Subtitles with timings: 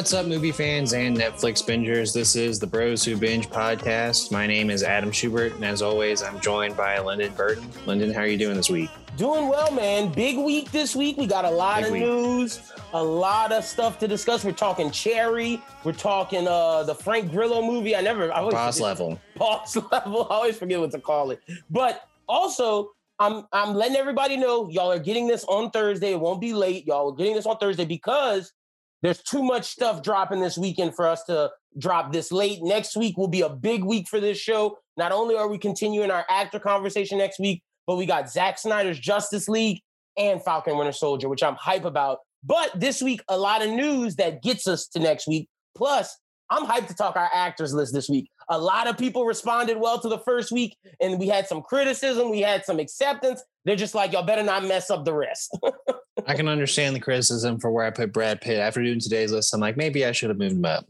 [0.00, 2.14] What's up, movie fans and Netflix bingers?
[2.14, 4.32] This is the Bros Who Binge podcast.
[4.32, 7.68] My name is Adam Schubert, and as always, I'm joined by Lyndon Burton.
[7.84, 8.88] Lyndon, how are you doing this week?
[9.18, 10.10] Doing well, man.
[10.10, 11.18] Big week this week.
[11.18, 12.02] We got a lot Big of week.
[12.04, 14.42] news, a lot of stuff to discuss.
[14.42, 15.62] We're talking Cherry.
[15.84, 17.94] We're talking uh the Frank Grillo movie.
[17.94, 19.20] I never, I always Boss forget- level.
[19.36, 20.28] boss level.
[20.30, 21.42] I always forget what to call it.
[21.68, 26.12] But also, I'm I'm letting everybody know y'all are getting this on Thursday.
[26.12, 26.86] It won't be late.
[26.86, 28.54] Y'all are getting this on Thursday because
[29.02, 32.58] there's too much stuff dropping this weekend for us to drop this late.
[32.62, 34.78] Next week will be a big week for this show.
[34.96, 38.98] Not only are we continuing our actor conversation next week, but we got Zack Snyder's
[38.98, 39.80] Justice League
[40.16, 42.18] and Falcon Winter Soldier, which I'm hype about.
[42.44, 45.48] But this week, a lot of news that gets us to next week.
[45.76, 46.16] Plus,
[46.50, 48.28] I'm hyped to talk our actors list this week.
[48.50, 52.30] A lot of people responded well to the first week, and we had some criticism,
[52.30, 53.42] we had some acceptance.
[53.64, 55.56] They're just like, y'all better not mess up the rest.
[56.26, 58.58] I can understand the criticism for where I put Brad Pitt.
[58.58, 60.84] After doing today's list, I'm like, maybe I should have moved him up.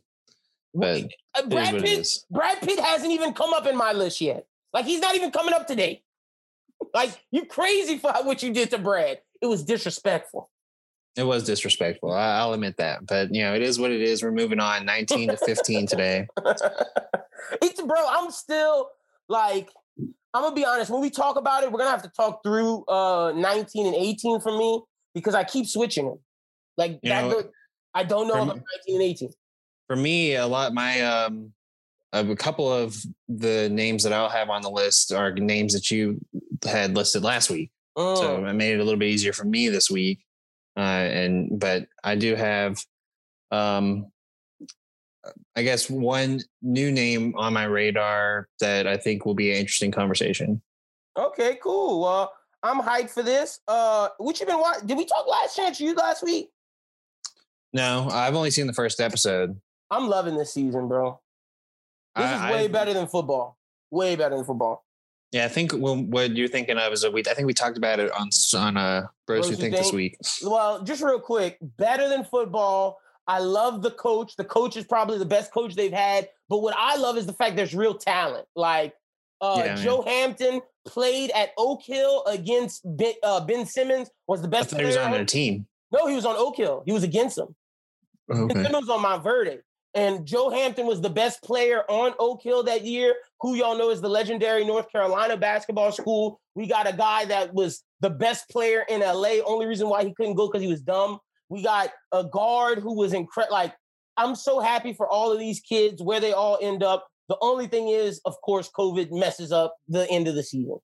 [0.74, 2.08] But Uh, Brad Pitt.
[2.30, 4.46] Brad Pitt hasn't even come up in my list yet.
[4.72, 6.02] Like he's not even coming up today.
[6.94, 9.20] Like you crazy for what you did to Brad.
[9.42, 10.48] It was disrespectful.
[11.14, 12.10] It was disrespectful.
[12.10, 13.06] I'll admit that.
[13.06, 14.22] But, you know, it is what it is.
[14.22, 16.26] We're moving on 19 to 15 today.
[17.62, 18.90] it's bro, I'm still
[19.28, 19.70] like,
[20.32, 20.90] I'm gonna be honest.
[20.90, 24.40] When we talk about it, we're gonna have to talk through uh 19 and 18
[24.40, 24.82] for me
[25.14, 26.18] because I keep switching them.
[26.76, 27.52] Like that, know, look-
[27.94, 29.30] I don't know about me- 19 and 18.
[29.88, 31.52] For me, a lot, my, um,
[32.12, 32.96] a couple of
[33.28, 36.20] the names that I'll have on the list are names that you
[36.64, 37.70] had listed last week.
[37.96, 38.14] Oh.
[38.14, 38.50] So Mm.
[38.50, 40.20] it made it a little bit easier for me this week.
[40.76, 42.78] Uh, and but I do have,
[43.50, 44.12] um,
[45.56, 49.90] I guess one new name on my radar that I think will be an interesting
[49.90, 50.62] conversation.
[51.16, 52.00] Okay, cool.
[52.00, 52.32] Well,
[52.62, 53.60] I'm hyped for this.
[53.68, 54.86] Uh, what you been watching?
[54.86, 56.50] Did we talk Last Chance U last week?
[57.72, 59.60] No, I've only seen the first episode.
[59.90, 61.20] I'm loving this season, bro.
[62.16, 63.56] This I- is way I- better than football.
[63.90, 64.84] Way better than football.
[65.32, 67.20] Yeah, I think when, what you're thinking of is a we.
[67.28, 69.76] I think we talked about it on s- on uh Bros Bros Who Who Think
[69.76, 70.16] this week.
[70.42, 72.98] Well, just real quick, better than football.
[73.30, 74.34] I love the coach.
[74.34, 76.28] The coach is probably the best coach they've had.
[76.48, 78.44] But what I love is the fact there's real talent.
[78.56, 78.92] Like
[79.40, 79.74] uh, Yeah.
[79.76, 84.10] Joe Hampton played at Oak Hill against Ben, uh, ben Simmons.
[84.26, 85.66] Was the I best thought he was player on their team.
[85.92, 86.82] No, he was on Oak Hill.
[86.84, 87.54] He was against him.
[88.28, 88.64] Ben Okay.
[88.64, 89.62] Simmons on my verdict.
[89.94, 93.90] And Joe Hampton was the best player on Oak Hill that year, who y'all know
[93.90, 96.40] is the legendary North Carolina basketball school.
[96.56, 99.38] We got a guy that was the best player in LA.
[99.44, 101.20] Only reason why he couldn't go because he was dumb.
[101.50, 103.54] We got a guard who was incredible.
[103.54, 103.74] Like,
[104.16, 107.06] I'm so happy for all of these kids where they all end up.
[107.28, 110.78] The only thing is, of course, COVID messes up the end of the season.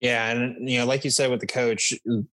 [0.00, 1.92] Yeah, and you know, like you said with the coach,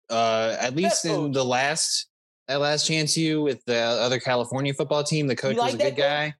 [0.09, 1.33] uh, at least in coach.
[1.33, 2.07] the last
[2.47, 5.95] at Last Chance U with the other California football team, the coach was a that
[5.95, 6.33] good guy.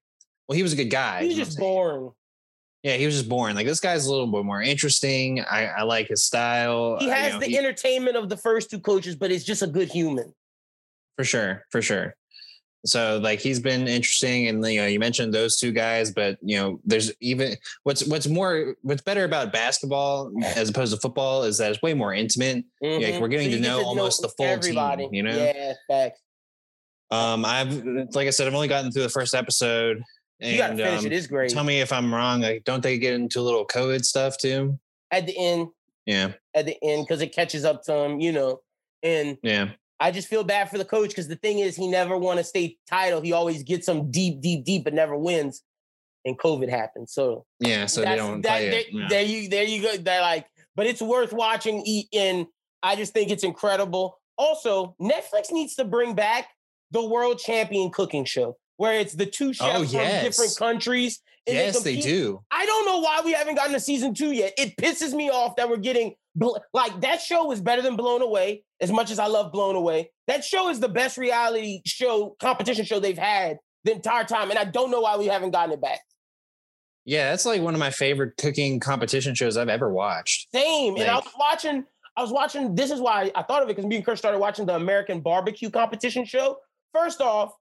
[0.48, 1.24] Well, he was a good guy.
[1.24, 2.12] He's you know just boring.
[2.84, 3.56] Yeah, he was just boring.
[3.56, 5.42] Like this guy's a little bit more interesting.
[5.42, 6.98] I, I like his style.
[7.00, 9.44] He Uh, you has know, the he- entertainment of the first two coaches, but it's
[9.44, 10.34] just a good human.
[11.20, 12.16] For sure, for sure.
[12.86, 16.56] So like he's been interesting, and you know you mentioned those two guys, but you
[16.56, 21.58] know there's even what's what's more what's better about basketball as opposed to football is
[21.58, 22.64] that it's way more intimate.
[22.82, 23.20] Mhm.
[23.20, 25.36] we're getting to you get know almost the full team, you know?
[25.36, 26.22] Yeah, facts.
[27.12, 27.84] Um, I've
[28.16, 30.02] like I said, I've only gotten through the first episode.
[30.40, 31.12] And, You gotta finish um, it.
[31.12, 31.52] It's great.
[31.52, 32.40] Tell me if I'm wrong.
[32.40, 34.80] Like, don't they get into a little COVID stuff too?
[35.12, 35.68] at the end,
[36.06, 38.62] Yeah, at the end, because it catches up to them, you know.
[39.04, 42.18] And yeah, I just feel bad for the coach because the thing is, he never
[42.18, 43.22] won a state title.
[43.22, 45.62] He always gets them deep, deep, deep, but never wins.
[46.26, 47.10] And COVID happened.
[47.10, 47.86] So yeah.
[47.86, 49.08] So they don't that- there, Yeah.
[49.10, 49.98] there you there you go.
[49.98, 51.82] That like, but it's worth watching.
[51.86, 52.46] Eat and
[52.84, 54.18] I just think it's incredible.
[54.38, 56.48] Also, Netflix needs to bring back
[56.92, 61.22] the world champion cooking show, where it's the two oh, chefs Oh, from different countries.
[61.46, 62.04] yes, they compete.
[62.10, 62.42] do.
[62.52, 64.54] I don't know why we haven't gotten a season two yet.
[64.58, 66.16] It pisses me off that we're getting
[66.74, 68.64] like that show was better than Blown Away.
[68.82, 72.86] As much as I love Blown Away, that show is the best reality show competition
[72.86, 75.82] show they've had the entire time, and I don't know why we haven't gotten it
[75.82, 76.00] back.
[77.06, 80.48] Yeah, that's like one of my favorite cooking competition shows I've ever watched.
[80.54, 80.96] Same.
[80.96, 81.86] and I was watching.
[82.16, 82.76] I was watching.
[82.76, 85.22] This is why I thought of it because me and Chris started watching the American
[85.22, 86.58] Barbecue Competition show.
[86.94, 87.52] First off,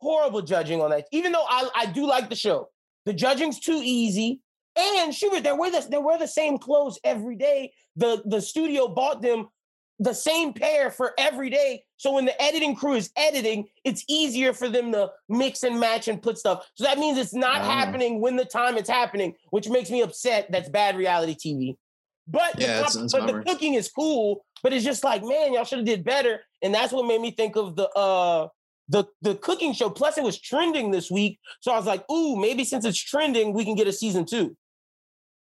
[0.00, 1.06] horrible judging on that.
[1.12, 2.68] Even though I, I do like the show,
[3.06, 4.40] the judging's too easy.
[4.76, 7.72] And Schubert, they wear the they wear the same clothes every day.
[7.96, 9.48] The the studio bought them
[9.98, 11.84] the same pair for every day.
[11.98, 16.08] So when the editing crew is editing, it's easier for them to mix and match
[16.08, 16.66] and put stuff.
[16.74, 17.64] So that means it's not Oh.
[17.64, 20.50] happening when the time it's happening, which makes me upset.
[20.50, 21.76] That's bad reality TV.
[22.26, 24.44] But the, Yeah, that's but the cooking is cool.
[24.62, 26.40] But it's just like, man, y'all should have did better.
[26.62, 28.48] And that's what made me think of the uh
[28.90, 29.88] the the cooking show.
[29.88, 33.54] Plus, it was trending this week, so I was like, "Ooh, maybe since it's trending,
[33.54, 34.56] we can get a season two.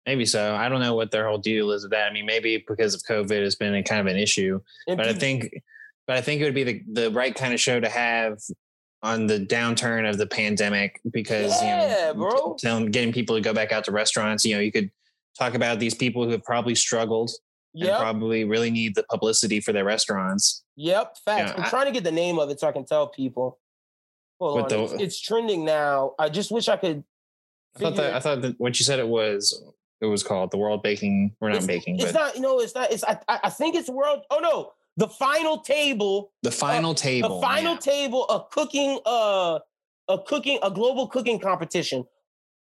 [0.07, 0.55] Maybe so.
[0.55, 2.09] I don't know what their whole deal is with that.
[2.09, 4.61] I mean, maybe because of COVID, it's been a kind of an issue.
[4.89, 5.51] And But I think,
[6.07, 8.39] but I think it would be the the right kind of show to have
[9.03, 12.57] on the downturn of the pandemic because Yeah, you know, bro.
[12.59, 14.45] telling getting people to go back out to restaurants.
[14.45, 14.91] You know, you could
[15.37, 17.31] talk about these people who have probably struggled
[17.75, 20.63] yep, probably really need the publicity for their restaurants.
[20.77, 21.51] yep, facts.
[21.51, 23.59] Yeah, I'm I- trying to get the name of it so I can tell people.
[24.41, 26.15] Hold on, the- it's, it's trending now.
[26.19, 27.05] I just wish I could.
[27.77, 29.63] I thought that I thought that what you said it was
[30.03, 31.35] it was called the World Baking.
[31.41, 32.39] We're not baking, It's but not.
[32.39, 32.91] No, it's not.
[32.91, 33.05] It's.
[33.05, 34.23] I, I think it's world.
[34.31, 36.33] Oh no, the final table.
[36.43, 37.37] the final table.
[37.37, 37.79] the final yeah.
[37.79, 38.29] table.
[38.29, 38.99] A cooking.
[39.07, 39.61] Uh,
[40.09, 40.59] a cooking.
[40.63, 42.05] A global cooking competition.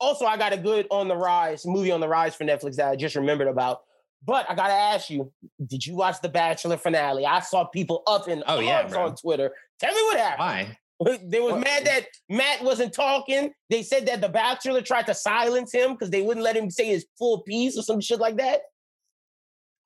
[0.01, 2.89] Also, I got a good on the rise movie on the rise for Netflix that
[2.89, 3.81] I just remembered about.
[4.27, 5.33] But I gotta ask you,
[5.67, 7.27] did you watch the Bachelor finale?
[7.27, 9.07] I saw people up in Oh, yeah, arms bro.
[9.07, 9.51] on Twitter.
[9.81, 10.39] Tell me what happened.
[10.39, 10.79] Why?
[11.25, 11.65] They was What?
[11.65, 13.53] mad that Matt wasn't talking.
[13.69, 16.87] They said that the Bachelor tried to silence him because they wouldn't let him say
[16.87, 18.61] his full piece or some shit like that.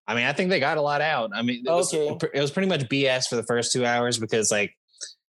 [0.06, 1.30] I mean, I think they got a lot out.
[1.34, 2.28] I mean, it was, Okay.
[2.34, 4.74] it was pretty much BS for the first two hours because like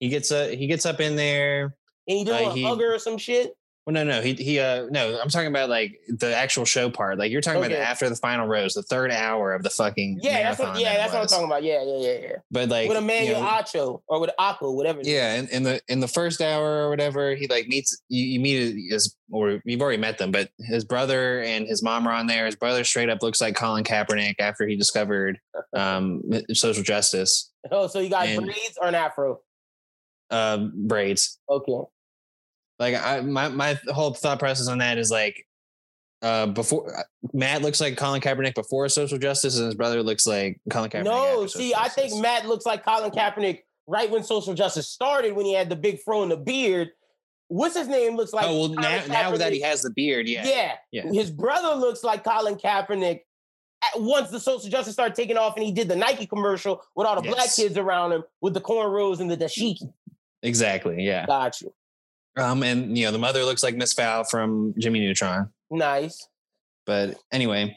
[0.00, 1.75] he gets uh, he gets up in there.
[2.09, 3.53] And he did Uh, a he- hugger or some shit.
[3.88, 7.17] Well, no, no, he he uh no, I'm talking about like the actual show part.
[7.19, 7.81] Like you're talking about Okay.
[7.81, 10.79] after the final rose, the third hour of the fucking Yeah, that's what.
[10.79, 11.62] Yeah, that that's what I'm talking about.
[11.62, 12.32] Yeah, yeah, yeah, yeah.
[12.50, 15.00] But like with you Emmanuel know, Acho or with Akko, whatever.
[15.02, 18.40] Yeah, in, in the in the first hour or whatever, he like meets you, you
[18.40, 22.26] meet his or you've already met them, but his brother and his mom are on
[22.26, 22.44] there.
[22.44, 25.38] His brother straight up looks like Colin Kaepernick after he discovered
[25.75, 26.20] um
[26.52, 29.40] social justice Oh, so you got And- braids or an afro?
[30.31, 31.38] uh, braids.
[31.49, 31.73] Okay.
[32.79, 35.47] Like I my my whole thought process on that is like
[36.23, 40.61] uh before Matt looks like Colin Kaepernick before social justice, and his brother looks like
[40.71, 41.05] Colin Kaepernick.
[41.05, 42.21] No, see, I think.
[42.21, 46.01] Matt looks like Colin Kaepernick right when social justice started, when he had the big
[46.01, 46.91] fro and the beard.
[47.49, 48.15] What's his name?
[48.17, 50.75] Looks like oh well, now now that he has the beard, yeah, yeah.
[50.93, 51.11] yeah.
[51.11, 53.21] His brother looks like Colin Kaepernick.
[53.95, 57.07] At once the social justice started taking off, and he did the Nike commercial with
[57.07, 59.93] all the black kids around him with the cornrows and the dashiki.
[60.43, 61.27] exactly, yeah.
[61.27, 61.73] Got you.
[62.38, 65.50] Um, and you know the mother looks like Miss Fowl from Jimmy Neutron.
[65.70, 66.29] Nice.
[66.87, 67.76] But anyway,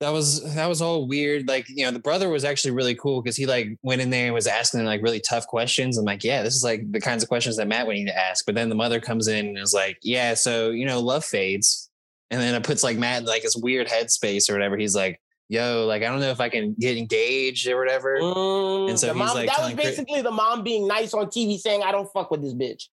[0.00, 1.48] that was that was all weird.
[1.48, 4.26] Like you know, the brother was actually really cool because he like went in there
[4.26, 5.96] and was asking like really tough questions.
[5.98, 8.16] I'm like, yeah, this is like the kinds of questions that Matt would need to
[8.18, 8.44] ask.
[8.46, 11.90] But then the mother comes in and is like, yeah, so you know, love fades,
[12.30, 14.76] and then it puts like Matt in like this weird headspace or whatever.
[14.76, 18.18] He's like, yo, like I don't know if I can get engaged or whatever.
[18.20, 21.12] Mm, And so he's, mom, like, that was telling Chris- basically the mom being nice
[21.14, 22.88] on TV saying, I don't fuck with this bitch.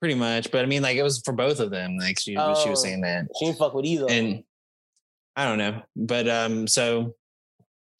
[0.00, 1.96] Pretty much, but I mean, like it was for both of them.
[1.98, 2.74] Like she, she was Oh.
[2.74, 3.26] saying that.
[3.38, 4.06] She didn't fuck with either.
[4.08, 4.44] and
[5.36, 7.14] I don't know, but um, so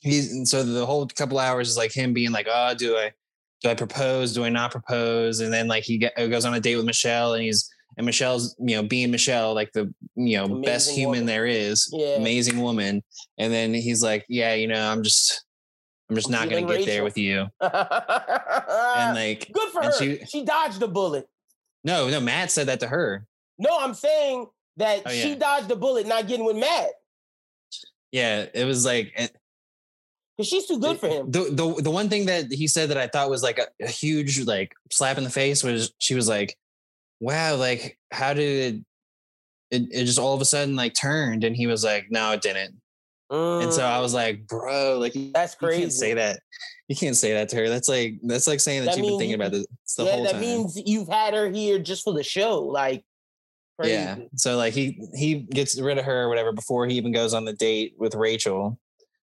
[0.01, 3.13] he's and so the whole couple hours is like him being like, oh, do I
[3.63, 4.33] do I propose?
[4.33, 5.41] Do I not propose?
[5.41, 8.55] And then like he get, goes on a date with Michelle, and he's and Michelle's
[8.61, 11.27] you know being Michelle, like the you know best human woman.
[11.27, 12.17] there is, Yeah.
[12.17, 13.03] amazing woman.
[13.39, 15.45] And then he's like, yeah, you know, I'm just
[16.11, 17.47] I'm just I'm not gonna get there with you.
[17.61, 19.93] And like, Good for her.
[19.99, 21.29] she- She, dodged a bullet.
[21.89, 23.27] No, no, Matt said that to her.
[23.59, 26.91] No, I'm saying that Oh, she dodged the bullet not getting with Matt
[28.13, 29.29] Yeah, it was like eh,
[30.37, 31.31] because she's too good for him.
[31.31, 33.89] The, the the one thing that he said that I thought was like a, a
[33.89, 36.57] huge like slap in the face was she was like,
[37.19, 38.85] "Wow, like how did it,
[39.73, 39.89] it?
[39.91, 42.77] It just all of a sudden like turned," and he was like, "No, it didn't."
[43.31, 46.41] And so I Mm, was like, "Bro, like that's you can't say that.
[46.89, 47.69] You can't say that to her.
[47.69, 49.67] That's like that's like saying that, That you've been thinking you- about this
[49.97, 52.61] the yeah, whole that time." means you've had her here just for the show.
[52.61, 53.05] Like,
[53.79, 53.93] crazy.
[53.93, 54.17] Yeah.
[54.37, 57.45] So like he he gets rid of her or whatever before he even goes on
[57.45, 58.79] the date with Rachel.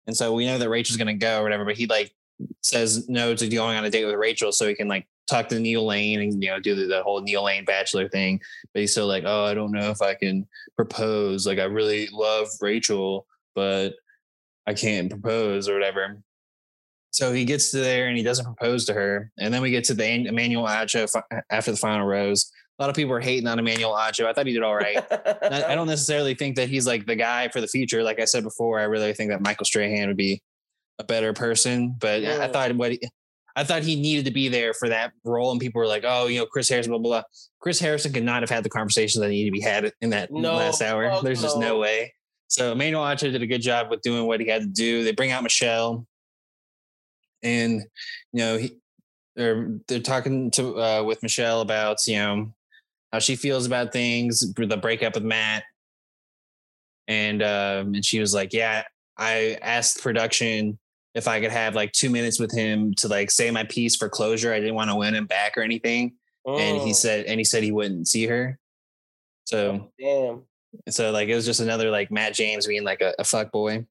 [0.06, 2.14] And so we know that Rachel's gonna go or whatever, but he like
[2.60, 5.58] says no to going on a date with Rachel so he can like talk to
[5.58, 8.40] Neil Lane and you know do the, the whole Neil Lane bachelor thing.
[8.74, 11.46] But he's still like, oh, I don't know if I can propose.
[11.46, 13.26] Like I really love Rachel,
[13.56, 13.94] but
[14.68, 16.22] I can't propose or whatever.
[17.10, 19.32] So he gets to there and he doesn't propose to her.
[19.38, 21.08] And then we get to the Emmanuel Acho
[21.50, 22.52] after the final rose.
[22.78, 24.26] A lot of people are hating on Emmanuel Acho.
[24.26, 24.98] I thought he did all right.
[25.42, 28.02] I don't necessarily think that he's like the guy for the future.
[28.02, 30.42] Like I said before, I really think that Michael Strahan would be
[30.98, 31.96] a better person.
[31.98, 33.00] But I- I thought what he,
[33.58, 36.26] I thought he needed to be there for that role, and people were like, "Oh,
[36.26, 37.22] you know, Chris Harrison, blah blah blah."
[37.60, 40.30] Chris Harrison could not have had the conversations that needed to be had in that
[40.30, 41.22] No, last hour.
[41.22, 41.78] There's just no no.
[41.78, 42.12] way.
[42.48, 45.04] So Emmanuel Acho did a good job with doing what he had to do.
[45.04, 46.06] They bring out Michelle,
[47.42, 47.82] and
[48.32, 48.76] you know he
[49.34, 52.54] they're they're talking to uh, with Michelle about you know
[53.12, 55.64] how she feels about things, the breakup with Matt,
[57.08, 58.84] and um, and she was like, "Yeah,
[59.18, 60.78] I asked production
[61.16, 64.08] if I could have like two minutes with him to like say my piece for
[64.08, 64.52] closure.
[64.52, 66.14] I didn't want to win him back or anything.
[66.46, 66.94] And he Mm.
[66.94, 68.58] said, and he said he wouldn't see her.
[69.46, 70.42] So, Damn.
[70.88, 73.86] So like it was just another like Matt James being like a, a fuck boy.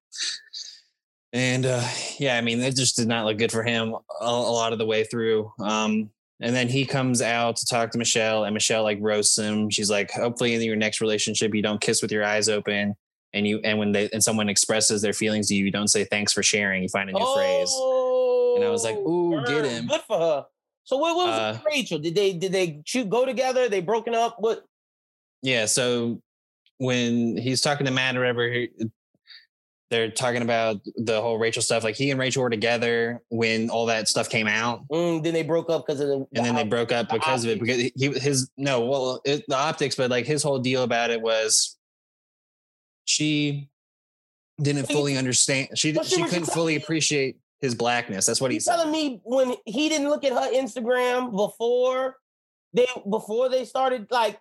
[1.34, 1.86] And uh,
[2.18, 4.80] yeah, I mean, it just did not look good for him a, a lot of
[4.80, 5.52] the way through.
[5.60, 9.70] Um, and then he comes out to talk to Michelle, and Michelle like roasts him.
[9.70, 12.96] She's like, "Hopefully, in your next relationship, you don't kiss with your eyes open,
[13.34, 16.04] and you and when they and someone expresses their feelings to you, you don't say
[16.04, 16.84] thanks for sharing.
[16.84, 20.18] You find a new phrase." Oh, And I was like, "Ooh, get him." Good for
[20.20, 20.46] her.
[20.84, 22.00] So what, what was Uh, Rachel?
[22.00, 23.70] Did they did they go together?
[23.70, 24.36] They broken up?
[24.40, 24.66] What?
[25.42, 25.66] Yeah.
[25.66, 26.22] So
[26.78, 28.70] when he's talking to Matt or whatever, he-
[29.92, 31.84] they're talking about the whole Rachel stuff.
[31.84, 34.86] Like he and Rachel were together when all that stuff came out.
[34.88, 36.16] Mm, then they broke up because of the.
[36.36, 39.46] and then they broke up the because of it because he his no well it,
[39.48, 41.78] the optics but like his whole deal about it was
[43.06, 43.70] she
[44.62, 48.62] didn't fully understand she she she couldn't fully appreciate his blackness that's what he You
[48.62, 52.18] telling me when he didn't look at her Instagram before
[52.74, 54.40] they before they started like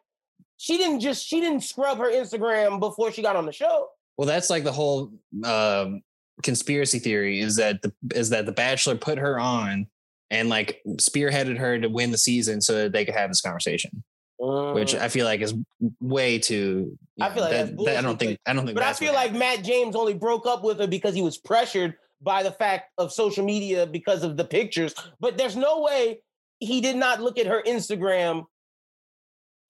[0.57, 3.89] she didn't just she didn't scrub her Instagram before she got on the show.
[4.17, 5.13] well that's like the whole
[5.45, 6.03] um
[6.43, 9.87] conspiracy theory is that the is that the bachelor put her on
[10.31, 14.03] and like spearheaded her to win the season so that they could have this conversation
[14.39, 14.99] which Mm.
[15.01, 15.55] i feel like is
[16.01, 18.93] way too I feel like that- that- i don't think i don't think But I
[18.95, 22.51] feel like Matt James only broke up with her because he was pressured by the
[22.53, 24.95] fact of social media because of the pictures.
[25.21, 26.21] But there's no way
[26.59, 28.45] he did not look at her Instagram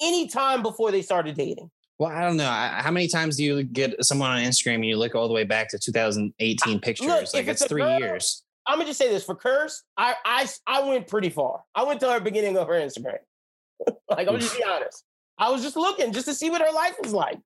[0.00, 1.70] any time before they started dating.
[1.98, 2.50] Well, I don't know.
[2.50, 5.44] How many times do you get someone on Instagram and you look all the way
[5.44, 7.06] back to 2018 pictures?
[7.08, 8.42] if like it's it's three girl- years.
[8.66, 9.82] I'm gonna just say this for Curse.
[9.96, 11.62] I I I went pretty far.
[11.74, 13.18] I went to her beginning of her Instagram.
[14.10, 15.04] like I'm just be honest.
[15.38, 17.38] I was just looking just to see what her life was like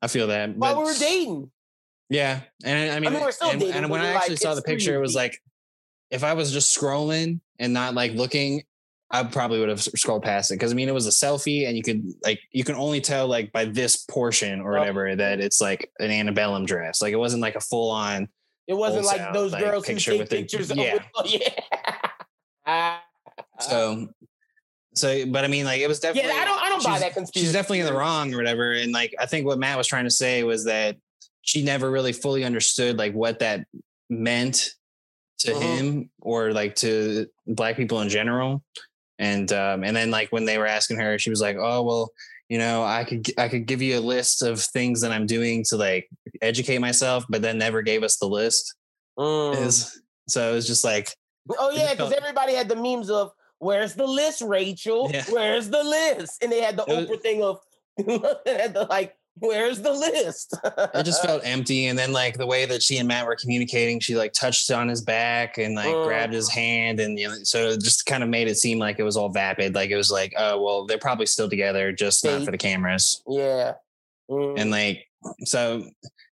[0.00, 0.56] I feel that.
[0.56, 1.50] while we were dating.
[2.08, 4.36] Yeah, and I mean, mean, we're still and, dating, and when I we're like, actually
[4.36, 5.42] saw the picture, it was like
[6.10, 8.62] if I was just scrolling and not like looking,
[9.10, 11.76] I probably would have scrolled past it because I mean it was a selfie and
[11.76, 14.80] you could like you can only tell like by this portion or Oh.
[14.80, 17.00] whatever that it's like an antebellum dress.
[17.00, 18.28] Like it wasn't like a full on.
[18.66, 20.70] It wasn't like wholesale, those like, girls who picture take with the- pictures.
[20.72, 20.98] of- yeah.
[21.24, 21.48] yeah.
[22.66, 23.00] Ah,
[23.60, 24.08] So,
[24.94, 26.30] so but I mean like it was definitely.
[26.30, 27.46] yeah, I don't I don't buy that conspiracy.
[27.46, 28.72] she's definitely in the wrong or whatever.
[28.72, 30.96] And like I think what Matt was trying to say was that
[31.42, 33.66] she never really fully understood like what that
[34.10, 34.70] meant
[35.38, 35.60] to Mhm.
[35.60, 38.64] him or like to black people in general.
[39.18, 42.10] And um and then like when they were asking her, she was like, "Oh well,
[42.48, 45.64] you know, I could I could give you a list of things that I'm doing
[45.68, 46.08] to like
[46.42, 48.74] educate myself, but then never gave us the list."
[49.18, 49.56] Mm.
[49.66, 51.14] Is so it was just like
[51.58, 55.10] Oh yeah, because everybody had the memes of "Where's the list, Rachel?
[55.12, 55.24] Yeah.
[55.30, 57.60] Where's the list?" And they had the It was- Oprah thing of
[58.46, 60.54] had the like, "Where's the list?"
[60.94, 61.86] it just felt empty.
[61.86, 64.88] And then like the way that she and Matt were communicating, she like touched on
[64.88, 68.28] his back and like grabbed his hand, and you know, so it just kind of
[68.28, 69.74] made it seem like it was all vapid.
[69.74, 73.22] Like it was like, oh well, they're probably still together, just not for the cameras.
[73.28, 73.74] yeah.
[74.30, 74.60] Mm.
[74.60, 75.06] And like,
[75.44, 75.84] so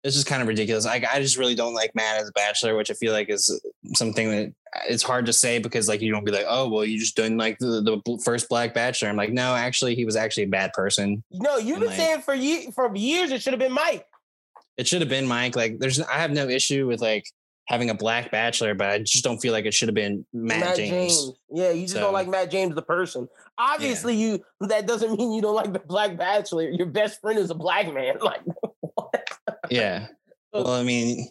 [0.03, 0.87] it's is kind of ridiculous.
[0.87, 3.61] I I just really don't like Matt as a bachelor, which I feel like is
[3.95, 4.53] something that
[4.89, 7.37] it's hard to say because like you don't be like, oh well, you just done
[7.37, 9.09] like the, the first black bachelor.
[9.09, 11.23] I'm like, no, actually, he was actually a bad person.
[11.33, 14.07] no, you've and, been like- saying for ye- for years it should have been Mike.
[14.77, 15.55] it should have been Mike.
[15.57, 17.25] Like, there's, I have no issue with like
[17.67, 20.77] having a black bachelor, but I just don't feel like it should have been Matt,
[20.77, 21.33] James.
[21.53, 23.29] Yeah, you just So- don't like Matt James the person.
[23.59, 26.71] Obviously, you that doesn't mean you don't like the Black Bachelor.
[26.71, 28.17] Your best friend is a black man.
[28.23, 28.41] Like,
[29.71, 30.07] Yeah.
[30.53, 31.29] Well, I mean,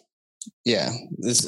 [0.64, 1.44] yeah, this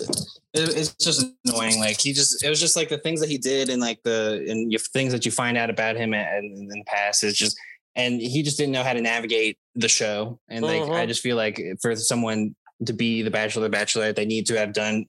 [0.52, 1.80] it, it's just annoying.
[1.80, 4.44] Like he just, it was just like the things that he did and like the
[4.46, 7.56] and your things that you find out about him in, in the past is just,
[7.96, 10.38] and he just didn't know how to navigate the show.
[10.50, 11.08] And like, I Mhm.
[11.08, 14.74] just feel like for someone to be the Bachelor, the Bachelorette, they need to have
[14.74, 15.06] done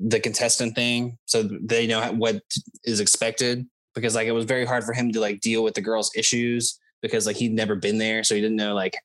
[0.00, 2.42] the contestant thing so they know what
[2.82, 3.64] is expected.
[3.94, 6.76] Because like it was very hard for him to like deal with the girls' issues
[7.02, 8.98] because like he'd never been there, so he didn't know like he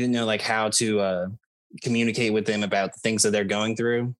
[0.00, 1.26] didn't know like how to uh
[1.82, 4.14] communicate with them about the things that they're going through,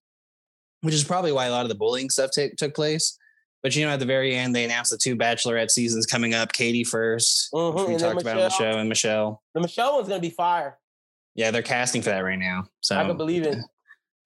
[0.83, 3.19] which is probably why a lot of the bullying stuff ta- took place.
[3.63, 6.53] But you know, at the very end, they announced the two Bachelorette seasons coming up.
[6.53, 9.43] Katie 1st Mhm, which we talked about on the show, and Michelle.
[9.55, 10.79] the Michelle one's gonna be fire.
[11.35, 12.65] Yeah, they're casting for that right now.
[12.81, 13.59] So I can believe it.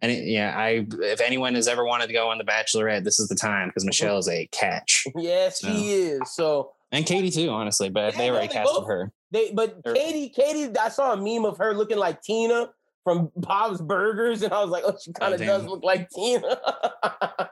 [0.03, 3.19] And it, yeah, I if anyone has ever wanted to go on the Bachelorette, this
[3.19, 6.21] is the time because Michelle is a catch, Yes, So- she is.
[6.35, 7.91] So and Katie too, honestly.
[7.91, 9.13] But Yeah, they already they casted both- her.
[9.31, 12.71] they, but Or- Katie, Katie, I saw a meme of her looking like Tina
[13.05, 15.49] from Bob's Burgers, and I was like, oh, she kind of damn.
[15.49, 16.59] does look like Tina.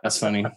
[0.03, 0.45] That's funny.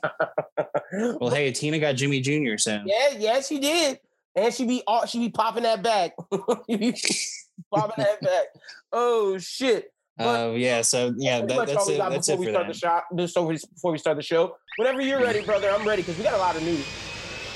[1.19, 2.57] Well, hey, Tina got Jimmy Jr.
[2.57, 3.99] So Yeah, yeah, she did.
[4.33, 6.11] And she be all she be popping that back.
[6.31, 8.45] popping that back.
[8.93, 9.91] Oh shit.
[10.17, 10.81] Uh, yeah.
[10.83, 11.97] So yeah, that, much that's all we it.
[11.97, 12.73] got before it we start that.
[12.73, 13.07] the shop.
[13.17, 14.55] Just over before we start the show.
[14.77, 16.85] Whenever you're ready, brother, I'm ready because we got a lot of news.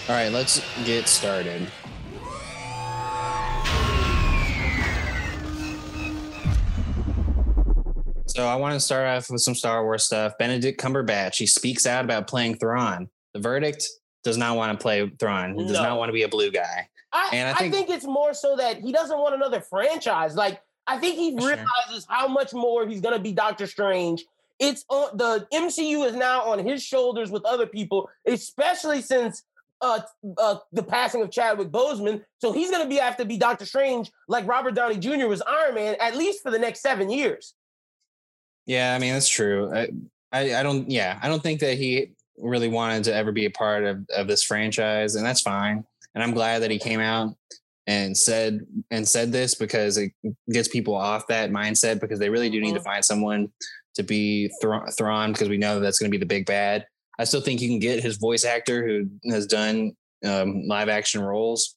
[0.09, 1.67] All right, let's get started.
[8.27, 10.37] So I want to start off with some Star Wars stuff.
[10.37, 13.09] Benedict Cumberbatch, he speaks out about playing Thrawn.
[13.33, 13.87] Benedict
[14.23, 15.57] does not want to play Thrawn.
[15.57, 15.81] He does No.
[15.83, 16.87] not want to be a blue guy.
[17.11, 20.35] I, And I I, think- think, it's more so that he doesn't want another franchise.
[20.35, 21.49] Like I think he Sure.
[21.55, 24.25] realizes how much more he's gonna be Doctor Strange.
[24.59, 29.43] It's on the MCU is now on his shoulders with other people, especially since
[29.81, 30.01] uh,
[30.37, 32.23] uh the passing of Chadwick Boseman.
[32.39, 35.27] So he's gonna be have to be Doctor Strange like Robert Downey Jr.
[35.27, 37.53] was Iron Man at least for the next seven years.
[38.65, 39.73] Yeah, I mean that's true.
[39.73, 39.89] I,
[40.31, 40.89] I, I don't.
[40.89, 44.27] Yeah, I don't think that he really wanted to ever be a part of of
[44.27, 45.83] this franchise, and that's fine.
[46.13, 47.35] And I'm glad that he came out
[47.87, 48.59] and said
[48.91, 50.11] and said this because it
[50.51, 52.83] gets people off that mindset because they really do need to Mhm.
[52.83, 53.51] find someone
[53.95, 56.85] to be Thra- Thrawn because we know that that's going to be the big bad.
[57.19, 59.91] I still think you can get his voice actor who has done
[60.25, 61.75] um, live action roles,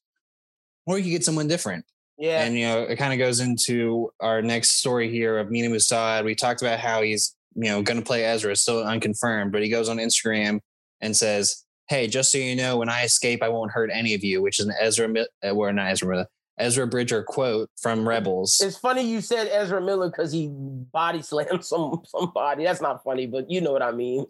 [0.86, 1.84] or you can get someone different.
[2.16, 2.44] Yeah.
[2.44, 6.24] And you know, it kind of goes into our next story here of Mena Massoud.
[6.24, 9.68] We talked about how he's you know going to play Ezra, still unconfirmed, but he
[9.68, 10.60] goes on Instagram
[11.00, 14.22] and says, "Hey, just so you know, when I escape, I won't hurt any of
[14.22, 15.12] you," which is an Ezra,
[15.44, 18.60] uh, or not Ezra, Ezra Bridger quote from Rebels.
[18.62, 22.62] It's funny you said Ezra Miller because he body slammed some somebody.
[22.62, 24.26] That's not funny, but you know what I mean.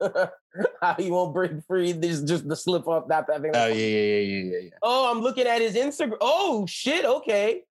[0.80, 1.92] How he won't break free.
[1.92, 3.08] This is just the slip up.
[3.08, 3.50] That thing.
[3.54, 4.58] Oh yeah, yeah, yeah, yeah, yeah.
[4.64, 4.70] yeah.
[4.82, 6.16] Oh, I'm looking at his Instagram.
[6.20, 7.04] Oh shit.
[7.04, 7.62] Okay.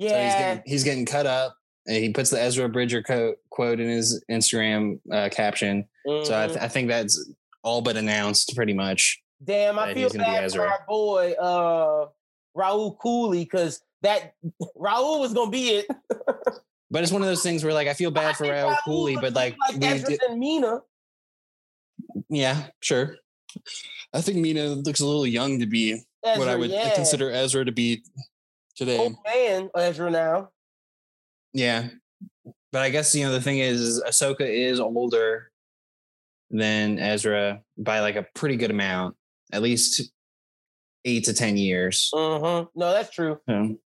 [0.00, 0.38] So he's Yeah.
[0.54, 1.54] getting he's getting cut up.
[1.86, 5.86] And he puts the Ezra Bridger co- quote in his Instagram uh, caption.
[6.06, 6.48] So I, Mhm.
[6.48, 7.30] th- I think that's
[7.62, 9.22] all but announced, pretty much.
[9.42, 12.08] Damn, I feel bad for our boy uh
[12.56, 14.34] Rahul Kohli because that
[14.76, 15.86] Rahul was gonna be it.
[16.90, 19.20] But it's one of those things where, like, I feel bad for Rahul Rahul Kohli,
[19.20, 20.80] but like, like we Ezra and Mena.
[22.28, 23.16] Yeah, sure.
[24.12, 26.94] I think Mena looks a little young to be Ezra, what I would yeah.
[26.94, 28.02] consider Ezra to be
[28.76, 28.98] today.
[28.98, 30.50] old man Ezra now.
[31.52, 31.88] Yeah,
[32.72, 35.50] but I guess you know the thing is, is Ahsoka is older
[36.50, 39.16] than Ezra by like a pretty good amount,
[39.52, 40.10] at least
[41.04, 42.10] eight to ten years.
[42.14, 42.68] Mm-hmm.
[42.78, 43.40] No, that's true.
[43.48, 43.78] Um,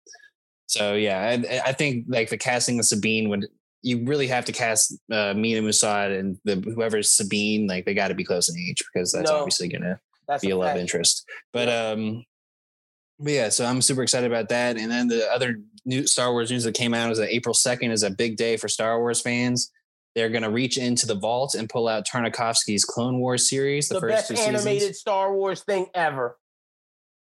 [0.67, 3.47] so yeah, I, I think like the casting of Sabine would
[3.83, 8.09] you really have to cast uh, Mena Massoud and the whoever's Sabine like they got
[8.09, 9.39] to be close in age because that's No.
[9.39, 11.25] obviously gonna That's be a love interest.
[11.53, 12.25] But um,
[13.19, 14.77] but yeah, so I'm super excited about that.
[14.77, 17.91] And then the other new Star Wars news that came out is that April 2nd
[17.91, 19.71] is a big day for Star Wars fans.
[20.15, 24.01] They're gonna reach into the vault and pull out Tartakovsky's Clone Wars series, the, The,
[24.01, 24.99] first best two animated seasons.
[24.99, 26.37] Star Wars thing ever.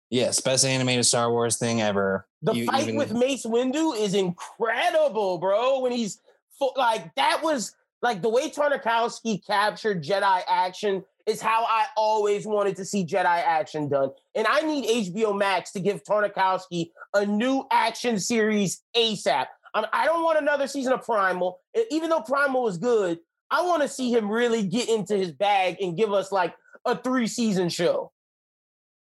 [0.09, 2.25] Yes, best animated Star Wars thing ever.
[2.41, 5.79] The You fight even- with Mace Windu is incredible, bro.
[5.81, 6.19] When he's
[6.59, 12.45] fu- like that was like the way Tartakovsky captured Jedi action is how I always
[12.45, 14.11] wanted to see Jedi action done.
[14.35, 19.47] And I need HBO Max to give Tartakovsky a new action series ASAP.
[19.73, 21.59] I'm, I don't want another season of Primal.
[21.91, 23.19] Even though Primal was good,
[23.51, 26.95] I want to see him really get into his bag and give us like a
[26.97, 28.11] three season show.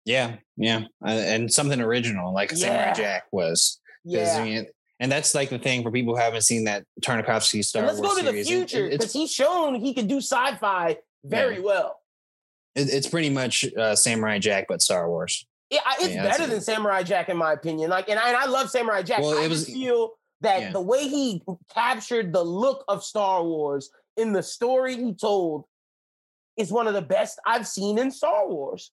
[0.05, 2.93] Yeah, yeah, and something original like Samurai Yeah.
[2.95, 3.79] Jack was.
[4.07, 4.63] I Yeah.
[5.01, 8.01] And that's like the thing for people who haven't seen that Tartakovsky Star And let's
[8.01, 8.49] Wars go to the series.
[8.71, 12.01] Future because he's shown he can do sci-fi very well.
[12.75, 15.47] it- it's pretty much uh, Samurai Jack but Star Wars.
[15.71, 16.51] Yeah, it's Yeah, better it.
[16.51, 17.91] than Samurai Jack in my opinion.
[17.91, 19.21] Like, and I, and I love Samurai Jack.
[19.21, 20.73] Well, I it was- feel that yeah.
[20.73, 21.43] the way he
[21.75, 25.65] captured the look of Star Wars in the story he told
[26.57, 28.91] is one of the best I've seen in Star Wars.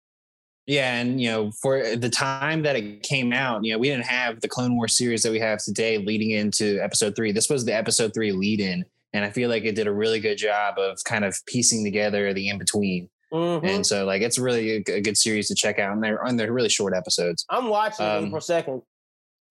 [0.68, 4.06] Yeah, and you know, for the time that it came out, you know, we didn't
[4.06, 7.32] have the Clone Wars series that we have today leading into episode three.
[7.32, 8.84] This was the episode three lead in.
[9.14, 12.34] And I feel like it did a really good job of kind of piecing together
[12.34, 13.10] the in between.
[13.32, 13.66] Mhm.
[13.66, 15.94] And so like it's really a good series to check out.
[15.94, 17.46] And they're and they're really short episodes.
[17.50, 18.82] I'm watching um, April second.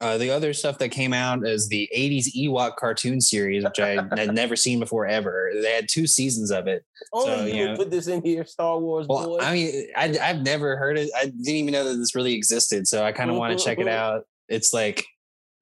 [0.04, 3.92] Uh, the other stuff that came out is the 80s Ewok cartoon series, which I
[4.16, 5.50] had never seen before ever.
[5.62, 6.84] They had two seasons of it.
[7.10, 9.38] Only so, you you know- put this in here, Star Wars Well, boy.
[9.40, 11.08] I mean, I, I've never heard it.
[11.16, 12.86] I didn't even know that this really existed.
[12.86, 14.26] So I kind of want to check it out.
[14.46, 15.06] It's like,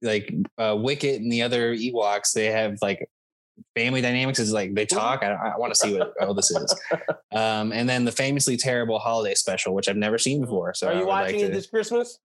[0.02, 2.32] like uh, Wicket and the other Ewoks.
[2.32, 3.08] They have like
[3.76, 4.40] family dynamics.
[4.40, 5.22] Is like they talk.
[5.22, 6.74] I, I want to see what all this is.
[7.34, 10.74] Um, and then the famously terrible holiday special, which I've never seen before.
[10.74, 12.18] So Are you would like watching to- it this Christmas?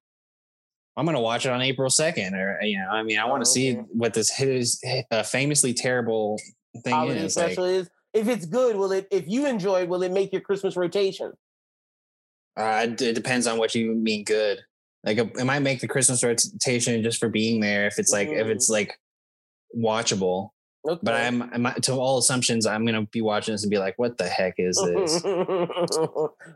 [0.97, 3.43] I'm gonna watch it on April second, or you know, I mean, I want Oh,
[3.43, 4.81] to see what this his
[5.11, 6.37] uh, famously terrible
[6.83, 7.37] thing Holiday is.
[7.37, 7.89] Like, is.
[8.13, 9.07] If it's good, will it?
[9.11, 11.33] If you enjoy, will it make your Christmas rotation?
[12.57, 14.59] uh, it depends on what you mean good.
[15.05, 17.85] Like, it might make the Christmas rotation just for being there.
[17.85, 18.49] If it's like, if Mm.
[18.49, 18.99] it's like
[19.77, 20.49] watchable,
[20.87, 20.99] Okay.
[21.03, 24.17] But I'm, I'm to all assumptions, I'm gonna be watching this and be like, "What
[24.17, 25.35] the heck is this?" but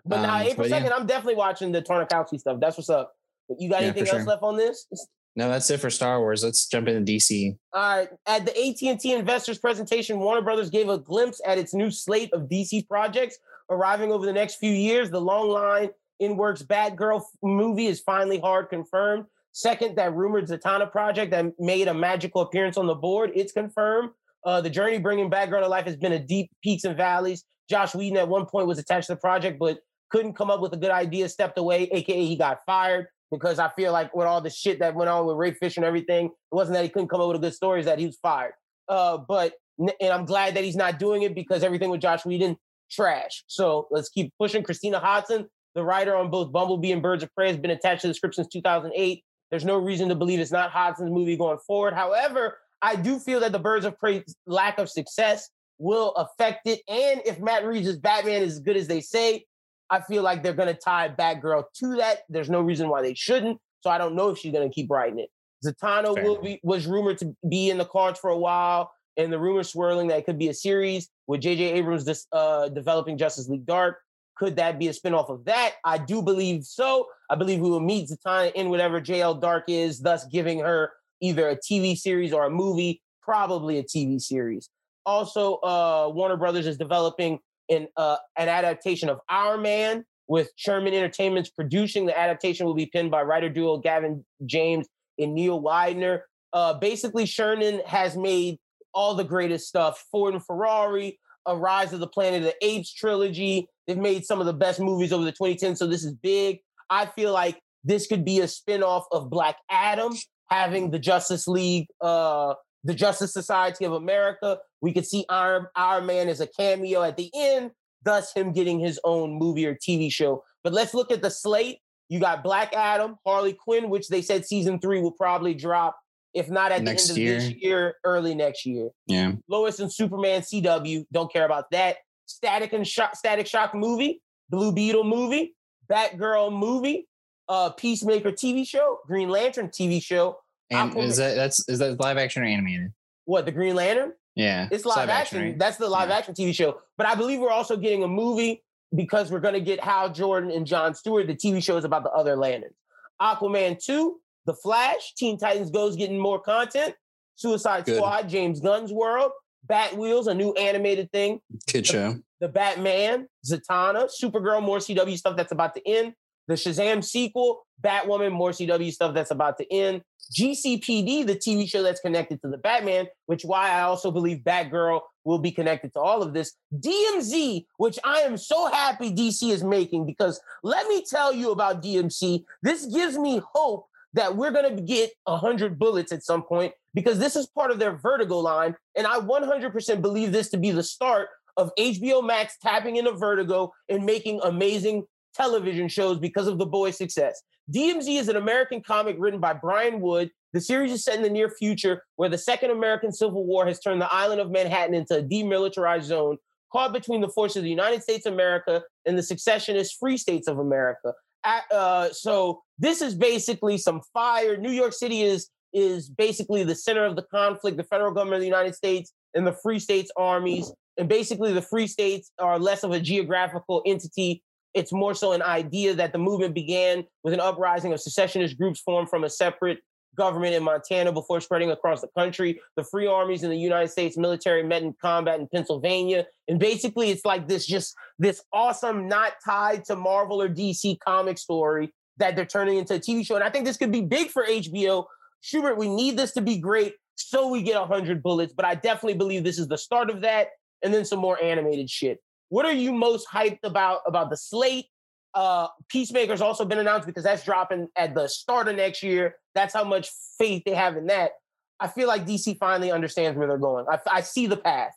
[0.10, 0.96] um, now, April second, yeah.
[0.96, 2.60] I'm definitely watching the Tartakovsky stuff.
[2.62, 3.14] That's what's up.
[3.60, 4.26] You got yeah, anything else sure.
[4.26, 4.88] left on this?
[5.36, 6.44] No, that's it for Star Wars.
[6.44, 7.58] Let's jump into DC.
[7.74, 8.10] All right.
[8.28, 12.50] At the AT&T investors presentation, Warner Brothers gave a glimpse at its new slate of
[12.50, 13.38] DC projects
[13.70, 15.10] arriving over the next few years.
[15.10, 19.26] The long line in works Batgirl movie is finally hard confirmed.
[19.54, 24.12] Second, that rumored Zatanna project that made a magical appearance on the board, it's confirmed.
[24.46, 27.44] Uh, the journey bringing Batgirl to life has been a deep peaks and valleys.
[27.70, 30.74] Joss Whedon at one point was attached to the project, but couldn't come up with
[30.74, 34.42] a good idea, stepped away, aka he got fired because I feel like with all
[34.42, 37.08] the shit that went on with Ray Fisher and everything, it wasn't that he couldn't
[37.08, 38.54] come up with a good story, is that he was fired.
[38.88, 42.58] Uh, but and I'm glad that he's not doing it because everything with Joss Whedon
[42.92, 43.44] trash.
[43.48, 44.64] So let's keep pushing.
[44.64, 48.08] Christina Hodson, the writer on both Bumblebee and Birds of Prey, has been attached to
[48.08, 49.24] the script since 2008.
[49.50, 51.94] There's no reason to believe it's not Hodson's movie going forward.
[51.94, 56.82] However, I do feel that the Birds of Prey's lack of success will affect it.
[56.88, 59.46] And if Matt Reeves' Batman is as good as they say,
[59.92, 62.20] I feel like they're going to tie Batgirl to that.
[62.30, 63.60] There's no reason why they shouldn't.
[63.82, 65.30] So I don't know if she's going to keep writing it.
[65.66, 66.24] Zatanna Fair.
[66.24, 69.64] will be was rumored to be in the cards for a while, and the rumor
[69.64, 71.74] swirling that it could be a series with J.J.
[71.74, 74.00] Abrams uh, developing Justice League Dark.
[74.38, 75.74] Could that be a spinoff of that?
[75.86, 77.08] I do believe so.
[77.30, 81.50] I believe we will meet Zatanna in whatever JL Dark is, thus giving her either
[81.50, 84.70] a TV series or a movie, probably a TV series.
[85.06, 87.40] Also, uh, Warner Brothers is developing
[87.72, 92.06] an uh, an adaptation of Hourman with Chernin Entertainment's producing.
[92.06, 96.26] The adaptation will be penned by writer duo Gavin James and Neil Widener.
[96.54, 98.60] Uh, basically, Chernin has made
[98.94, 100.06] all the greatest stuff.
[100.12, 103.68] Ford and Ferrari, A Rise of the Planet of the Apes trilogy.
[103.88, 106.60] They've made some of the best movies over the 2010s, so this is big.
[106.90, 110.14] I feel like this could be a spinoff of Black Adam,
[110.50, 112.54] having the Justice League, uh,
[112.84, 114.60] the Justice Society of America.
[114.82, 117.72] We could see our Hourman as a cameo at the end,
[118.04, 120.44] thus him getting his own movie or TV show.
[120.64, 121.80] But let's look at the slate.
[122.10, 125.98] You got Black Adam, Harley Quinn, which they said season three will probably drop,
[126.34, 127.36] if not at next the end year.
[127.36, 128.90] of this year, early next year.
[129.08, 129.34] Yeah.
[129.48, 131.98] Lois and Superman CW, don't care about that.
[132.26, 135.56] Static and Shock, Static Shock movie, Blue Beetle movie,
[135.90, 137.08] Batgirl movie,
[137.48, 140.38] uh, Peacemaker TV show, Green Lantern TV show.
[140.70, 141.04] And Aquaman.
[141.04, 142.94] is that that's is that live action or animated?
[143.26, 144.14] What the Green Lantern?
[144.36, 145.38] Yeah, it's live, live action.
[145.38, 145.60] action right?
[145.60, 146.18] That's the live yeah.
[146.18, 146.80] action TV show.
[146.98, 148.64] But I believe we're also getting a movie
[148.96, 151.28] because we're going to get Hal Jordan and John Stewart.
[151.28, 152.76] The TV show is about the other Lanterns.
[153.22, 156.96] Aquaman two, The Flash, Teen Titans Goes getting more content.
[157.36, 157.98] Suicide Good.
[157.98, 159.32] Squad, James Gunn's world.
[159.70, 161.40] Batwheels, a new animated thing.
[161.68, 162.18] Kid show.
[162.40, 166.14] The Batman, Zatanna, Supergirl, more CW stuff that's about to end.
[166.48, 170.02] The Shazam sequel, Batwoman, more CW stuff that's about to end.
[170.32, 175.02] GCPD, the TV show that's connected to the Batman, which why I also believe Batgirl
[175.24, 176.54] will be connected to all of this.
[176.74, 181.84] DMZ, which I am so happy DC is making because let me tell you about
[181.84, 182.44] DMZ.
[182.62, 187.20] This gives me hope that we're going to get 100 bullets at some point because
[187.20, 188.76] this is part of their vertigo line.
[188.96, 193.72] And I 100% believe this to be the start of HBO Max tapping into vertigo
[193.90, 197.42] and making amazing television shows because of the boys' success.
[197.74, 200.30] DMZ is an American comic written by Brian Wood.
[200.54, 203.80] The series is set in the near future where the Second American Civil War has
[203.80, 206.38] turned the island of Manhattan into a demilitarized zone
[206.72, 210.48] caught between the forces of the United States of America and the secessionist Free States
[210.48, 211.14] of America.
[211.44, 214.58] Uh, so this is basically some fire.
[214.58, 217.78] New York City is is basically the center of the conflict.
[217.78, 221.62] The federal government of the United States and the Free States armies, and basically the
[221.62, 226.18] Free States are less of a geographical entity it's more so an idea that the
[226.18, 229.80] movement began with an uprising of secessionist groups formed from a separate
[230.16, 232.60] government in Montana before spreading across the country.
[232.76, 236.26] The free armies in the United States military met in combat in Pennsylvania.
[236.48, 241.38] And basically, it's like this just this awesome, not tied to Marvel or DC comic
[241.38, 243.36] story that they're turning into a TV show.
[243.36, 245.06] And I think this could be big for HBO.
[245.42, 248.54] Schubert, we need this to be great so we get 100 bullets.
[248.54, 250.50] But I definitely believe this is the start of that
[250.84, 252.20] and then some more animated shit.
[252.52, 254.88] What are you most hyped about about the slate?
[255.34, 259.38] Uh, Peacemaker's also been announced because that's dropping at the start of next year.
[259.56, 261.32] That's how much faith they have in that.
[261.80, 263.86] I feel like DC finally understands where they're going.
[263.90, 264.92] I, I see the path.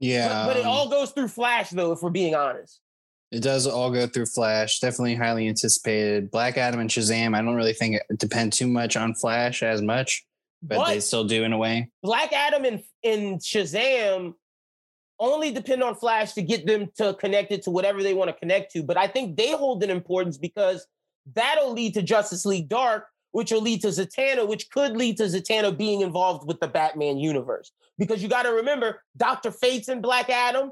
[0.00, 1.92] Yeah, but, but it um all goes through Flash, though.
[1.92, 2.80] If we're being honest,
[3.30, 4.80] it does all go through Flash.
[4.80, 6.30] Definitely highly anticipated.
[6.30, 7.36] Black Adam and Shazam.
[7.36, 10.24] I don't really think it depend too much on Flash as much,
[10.62, 11.90] but, but they still do in a way.
[12.02, 14.32] Black Adam and, and Shazam
[15.18, 18.36] only depend on Flash to get them to connect it to whatever they want to
[18.36, 18.82] connect to.
[18.82, 20.86] But I think they hold an importance because
[21.34, 25.24] that'll lead to Justice League Dark, which will lead to Zatanna, which could lead to
[25.24, 27.72] Zatanna being involved with the Batman universe.
[27.98, 30.70] Because you got to remember, Doctor Fate's in Black Adam,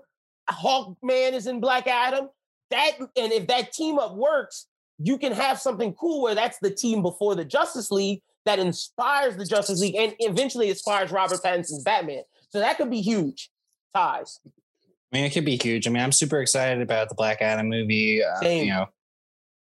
[0.50, 2.28] Hawkman is in Black Adam.
[2.70, 4.66] That and if that team up works,
[4.98, 9.36] you can have something cool where that's the team before the Justice League that inspires
[9.36, 12.22] the Justice League and eventually inspires Robert Pattinson's Batman.
[12.50, 13.50] So that could be huge
[13.94, 14.40] ties.
[14.46, 15.86] I mean, it could be huge.
[15.86, 18.22] I mean, I'm super excited about the Black Adam movie.
[18.22, 18.86] Uh, you know,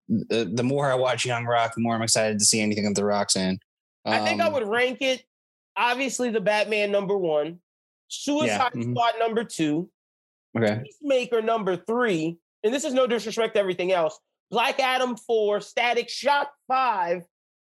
[0.08, 2.96] the, the more I watch Young Rock, the more I'm excited to see anything that
[2.96, 3.60] The Rock's in.
[4.06, 5.24] Um, I think I um, would rank it
[5.76, 7.60] obviously the Batman number one,
[8.08, 8.92] Suicide yeah, mm-hmm.
[8.92, 9.90] Squad number two,
[10.58, 14.20] okay, Peacemaker number three, and this is no disrespect to everything else.
[14.50, 17.24] Black Adam four, Static Shock five,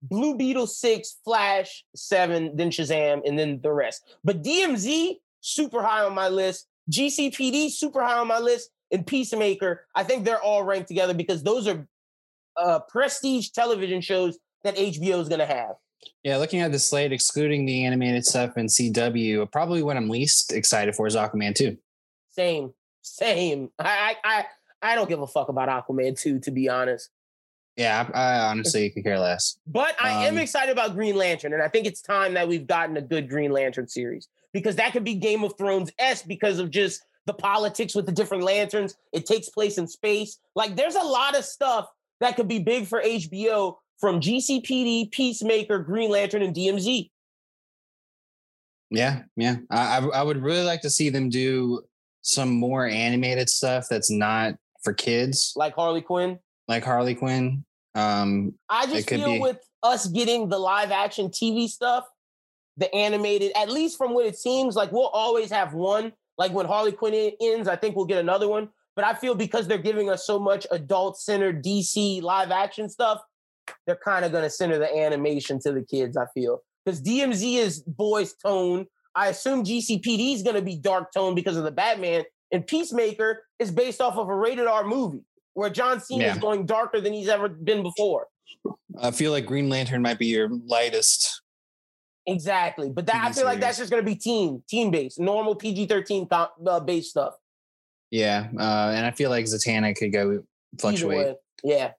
[0.03, 4.17] Blue Beetle six, Flash seven, then Shazam, and then the rest.
[4.23, 5.15] But DMZ
[5.47, 6.67] super high on my list.
[6.91, 9.85] GCPD super high on my list, and Peacemaker.
[9.95, 11.87] I think they're all ranked together because those are
[12.55, 15.75] uh, prestige television shows that HBO is going to have.
[16.23, 20.53] Yeah, looking at the slate, excluding the animated stuff and CW, probably what I'm least
[20.53, 21.77] excited for is Aquaman 2.
[22.29, 23.71] Same, same.
[23.79, 24.45] I, I,
[24.81, 27.09] I don't give a fuck about Aquaman 2, to be honest.
[27.75, 29.57] Yeah, I, I honestly could care less.
[29.67, 32.65] But I um, am excited about Green Lantern, and I think it's time that we've
[32.65, 36.59] gotten a good Green Lantern series because that could be Game of Thrones s because
[36.59, 38.95] of just the politics with the different lanterns.
[39.13, 40.39] It takes place in space.
[40.55, 41.87] Like, there's a lot of stuff
[42.19, 47.09] that could be big for HBO from GCPD, Peacemaker, Green Lantern, and DMZ.
[48.89, 49.57] Yeah, yeah.
[49.69, 51.81] I, I would really like to see them do
[52.21, 56.39] some more animated stuff that's not for kids, like Harley Quinn.
[56.67, 57.65] Like Harley Quinn.
[57.95, 59.39] Um, I just feel be...
[59.39, 62.05] with us getting the live action TV stuff,
[62.77, 66.13] the animated, at least from what it seems like, we'll always have one.
[66.37, 68.69] Like when Harley Quinn ends, I think we'll get another one.
[68.95, 73.21] But I feel because they're giving us so much adult centered DC live action stuff,
[73.85, 76.61] they're kind of going to center the animation to the kids, I feel.
[76.85, 78.87] Because DMZ is boys tone.
[79.13, 82.23] I assume GCPD is going to be dark tone because of the Batman.
[82.51, 86.33] And Peacemaker is based off of a rated R movie where John Cena yeah.
[86.33, 88.27] is going darker than he's ever been before.
[89.01, 91.41] I feel like Green Lantern might be your lightest.
[92.27, 92.89] Exactly.
[92.89, 93.45] But that, I feel series.
[93.45, 97.35] like that's just going to be teen, teen based, normal PG 13 uh, based stuff.
[98.11, 100.43] Yeah, uh, and I feel like Zatanna could go
[100.79, 101.37] fluctuate.
[101.63, 101.91] Yeah.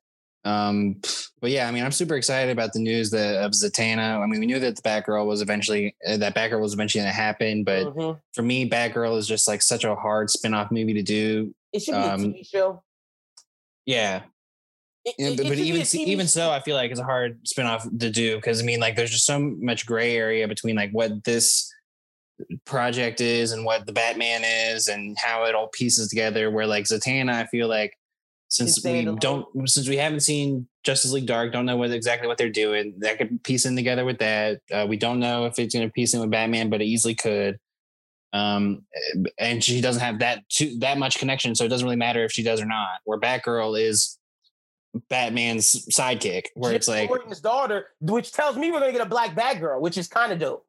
[0.45, 1.01] Um,
[1.41, 4.23] but yeah, I mean, I'm super excited about the news that of Zatanna.
[4.23, 7.13] I mean, we knew that the Batgirl was eventually uh, that Batgirl was eventually going
[7.13, 8.19] to happen, but mm-hmm.
[8.33, 11.55] for me, Batgirl is just like such a hard spin-off movie to do.
[11.73, 12.83] It should be um, a TV show.
[13.85, 14.23] Yeah.
[15.19, 18.61] But, but even even so, I feel like it's a hard spin-off to do because
[18.61, 21.73] I mean, like, there's just so much gray area between like what this
[22.65, 26.51] project is and what the Batman is and how it all pieces together.
[26.51, 27.95] Where like Zatanna, I feel like
[28.49, 32.39] since we don't since we haven't seen Justice League Dark, don't know what exactly what
[32.39, 32.95] they're doing.
[32.99, 34.61] That could piece in together with that.
[34.73, 37.15] Uh, we don't know if it's going to piece in with Batman, but it easily
[37.15, 37.59] could.
[38.33, 38.85] Um,
[39.39, 42.33] and she doesn't have that too, that much connection, so it doesn't really matter if
[42.33, 43.01] she does or not.
[43.05, 44.19] Where Batgirl is
[45.09, 49.07] Batman's sidekick, where Jim it's like Gordon's daughter, which tells me we're going to get
[49.07, 50.67] a black Batgirl, which is kind of dope.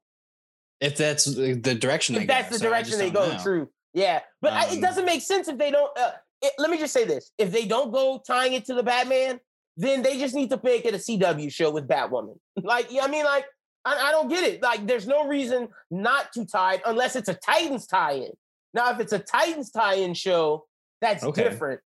[0.81, 2.53] If that's the direction, if that's go.
[2.53, 3.39] the so direction they go, know.
[3.41, 3.69] true.
[3.93, 5.97] Yeah, but um, I, it um, doesn't make sense if they don't.
[5.97, 8.83] Uh, it, let me just say this: if they don't go tying it to the
[8.83, 9.39] Batman,
[9.79, 12.37] then they just need to make it a CW show with Batwoman.
[12.61, 13.45] Like, yeah, I mean, like,
[13.85, 14.61] I, I don't get it.
[14.61, 18.31] Like, there's no reason not to tie it unless it's a Titans tie-in.
[18.73, 20.65] Now, if it's a Titans tie-in show,
[20.99, 21.43] that's okay.
[21.43, 21.79] different.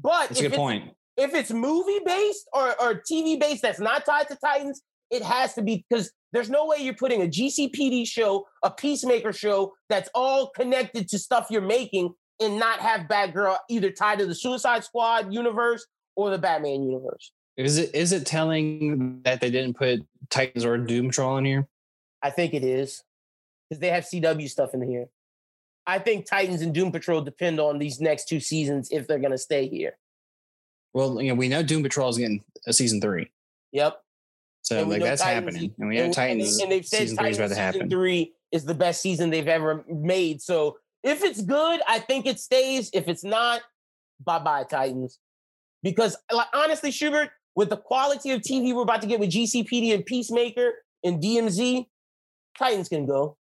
[0.00, 0.94] But that's a good point.
[1.16, 5.54] If it's movie based or, or TV based that's not tied to Titans, it has
[5.54, 10.08] to be because there's no way you're putting a GCPD show, a Peacemaker show that's
[10.14, 14.84] all connected to stuff you're making and not have Batgirl either tied to the Suicide
[14.84, 17.32] Squad universe or the Batman universe.
[17.56, 21.68] Is it is it telling that they didn't put Titans or Doom Patrol in here?
[22.22, 23.02] I think it is
[23.68, 25.08] because they have CW stuff in here.
[25.86, 29.32] I think Titans and Doom Patrol depend on these next two seasons if they're going
[29.32, 29.98] to stay here.
[30.94, 33.30] Well, you know, we know Doom Patrol is getting a season three.
[33.72, 34.00] Yep.
[34.62, 36.60] So like that's Titans, happening, and we know Titans.
[36.60, 37.90] And they've said season Titans three is about to happen.
[37.90, 40.40] Three is the best season they've ever made.
[40.40, 42.90] So if it's good, I think it stays.
[42.92, 43.62] If it's not,
[44.24, 45.18] bye bye Titans.
[45.82, 49.94] Because like honestly, Schubert, with the quality of TV we're about to get with GCPD
[49.94, 51.86] and Peacemaker and DMZ,
[52.56, 53.36] Titans can go.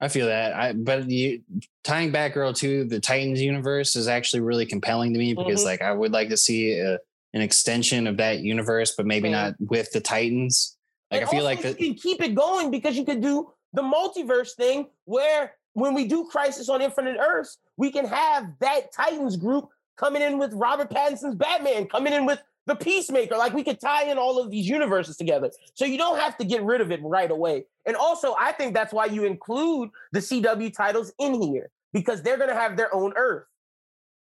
[0.00, 0.54] I feel that.
[0.54, 1.42] I but you
[1.84, 5.66] tying Batgirl to the Titans universe is actually really compelling to me because mm-hmm.
[5.66, 6.98] like I would like to see a
[7.32, 10.76] an extension of that universe, but maybe not with the Titans.
[11.10, 13.50] Like and I feel like that you can keep it going because you could do
[13.72, 18.92] the multiverse thing where when we do Crisis on Infinite Earths, we can have that
[18.92, 23.36] Titans group coming in with Robert Pattinson's Batman, coming in with the Peacemaker.
[23.36, 25.50] Like we could tie in all of these universes together.
[25.74, 27.64] So you don't have to get rid of it right away.
[27.86, 32.36] And also, I think that's why you include the CW titles in here because they're
[32.36, 33.46] going to have their own Earth.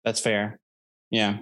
[0.04, 0.60] That's fair.
[1.10, 1.40] Yeah.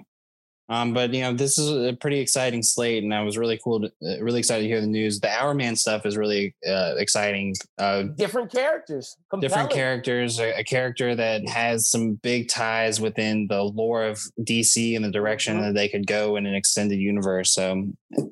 [0.68, 3.80] Um, but you know, this is a pretty exciting slate, and I was really cool,
[3.80, 5.20] to, uh, really excited to hear the news.
[5.20, 7.54] The Hourman stuff is really uh, exciting.
[7.76, 9.48] Uh, different characters, compelling.
[9.48, 10.40] different characters.
[10.40, 15.10] A, a, character that has some big ties within the lore of DC and the
[15.10, 15.66] direction mm-hmm.
[15.66, 17.52] that they could go in an extended universe.
[17.52, 17.72] So,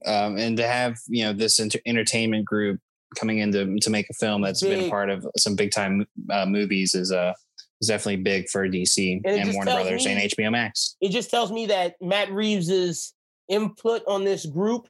[0.06, 2.80] um, and to have you know this inter- entertainment group
[3.14, 4.78] coming in to, to make a film that's big.
[4.78, 7.34] been a part of some big time uh, movies is uh
[7.82, 10.96] is definitely big for DC and, and Warner Brothers me, and HBO Max.
[11.00, 13.12] It just tells me that Matt Reeves's
[13.48, 14.88] input on this group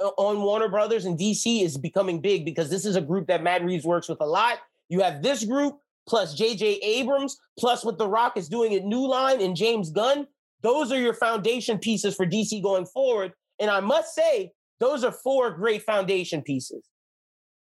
[0.00, 3.42] uh, on Warner Brothers and DC is becoming big because this is a group that
[3.42, 4.58] Matt Reeves works with a lot.
[4.88, 6.76] You have this group plus J.J.
[6.76, 10.26] Abrams plus what The Rock is doing at New Line and James Gunn.
[10.62, 13.32] Those are your foundation pieces for DC going forward.
[13.60, 16.84] And I must say, those are four great foundation pieces.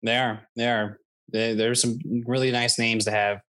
[0.02, 0.40] They are.
[0.56, 0.98] They are.
[1.28, 3.40] There's some really nice names to have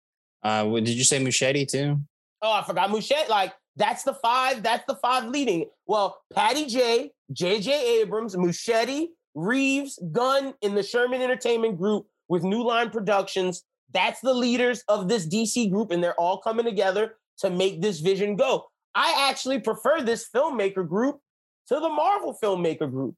[0.43, 2.01] uh, did you say Muschietti too?
[2.43, 3.29] Oh, I forgot Muschietti.
[3.29, 4.63] Like that's the five.
[4.63, 5.67] That's the five leading.
[5.87, 8.01] Well, Patty J, J.J.
[8.01, 13.63] Abrams, Muschietti, Reeves, Gunn in the Chernin Entertainment Group with New Line Productions.
[13.93, 18.01] That's the leaders of this DC group, and they're all coming together to make this
[18.01, 18.67] vision go.
[18.95, 21.21] I actually prefer this filmmaker group
[21.69, 23.15] to the Marvel filmmaker group.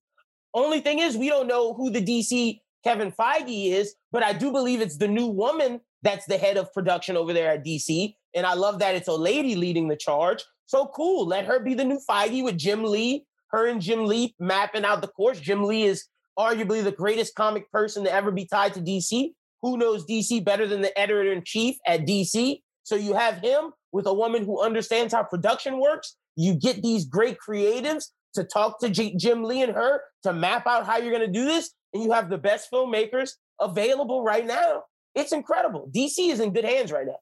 [0.53, 4.53] Only thing is, we don't know who the DC Kevin Feige is, but I do
[4.53, 8.15] believe it's the new woman that's the head of production over there at DC.
[8.35, 10.45] And I love that it's a lady leading the charge.
[10.67, 11.27] So cool.
[11.27, 13.25] Let her be the new Feige with Jim Lee.
[13.49, 15.41] Her and Jim Lee mapping out the course.
[15.41, 16.05] Jim Lee is
[16.39, 19.31] arguably the greatest comic person to ever be tied to DC.
[19.63, 22.61] Who knows DC better than the editor in chief at DC?
[22.83, 26.17] So you have him with a woman who understands how production works.
[26.37, 30.85] You get these great creatives to talk to Jim Lee and her to map out
[30.85, 31.71] how you're going to do this.
[31.95, 34.83] And you have the best filmmakers available right now
[35.15, 35.91] it's incredible.
[35.95, 37.19] DC is in good hands right now.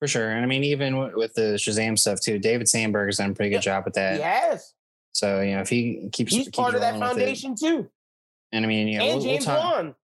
[0.00, 0.30] For sure.
[0.30, 3.50] And I mean, even with the Shazam stuff too, David Sandberg has done a pretty
[3.50, 4.16] good job with that.
[4.16, 4.74] He has.
[5.12, 7.88] So, you know, if he keeps He's keeps part of that foundation it, too.
[8.52, 9.94] And I mean, you know, and we'll, James we'll talk, Wan.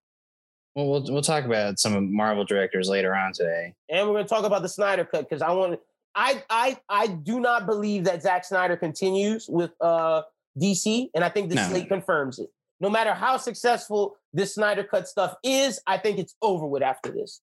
[0.75, 3.75] Well, we'll we'll talk about some Marvel directors later on today.
[3.89, 5.81] And we're gonna talk about the Snyder cut because I want
[6.15, 10.23] I I I do not believe that Zack Snyder continues with uh
[10.59, 11.69] DC, and I think the no.
[11.69, 16.35] slate confirms it no matter how successful this Snyder Cut stuff is, I think it's
[16.43, 17.41] over with after this.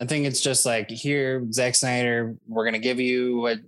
[0.00, 3.58] I think it's just like here, Zack Snyder, we're gonna give you what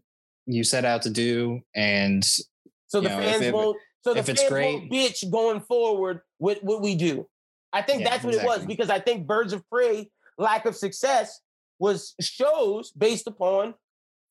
[0.47, 3.77] you set out to do, and so the know, fans won't.
[4.03, 7.27] So the fans won't bitch going forward with what we do.
[7.73, 8.55] I think yeah, that's what exactly.
[8.55, 11.41] it was because I think Birds of Prey lack of success
[11.79, 13.75] was shows based upon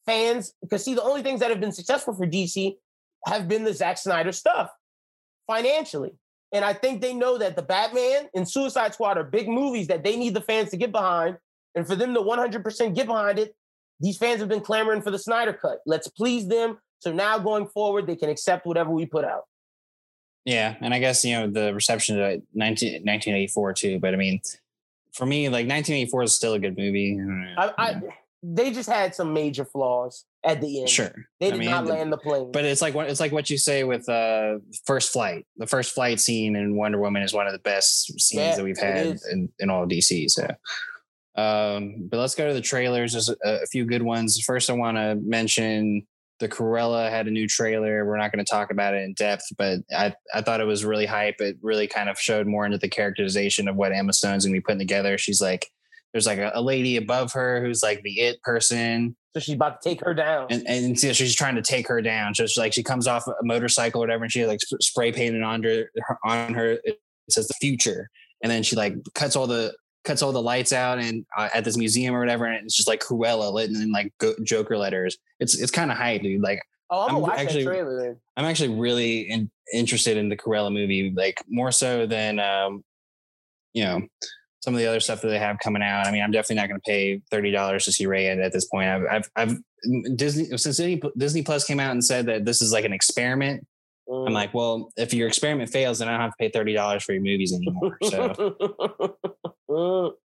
[0.06, 0.54] fans.
[0.62, 2.76] Because see, the only things that have been successful for DC
[3.26, 4.70] have been the Zack Snyder stuff
[5.48, 6.14] financially.
[6.54, 10.04] And I think they know that the Batman and Suicide Squad are big movies that
[10.04, 11.38] they need the fans to get behind.
[11.76, 13.56] And for them to 100% get behind it,
[14.00, 15.80] these fans have been clamoring for the Snyder cut.
[15.88, 16.78] Let's please them.
[17.00, 19.44] So now going forward, they can accept whatever we put out.
[20.46, 20.76] Yeah.
[20.80, 24.00] And I guess, you know, the reception to 19, 1984 too.
[24.00, 24.40] But I mean,
[25.14, 27.20] for me, like 1984 is still a good movie.
[27.58, 28.02] I, I,
[28.44, 30.90] they just had some major flaws at the end.
[30.90, 32.52] Sure, they did I mean, not land the plane.
[32.52, 35.46] But it's like what it's like what you say with uh, first flight.
[35.58, 38.64] The first flight scene in Wonder Woman is one of the best scenes yeah, that
[38.64, 40.30] we've had in, in all DC.
[40.30, 40.48] So,
[41.36, 43.14] um, but let's go to the trailers.
[43.14, 44.40] There's a, a few good ones.
[44.42, 46.06] First, I want to mention
[46.40, 48.06] the Cruella had a new trailer.
[48.06, 50.84] We're not going to talk about it in depth, but I, I thought it was
[50.84, 51.36] really hype.
[51.40, 54.60] It really kind of showed more into the characterization of what Emma Stone's going to
[54.60, 55.18] be putting together.
[55.18, 55.68] She's like
[56.14, 59.16] there's like a, a, lady above her who's like the it person.
[59.34, 60.48] So she's about to take her down.
[60.52, 62.36] And, and so she's trying to take her down.
[62.36, 65.42] So she's like, she comes off a motorcycle or whatever, and she like spray painted
[65.42, 65.90] on her,
[66.24, 68.10] on her, it says the future.
[68.44, 71.64] And then she like cuts all the, cuts all the lights out and uh, at
[71.64, 72.46] this museum or whatever.
[72.46, 75.18] And it's just like Cruella lit in like go, Joker letters.
[75.40, 76.42] It's, it's kind of hype, dude.
[76.42, 81.12] Like, Oh, I'm, I'm actually, trailer, I'm actually really in, interested in the Cruella movie,
[81.16, 82.84] like more so than, um,
[83.74, 84.02] you know,
[84.64, 86.08] some of the other stuff that they have coming out.
[86.08, 88.64] I mean, I'm definitely not going to pay thirty dollars to see Raya at this
[88.66, 88.88] point.
[88.88, 89.58] I've, I've, I've,
[90.16, 93.68] Disney since Disney, Disney Plus came out and said that this is like an experiment.
[94.08, 94.28] Mm.
[94.28, 97.04] I'm like, well, if your experiment fails, then I don't have to pay thirty dollars
[97.04, 97.98] for your movies anymore.
[98.04, 98.56] So,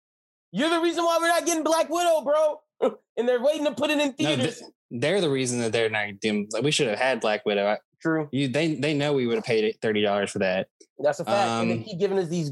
[0.53, 2.61] you're the reason why we're not getting Black Widow, bro.
[3.17, 4.63] and they're waiting to put it in theaters.
[4.63, 6.49] No, they're the reason that they're not doing.
[6.53, 7.77] Like, We should have had Black Widow.
[8.01, 8.29] True.
[8.33, 10.69] You, they, they know we would have paid thirty dollars for that.
[11.01, 11.49] That's a fact.
[11.51, 12.51] Um, and they um, keep giving us these.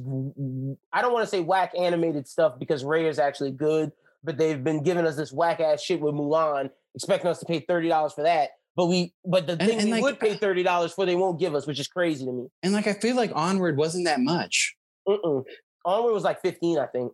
[0.92, 3.92] I don't want to say whack animated stuff because Ray is actually good,
[4.24, 7.60] but they've been giving us this whack ass shit with Mulan, expecting us to pay
[7.60, 8.50] thirty dollars for that.
[8.76, 11.16] but we but the And- thing and, we like, would pay thirty dollars for, they
[11.16, 12.46] won't give us, which is crazy to me.
[12.62, 14.76] And like I feel like Onward wasn't that much,
[15.08, 15.44] Mm-mm.
[15.84, 17.12] Onward was like fifteen, I think.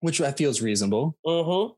[0.00, 1.16] which I feel is reasonable.
[1.26, 1.74] Mm-hmm.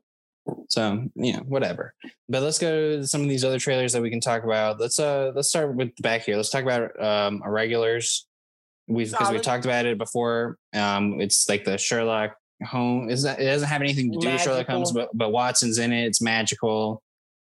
[0.69, 1.93] So you know, whatever.
[2.29, 4.79] But let's go to some of these other trailers that we can talk about.
[4.79, 6.35] Let's uh let's start with the back here.
[6.35, 8.27] Let's talk about um irregulars.
[8.87, 10.57] We've because we talked about it before.
[10.75, 13.09] Um, it's like the Sherlock home.
[13.09, 15.91] Is that it doesn't have anything to do with Sherlock Holmes, but but Watson's in
[15.91, 16.05] it.
[16.05, 17.01] It's magical.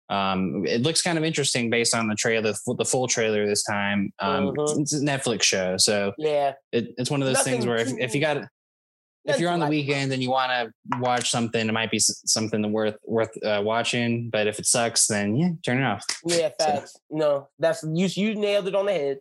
[0.09, 3.45] Um, it looks kind of interesting based on the trailer, the full, the full trailer
[3.45, 4.13] this time.
[4.19, 4.79] Um, Mhm.
[4.79, 6.53] it's a Netflix show, so Yeah.
[6.71, 8.47] it, it's one of those things where if, if you got
[9.27, 12.71] if you're on the weekend and you want to watch something, it might be something
[12.71, 14.29] worth worth uh, watching.
[14.29, 16.03] But if it sucks, then yeah, turn it off.
[16.25, 18.07] Yeah, So- No, that's you.
[18.07, 19.17] You nailed it on the head.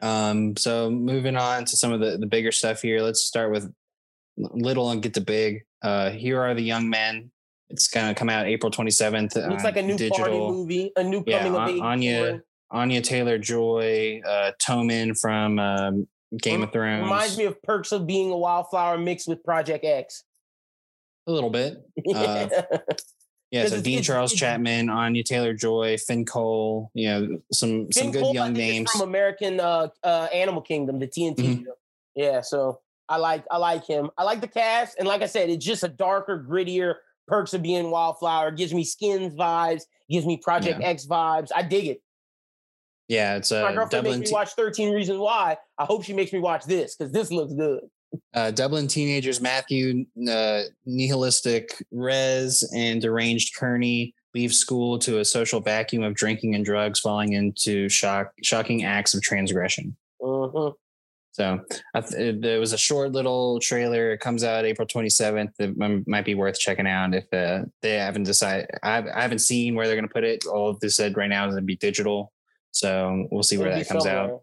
[0.00, 3.00] Um, so moving on to some of the the bigger stuff here.
[3.02, 3.72] Let's start with
[4.36, 5.62] little and get to big.
[5.82, 7.30] Uh, here are the young men.
[7.70, 9.36] It's gonna come out April 27th.
[9.48, 11.80] Looks uh, like a new party movie, a new Yeah, coming of An- age.
[11.80, 16.06] Anya- Anya Taylor Joy, uh, Tommen from um,
[16.40, 17.02] Game of Thrones.
[17.02, 20.24] Reminds me of Perks of Being a Wildflower mixed with Project X.
[21.26, 21.78] a little bit.
[22.14, 22.48] Uh,
[23.50, 28.22] Yeah, so Dean Charles Chapman, Anya Taylor Joy, Finn Cole, you know, some some good
[28.22, 28.90] Cole, young names.
[28.90, 31.64] from American uh, uh, Animal Kingdom, the TNT Mhm.
[32.14, 32.80] Yeah, so
[33.10, 34.10] I like I like him.
[34.16, 36.94] I like the cast, and like I said, it's just a darker, grittier.
[37.28, 41.50] Perks of Being Wildflower gives me Skins vibes, gives me Project X vibes.
[41.54, 42.02] I dig it.
[43.12, 43.60] Yeah, it's a.
[43.60, 44.18] My uh, girlfriend Dublin.
[44.20, 45.58] makes te- me watch 13 Reasons Why.
[45.76, 47.80] I hope she makes me watch this because this looks good.
[48.32, 55.60] uh, Dublin teenagers Matthew, uh, nihilistic Rez, and deranged Kearney leave school to a social
[55.60, 59.94] vacuum of drinking and drugs, falling into shock, shocking acts of transgression.
[60.22, 60.72] Mhm.
[61.32, 61.60] So
[61.94, 64.12] I th- there was a short little trailer.
[64.12, 65.52] It comes out April 27th.
[65.58, 65.76] It
[66.08, 68.70] might be worth checking out if uh, they haven't decided.
[68.82, 70.46] I've, I haven't seen where they're going to put it.
[70.46, 72.32] All they said right now is going to be digital.
[72.72, 74.42] So we'll see where that comes out.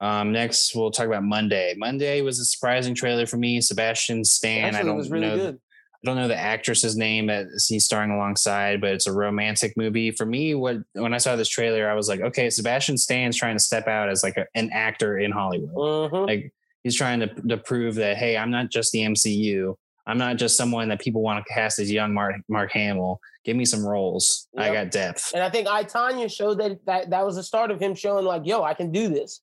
[0.00, 1.74] Um, next, we'll talk about Monday.
[1.76, 3.60] Monday was a surprising trailer for me.
[3.60, 4.64] Sebastian Stan.
[4.64, 5.36] I Actually, it don't was really know.
[5.36, 5.60] good.
[6.04, 10.10] I don't know the actress's name that he's starring alongside, but it's a romantic movie.
[10.10, 13.56] For me, what when I saw this trailer, I was like, okay, Sebastian Stan's trying
[13.56, 15.72] to step out as like a, an actor in Hollywood.
[16.12, 16.26] Mhm.
[16.26, 16.52] Like
[16.84, 19.74] he's trying to to prove that hey, I'm not just the MCU.
[20.06, 23.20] I'm not just someone that people want to cast as young Mark Mark Hamill.
[23.44, 24.48] Give me some roles.
[24.56, 25.32] I got depth.
[25.34, 28.24] And I think I Tonya showed that that that was the start of him showing
[28.24, 29.40] like, yo, I can do this.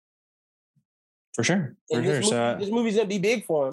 [1.36, 1.76] For sure.
[1.90, 2.20] For And sure.
[2.20, 3.72] this, So movie, uh, this movie's gonna be big for him.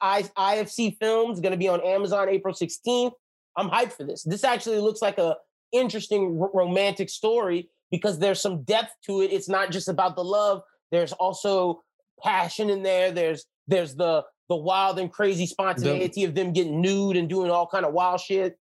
[0.00, 3.12] I, IFC Films gonna be on Amazon April 16th.
[3.56, 4.22] I'm hyped for this.
[4.24, 5.36] This actually looks like a
[5.72, 9.32] interesting r- romantic story because there's some depth to it.
[9.32, 10.62] It's not just about the love.
[10.90, 11.82] There's also
[12.22, 13.10] passion in there.
[13.12, 17.66] There's there's the the wild and crazy spontaneity of them getting nude and doing all
[17.66, 18.58] kind of wild shit.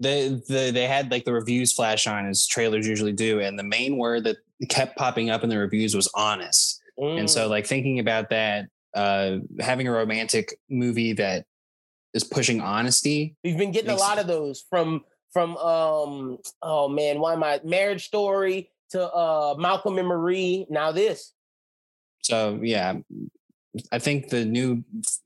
[0.00, 3.62] they, the they had like the reviews flash on as trailers usually do, and the
[3.64, 4.36] main word that
[4.68, 6.80] kept popping up in the reviews was honest.
[6.98, 7.30] And Mm.
[7.30, 11.46] so like thinking about that, uh having a romantic movie that
[12.12, 13.34] is pushing honesty.
[13.42, 17.60] We've been getting a lot of those from from um oh man, why am I
[17.64, 20.66] marriage story to uh Malcolm and Marie.
[20.70, 21.32] Now this.
[22.22, 22.94] So yeah,
[23.92, 24.84] I think the new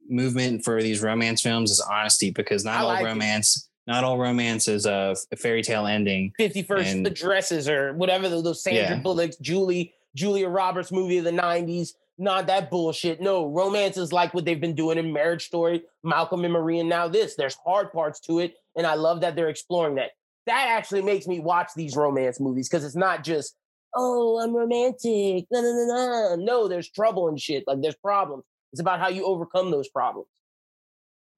[0.08, 3.04] movement for these romance films is honesty because not all like it.
[3.06, 6.32] romance, not all romance is a fairy tale ending.
[6.38, 8.96] 51st And- the dresses or whatever those, Sandra Yeah.
[8.96, 11.94] Bullock's Julie Julia Roberts movie of the 90s.
[12.20, 13.20] Not that bullshit.
[13.20, 16.88] No, romance is like what they've been doing in Marriage Story, Malcolm and Marie, and
[16.88, 17.36] now this.
[17.36, 20.10] There's hard parts to it, and I love that they're exploring that.
[20.46, 23.54] That actually makes me watch these romance movies because it's not just,
[23.94, 25.46] oh, I'm romantic.
[25.50, 26.36] No, no, no, no.
[26.36, 27.64] No, there's trouble and shit.
[27.66, 28.44] Like there's problems.
[28.72, 30.28] It's about how you overcome those problems.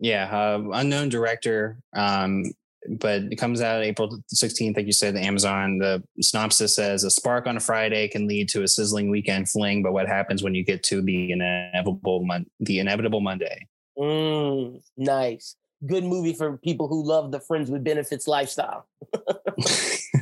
[0.00, 2.44] Yeah, uh, unknown director, um,
[2.88, 5.78] but it comes out April 16th, like you said, the Amazon.
[5.78, 9.82] The synopsis says a spark on a Friday can lead to a sizzling weekend fling,
[9.82, 13.66] but what happens when you get to the inevitable mon- the inevitable Monday?
[13.98, 15.56] Mm, nice.
[15.86, 18.86] Good movie for people who love the friends with benefits lifestyle.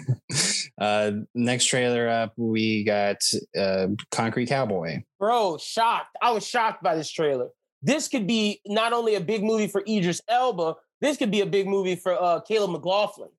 [0.81, 3.17] uh, next trailer up, we got
[3.57, 5.03] uh, Concrete Cowboy.
[5.19, 6.17] Bro, shocked.
[6.23, 7.49] I was shocked by this trailer.
[7.83, 11.47] This could be not only a big movie for Idris Elba, this could be a
[11.47, 13.31] big movie for uh, Caleb McLaughlin.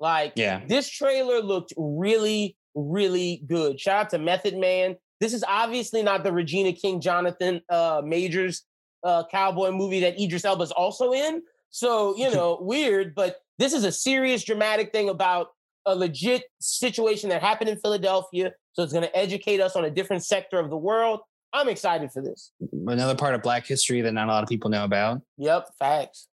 [0.00, 3.80] Like, Yeah, this trailer looked really, really good.
[3.80, 4.96] Shout out to Method Man.
[5.20, 8.64] This is obviously not the Regina King Jonathan uh, Majors
[9.04, 11.42] uh, cowboy movie that Idris Elba is also in.
[11.70, 15.48] So, you know, weird, but this is a serious, dramatic thing about
[15.86, 18.52] a legit situation that happened in Philadelphia.
[18.72, 21.20] So it's going to educate us on a different sector of the world.
[21.52, 22.50] I'm excited for this.
[22.86, 25.22] another part of Black history that not a lot of people know about.
[25.38, 26.28] Yep, facts.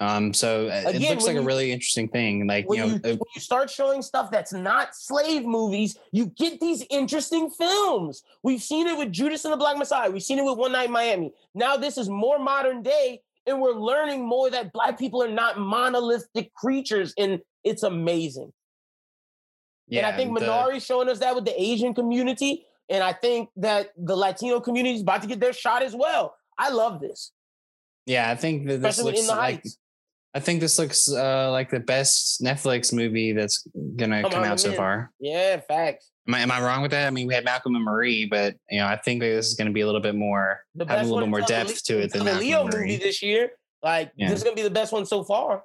[0.00, 2.46] Um, so uh, it looks like when a really interesting thing.
[2.46, 6.26] Like you know, you, uh, when you start showing stuff that's not slave movies, you
[6.26, 8.22] get these interesting films.
[8.42, 10.10] We've seen it with Judas and the Black Messiah.
[10.10, 11.32] We've seen it with One Night in Miami.
[11.54, 15.58] Now this is more modern day, and we're learning more that black people are not
[15.58, 18.52] monolithic creatures, and it's amazing.
[19.88, 23.12] Yeah, and I think the- Minari's showing us that with the Asian community, and I
[23.12, 26.34] think that the Latino community is about to get their shot as well.
[26.58, 27.32] I love this,
[28.06, 29.78] yeah, I think that this especially looks like Heights.
[30.34, 33.66] I think this looks uh, like the best Netflix movie that's
[33.96, 34.76] gonna Come come out so in.
[34.76, 35.10] far.
[35.18, 36.10] Yeah, facts.
[36.28, 37.06] Am I, am I wrong with that?
[37.06, 39.54] I mean, we had Malcolm and Marie, but you know, I think that this is
[39.54, 42.12] going to be a little bit more, have a little more depth Le- to it
[42.12, 43.52] than the Leo movie this year.
[43.82, 44.28] Like Yeah.
[44.28, 45.64] this is gonna be the best one so far.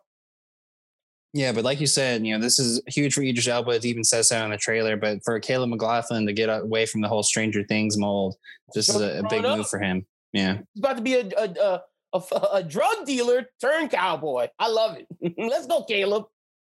[1.36, 3.72] Yeah, but like you said, you know, this is huge for Idris Elba.
[3.72, 4.96] It even says that in the trailer.
[4.96, 8.36] But for Caleb McLaughlin to get away from the whole Stranger Things mold,
[8.76, 10.06] this is a, a big move for him.
[10.32, 11.82] Yeah, He's about to be a a, a,
[12.14, 14.48] a, a drug dealer turned cowboy.
[14.60, 15.34] I love it.
[15.38, 16.26] Let's go, Caleb.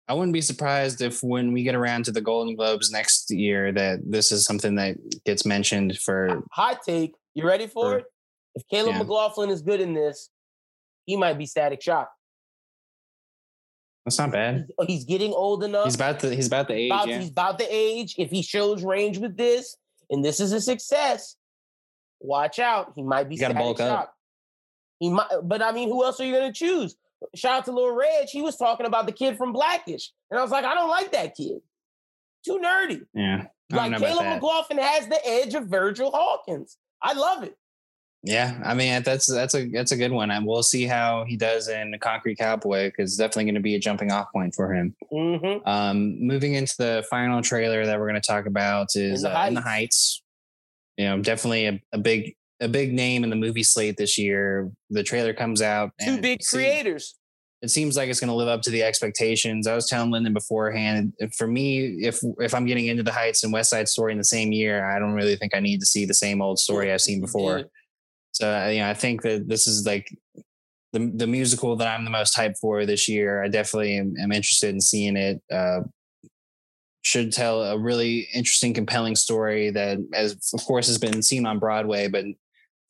[0.08, 3.72] I wouldn't be surprised if when we get around to the Golden Globes next year,
[3.72, 6.42] that this is something that gets mentioned for.
[6.52, 7.14] Hot take.
[7.34, 7.98] You ready for Sure.
[7.98, 8.04] it?
[8.54, 8.98] If Caleb Yeah.
[8.98, 10.30] McLaughlin is good in this,
[11.06, 12.08] he might be Static Shock.
[14.06, 14.54] That's not bad.
[14.54, 15.86] He's, oh, he's getting old enough.
[15.86, 16.92] He's about the he's about the age.
[16.92, 17.18] about, yeah.
[17.18, 18.14] he's about the age.
[18.18, 19.76] If he shows range with this,
[20.08, 21.34] and this is a success,
[22.20, 22.92] watch out.
[22.94, 24.14] He might be gotta Static bulk up.
[25.00, 26.94] He might, but I mean, who else are you gonna choose?
[27.34, 28.28] Shout out to Lil Reg.
[28.28, 31.10] He was talking about the kid from Blackish, and I was like, I don't like
[31.10, 31.58] that kid.
[32.44, 33.00] Too nerdy.
[33.12, 34.26] Yeah, Like Caleb.
[34.26, 36.76] McLaughlin has the edge of Virgil Hawkins.
[37.02, 37.58] I love it.
[38.26, 41.36] Yeah, I mean that's that's a that's a good one, and we'll see how he
[41.36, 44.74] does in Concrete Cowboy because it's definitely going to be a jumping off point for
[44.74, 44.96] him.
[45.12, 45.66] Mm-hmm.
[45.66, 49.38] Um, moving into the final trailer that we're going to talk about is In the
[49.38, 50.22] uh, In the Heights.
[50.96, 54.72] You know, definitely a, a big a big name in the movie slate this year.
[54.90, 55.92] The trailer comes out.
[56.02, 57.14] Two big creators.
[57.62, 59.68] It seems like it's going to live up to the expectations.
[59.68, 61.12] I was telling Lyndon beforehand.
[61.36, 64.24] For me, if if I'm getting into the Heights and West Side Story in the
[64.24, 67.02] same year, I don't really think I need to see the same old story I've
[67.02, 67.58] seen before.
[67.58, 67.64] Yeah.
[68.36, 70.14] So uh, you know, I think that this is like
[70.92, 73.42] the the musical that I'm the most hyped for this year.
[73.42, 75.40] I definitely am, am interested in seeing it.
[75.50, 75.80] Uh,
[77.00, 81.58] should tell a really interesting, compelling story that, as of course, has been seen on
[81.58, 82.24] Broadway, but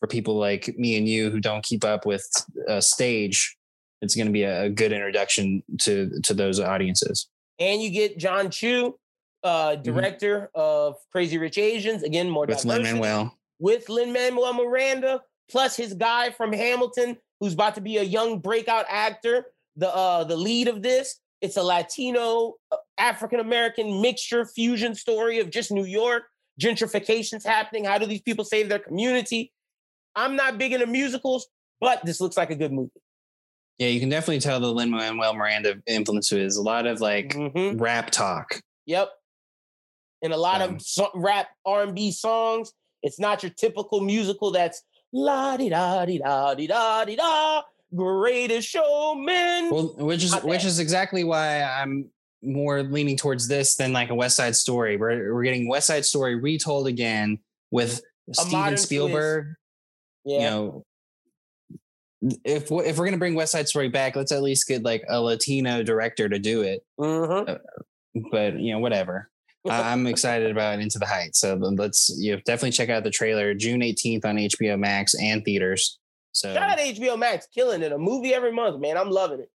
[0.00, 2.26] for people like me and you who don't keep up with
[2.68, 3.56] uh, stage,
[4.02, 7.28] it's going to be a, a good introduction to to those audiences.
[7.60, 8.98] And you get Jon Chu,
[9.44, 12.02] uh, director of Crazy Rich Asians.
[12.02, 12.52] Again, more Mm-hmm.
[12.56, 12.82] With Lin.
[12.82, 18.02] Manuel, with Lin Manuel Miranda, plus his guy from Hamilton, who's about to be a
[18.02, 19.46] young breakout actor.
[19.76, 21.20] The uh, the lead of this.
[21.42, 22.54] It's a Latino
[22.98, 26.24] African American mixture fusion story of just New York
[26.60, 27.84] gentrification's happening.
[27.84, 29.52] How do these people save their community?
[30.14, 31.46] I'm not big into musicals,
[31.80, 32.90] but this looks like a good movie.
[33.78, 36.56] yeah, you can definitely tell the Lin Manuel Miranda influence influences.
[36.56, 37.78] A lot of like Mhm.
[37.78, 38.62] rap talk.
[38.86, 39.10] Yep.
[40.22, 42.72] And a lot Um, of rap R and B songs.
[43.02, 44.82] It's not your typical musical that's
[45.12, 47.62] la di da di da di da di da.
[47.94, 49.70] Greatest showman.
[49.70, 52.10] Well, which is which is exactly why I'm
[52.42, 54.96] more leaning towards this than like a West Side Story.
[54.96, 57.38] We're we're getting West Side Story retold again
[57.70, 58.02] with
[58.50, 58.78] modern Steven.
[58.78, 59.54] Spielberg.
[60.24, 60.34] yeah.
[60.38, 60.84] You know,
[62.44, 65.20] if if we're gonna bring West Side Story back, let's at least get like a
[65.20, 66.84] Latino director to do it.
[66.98, 67.58] Mhm.
[68.32, 69.30] But you know, whatever.
[69.70, 73.54] I'm excited about Into the Heights, so let's you know, definitely check out the trailer
[73.54, 75.98] June 18th on HBO Max and theaters.
[76.32, 77.92] So, Shout out to HBO Max, killing it.
[77.92, 78.96] A movie every month, man.
[78.98, 79.50] I'm loving it.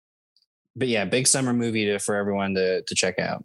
[0.77, 3.45] but yeah, big summer movie to for everyone to to check out.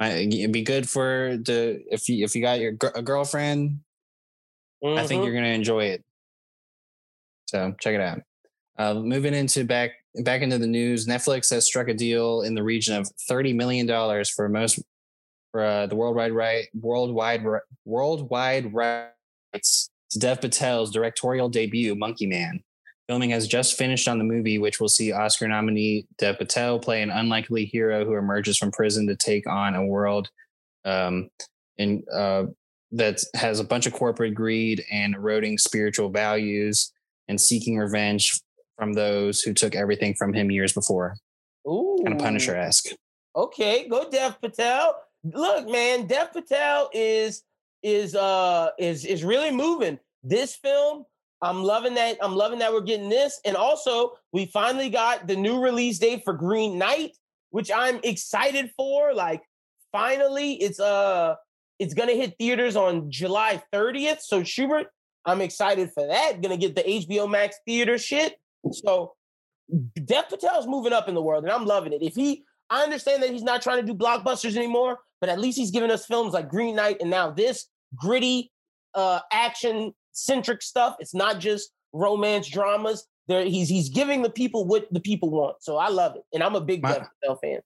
[0.00, 3.80] It'd be good for the if you if you got your a girlfriend,
[4.84, 5.24] I think Mhm.
[5.26, 6.02] you're gonna enjoy it.
[7.46, 8.20] So check it out.
[8.76, 9.92] Uh, moving into back
[10.24, 13.86] back into the news, Netflix has struck a deal in the region of thirty million
[13.86, 14.80] dollars for most
[15.62, 17.44] uh, the worldwide right worldwide
[17.84, 22.62] worldwide rights to Dev Patel's directorial debut, Monkey Man.
[23.08, 27.02] Filming has just finished on the movie, which will see Oscar nominee Dev Patel play
[27.02, 30.30] an unlikely hero who emerges from prison to take on a world
[30.86, 31.28] um,
[31.76, 32.44] in uh,
[32.92, 36.92] that has a bunch of corporate greed and eroding spiritual values
[37.28, 38.40] and seeking revenge
[38.78, 41.16] from those who took everything from him years before.
[41.66, 41.98] Ooh.
[42.04, 42.86] Kind of Punisher esque.
[43.36, 44.94] Okay, go Dev Patel.
[45.24, 47.42] Look, man, Dev Patel is
[47.82, 49.98] is uh is is really moving.
[50.22, 51.04] This film,
[51.42, 52.18] I'm loving that.
[52.22, 53.40] I'm loving that we're getting this.
[53.44, 57.16] And also, we finally got the new release date for Green Knight,
[57.50, 59.14] which I'm excited for.
[59.14, 59.42] Like,
[59.92, 61.36] finally, it's uh
[61.78, 64.20] it's gonna hit theaters on July 30th.
[64.20, 64.88] So Schubert,
[65.24, 66.42] I'm excited for that.
[66.42, 68.36] Gonna get the HBO Max theater shit.
[68.72, 69.14] So
[70.04, 72.02] Dev Patel's moving up in the world, and I'm loving it.
[72.02, 75.58] If he, I understand that he's not trying to do blockbusters anymore, but at least
[75.58, 78.50] he's giving us films like Green Knight and now this gritty,
[78.94, 80.96] uh, action centric stuff.
[81.00, 83.06] It's not just romance dramas.
[83.28, 85.56] There, he's he's giving the people what the people want.
[85.60, 87.60] So I love it, and I'm a big My- Dev Patel fan.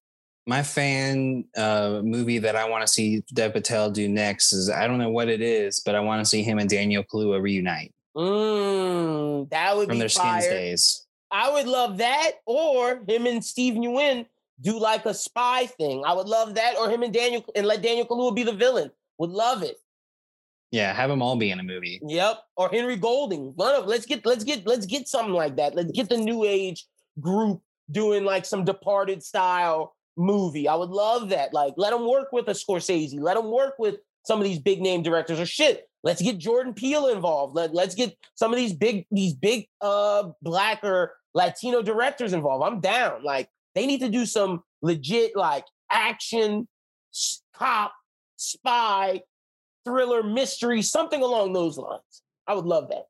[0.47, 4.87] My fan uh, movie that I want to see Dev Patel do next is I
[4.87, 7.93] don't know what it is, but I want to see him and Daniel Kaluuya reunite
[8.17, 10.41] Mm, that would from be their fire.
[10.41, 11.07] skins days.
[11.31, 14.25] I would love that, or him and Steve Yeun
[14.61, 16.03] do like a spy thing.
[16.07, 18.91] I would love that, or him and Daniel and let Daniel Kaluuya be the villain.
[19.19, 19.77] Would love it.
[20.71, 22.01] Yeah, have them all be in a movie.
[22.07, 22.41] Yep.
[22.57, 23.53] Or Henry Golding.
[23.57, 25.75] One of let's get let's get let's get something like that.
[25.75, 26.87] Let's get the new age
[27.21, 30.69] group doing like some departed style movie.
[30.69, 31.55] I would love that.
[31.55, 33.19] Like let them work with a Scorsese.
[33.19, 35.89] Let them work with some of these big name directors or shit.
[36.05, 37.57] Let's get Jordan Peele involved.
[37.57, 42.65] Let, let's get some of these big these big uh black or Latino directors involved.
[42.65, 43.25] I'm down.
[43.25, 43.49] Like
[43.79, 46.67] they need to do some legit like action
[47.55, 47.93] cop
[48.37, 49.23] spy
[49.85, 52.23] thriller mystery something along those lines.
[52.49, 53.07] I would love that.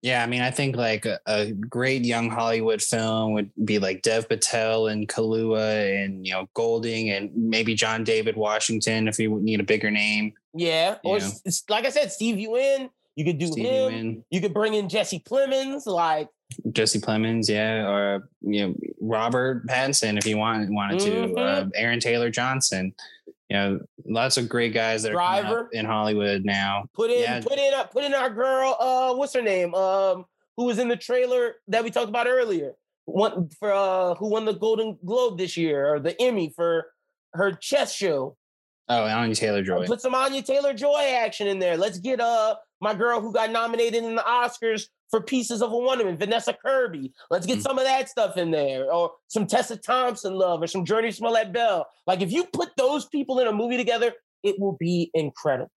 [0.00, 4.00] Yeah, I mean, I think like a, a great young Hollywood film would be like
[4.02, 9.38] Dev Patel and Kaluuya and you know Golding and maybe John David Washington if you
[9.40, 10.32] need a bigger name.
[10.54, 10.96] Yeah.
[11.04, 11.24] Or Yeah.
[11.24, 12.88] s- s- like I said, Steve Yeun.
[13.18, 13.92] You could do Steve him.
[13.92, 15.86] Yeun, You could bring in Jesse Plemons.
[15.86, 16.28] Like,
[16.70, 21.36] Jesse Plemons, yeah, or you know Robert Pattinson if you want wanted to, Mhm.
[21.36, 22.94] uh, Aaron Taylor Johnson.
[23.50, 25.68] You know, lots of great guys that are Driver.
[25.72, 26.84] in Hollywood now.
[26.94, 27.40] put in, Yeah.
[27.40, 28.76] put in, uh, put in our girl.
[28.78, 29.74] Uh, what's her name?
[29.74, 30.24] Um,
[30.56, 32.74] who was in the trailer that we talked about earlier?
[33.06, 36.86] One for uh, who won the Golden Globe this year or the Emmy for
[37.34, 38.36] her chess show.
[38.90, 39.86] Oh, Anya Taylor Joy.
[39.86, 41.76] Put some Anya Taylor Joy action in there.
[41.76, 45.76] Let's get uh my girl who got nominated in the Oscars for Pieces of a
[45.76, 47.12] Woman, Vanessa Kirby.
[47.30, 47.62] Let's get Mm.
[47.62, 51.52] some of that stuff in there, or some Tessa Thompson love, or some Jurnee Smollett
[51.52, 51.86] Bell.
[52.06, 54.12] Like if you put those people in a movie together,
[54.42, 55.70] it will be incredible.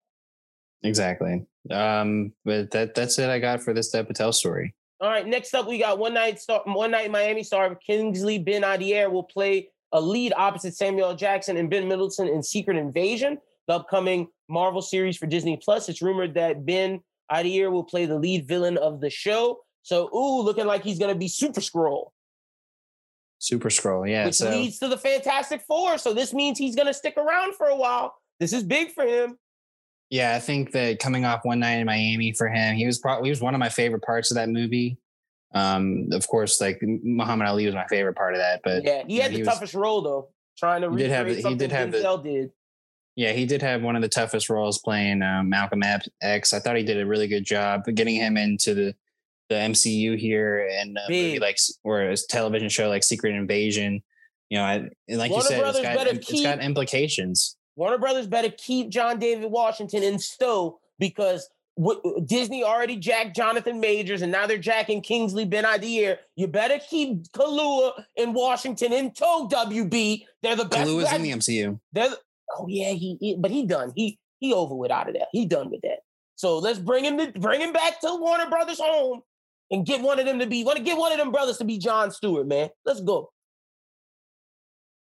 [0.82, 1.44] Exactly.
[1.70, 4.74] Um, but that that's it I got for this Dev Patel story.
[5.00, 8.62] All right, next up we got one night star, one night Miami star Kingsley Ben
[8.62, 13.74] Adir will play a lead opposite Samuel Jackson and Ben Mendelsohn in Secret Invasion, the
[13.74, 15.88] upcoming Marvel series for Disney Plus.
[15.88, 19.61] It's rumored that Ben Adir will play the lead villain of the show.
[19.82, 22.11] So, ooh, looking like he's gonna be Super Skrull,
[23.38, 24.26] Super Skrull, yeah.
[24.26, 25.99] which so leads to the Fantastic Four.
[25.99, 28.14] So this means he's gonna stick around for a while.
[28.38, 29.38] This is big for him.
[30.11, 33.28] yeah, I think that coming off one night in Miami for him, he was probably
[33.28, 34.99] he was one of my favorite parts of that movie.
[35.53, 39.16] Um, of course, like Muhammad Ali was my favorite part of that, but yeah, he
[39.18, 41.90] had he the was- toughest role though, trying to He did have he did have
[41.90, 42.51] the- did.
[43.16, 45.82] yeah, he did have one of the toughest roles playing um, Malcolm
[46.22, 46.53] X.
[46.53, 48.94] I thought he did a really good job getting him into the
[49.48, 54.01] the MCU here and movie like or a television show like Secret Invasion.
[54.48, 54.74] You know, I,
[55.09, 55.80] and like Warner you said, Brothers
[56.18, 57.57] it's got, got implications.
[57.76, 63.81] Warner Brothers better keep John David Washington in stow because w- Disney already jacked Jonathan
[63.81, 66.16] Majors and now they're jacking Kingsley Ben Adir.
[66.37, 70.25] You better keep Kaluuya in Washington in tow, WB.
[70.43, 70.89] They're the best.
[70.89, 71.81] Kaluuya's in the MCU.
[71.93, 72.18] They're the-
[72.57, 73.93] oh yeah, he, he- but he done.
[73.95, 75.27] He he over with out of there.
[75.33, 75.99] He done with that.
[76.37, 79.21] So let's bring him to bring him back to Warner Brothers home
[79.71, 81.64] and get one of them to be want to get one of them brothers to
[81.64, 82.71] be John Stewart, man.
[82.87, 83.31] Let's go.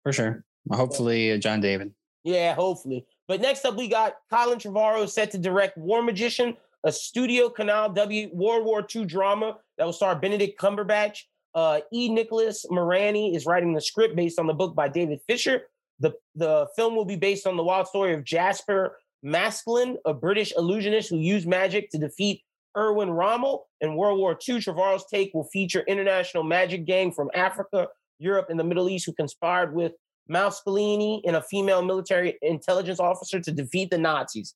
[0.02, 0.44] For sure.
[0.72, 1.92] Hopefully, uh, John David.
[2.24, 3.06] Yeah, hopefully.
[3.28, 7.92] But next up, we got Colin Trevorrow set to direct War Magician, a Studio Canal
[7.92, 11.22] W World War II drama that will star Benedict Cumberbatch.
[11.54, 12.08] Uh, e.
[12.08, 15.62] Nicholas Morani is writing the script based on the book by David Fisher.
[15.98, 20.52] The, the film will be based on the wild story of Jasper Maskelyne, a British
[20.56, 22.42] illusionist who used magic to defeat
[22.76, 23.66] Erwin Rommel.
[23.80, 28.60] In World War II, Trevorrow's take will feature international magic gang from Africa, Europe, and
[28.60, 29.92] the Middle East who conspired with
[30.30, 34.54] Maskelyne and a female military intelligence officer to defeat the Nazis.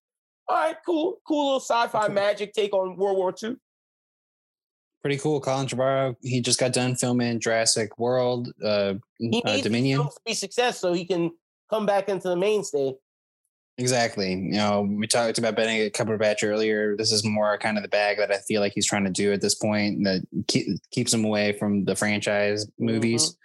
[0.48, 2.12] All right, cool, cool little sci-fi Okay.
[2.12, 3.56] magic take on World War II.
[5.02, 5.40] Pretty cool.
[5.40, 6.14] Colin Trevorrow.
[6.20, 10.02] He just got done filming Jurassic World, uh, He uh, needs Dominion.
[10.02, 11.30] To be success so he can
[11.70, 12.94] come back into the mainstay.
[13.78, 14.32] Exactly.
[14.32, 16.96] You know, we talked about Benedict Cumberbatch earlier.
[16.96, 19.32] This is more kind of the bag that I feel like he's trying to do
[19.32, 23.36] at this point that keep, keeps him away from the franchise movies.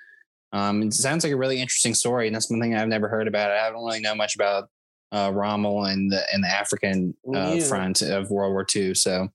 [0.56, 3.28] Um, it sounds like a really interesting story, and that's one thing I've never heard
[3.28, 3.52] about.
[3.52, 4.70] I don't really know much about
[5.12, 7.66] uh, Rommel and the and the African uh, either.
[7.66, 8.94] front of World War II.
[8.96, 9.28] So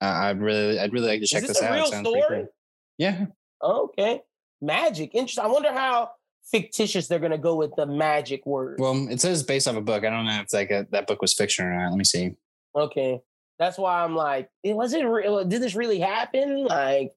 [0.00, 1.74] uh, I'd really, I'd really like to check Is this, this out.
[1.74, 2.22] Real story?
[2.28, 2.48] cool.
[2.98, 3.26] Yeah,
[3.62, 4.22] Okay,
[4.60, 5.14] magic.
[5.14, 5.44] Interesting.
[5.44, 6.10] I wonder how
[6.50, 8.80] fictitious they're gonna go with the magic word.
[8.80, 10.04] Well, it says based off a book.
[10.04, 11.90] I don't know if like a, that book was fiction or not.
[11.90, 12.32] Let me see.
[12.74, 13.20] Okay,
[13.60, 15.44] that's why I'm like, was it real?
[15.44, 16.64] Did this really happen?
[16.64, 17.12] Like,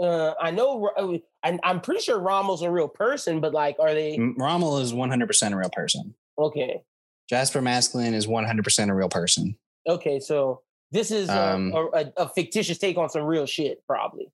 [0.00, 3.94] uh, I know, uh, And I'm pretty sure Rommel's a real person, but like, are
[3.94, 6.14] they Rommel is 100% a real person.
[6.36, 6.82] okay?
[7.28, 9.56] Jasper Maskelyne is 100% a real person.
[9.86, 13.82] Okay, so this is a, Um, a, a, a fictitious take on some real shit,
[13.86, 14.32] probably.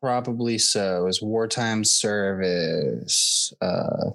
[0.00, 1.06] Probably so.
[1.06, 3.52] His wartime service.
[3.60, 4.10] Uh,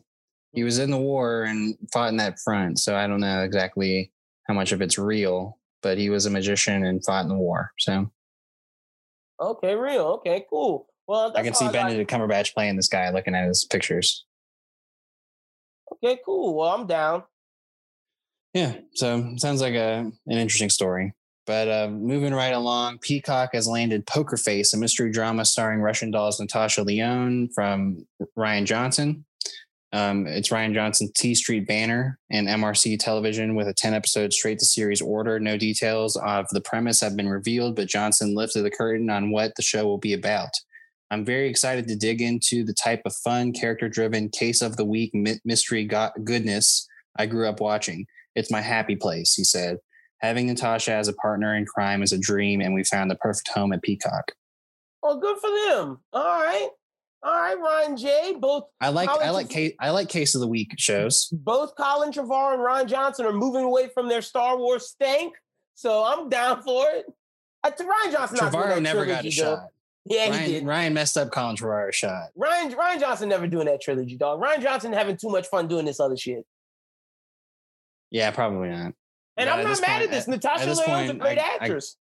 [0.51, 2.79] he was in the war and fought in that front.
[2.79, 4.11] So I don't know exactly
[4.47, 7.71] how much of it's real, but he was a magician and fought in the war.
[7.79, 8.11] So
[9.39, 10.05] Okay, real.
[10.19, 10.87] Okay, cool.
[11.07, 11.69] Well, I can see.
[11.69, 14.25] Benedict Cumberbatch playing this guy looking at his pictures.
[15.93, 16.55] Okay, cool.
[16.55, 17.23] Well, I'm down.
[18.53, 18.75] Yeah.
[18.93, 21.13] So sounds like a an interesting story.
[21.45, 26.11] But uh, moving right along, Peacock has landed Poker Face, a mystery drama starring Russian
[26.11, 28.05] doll's Natasha Lyonne from
[28.37, 29.23] Rian Johnson.
[29.93, 34.59] Um, it's Rian Johnson's T Street banner and MRC television with a 10 episode straight
[34.59, 35.39] to series order.
[35.39, 39.55] No details of the premise have been revealed, but Johnson lifted the curtain on what
[39.55, 40.49] the show will be about.
[41.09, 44.85] I'm very excited to dig into the type of fun, character driven, case of the
[44.85, 45.11] week
[45.45, 46.87] mystery go- goodness
[47.17, 48.05] I grew up watching.
[48.35, 49.77] It's my happy place, he said.
[50.19, 53.47] Having Natasha as a partner in crime is a dream, and we found the perfect
[53.49, 54.31] home at Peacock.
[55.03, 55.99] Oh, good for them.
[56.11, 56.69] All right.
[57.23, 58.35] All right, Rian J.
[58.39, 61.27] Both I like I College like case, I like case of the week shows.
[61.31, 65.33] both Colin Trevorrow and Rian Johnson are moving away from their Star Wars stank.
[65.73, 67.05] So I'm down for it.
[67.63, 69.67] Uh, Rian Johnson not doing Trevorrow that never got a shot.
[70.09, 70.63] Yeah, he Rian, did.
[70.63, 72.29] Rian messed up Colin Trevorrow's shot.
[72.37, 74.41] Rian Rian Johnson never doing that trilogy, dog.
[74.41, 76.45] Rian Johnson having too much fun doing this other shit.
[78.11, 78.93] Yeah, probably not.
[79.39, 80.27] And But I'm not mad point- at this.
[80.27, 81.97] Natasha this Lyonne's a great I- I- actress.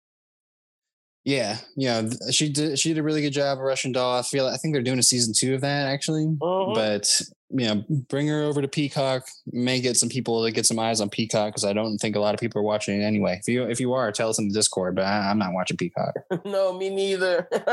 [1.25, 2.79] Yeah, yeah, th- she did.
[2.79, 4.19] She did a really good job of Russian Doll.
[4.19, 4.47] I feel.
[4.47, 6.25] I think they're doing a season two of that actually.
[6.25, 6.75] Mhm.
[6.75, 7.21] But
[7.51, 9.27] you know, bring her over to Peacock.
[9.53, 12.21] May get some people to get some eyes on Peacock because I don't think a
[12.21, 13.39] lot of people are watching it anyway.
[13.41, 14.95] If you if you are, tell us in the Discord.
[14.95, 16.15] But I, I'm not watching Peacock.
[16.45, 17.49] no, me neither.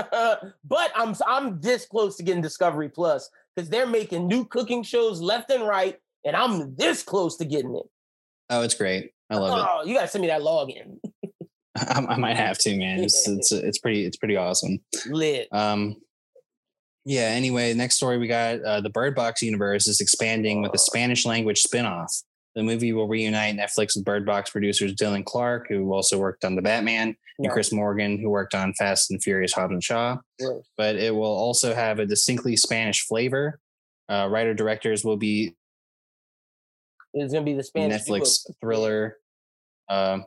[0.63, 5.21] but I'm I'm this close to getting Discovery Plus because they're making new cooking shows
[5.21, 7.85] left and right, and I'm this close to getting it.
[8.49, 9.11] Oh, it's great.
[9.29, 9.67] I love it.
[9.69, 10.97] Oh, you gotta send me that login.
[11.77, 13.03] I, I might have to, man.
[13.03, 14.79] It's, it's it's pretty it's pretty awesome.
[15.07, 15.47] Lit.
[15.51, 15.97] Um,
[17.07, 17.21] yeah.
[17.29, 21.25] Anyway, next story we got uh, the Bird Box universe is expanding with a Spanish
[21.25, 22.23] language spinoff.
[22.53, 26.55] The movie will reunite Netflix with Bird Box producers Dylan Clark, who also worked on
[26.55, 30.17] The Batman, and Chris Morgan, who worked on Fast and Furious Hobbs and Shaw.
[30.39, 30.65] Gross.
[30.75, 33.59] But it will also have a distinctly Spanish flavor.
[34.09, 35.55] Uh, writer directors will be
[37.13, 38.55] It's gonna be the Spanish Netflix people.
[38.59, 39.17] thriller.
[39.89, 40.25] Um,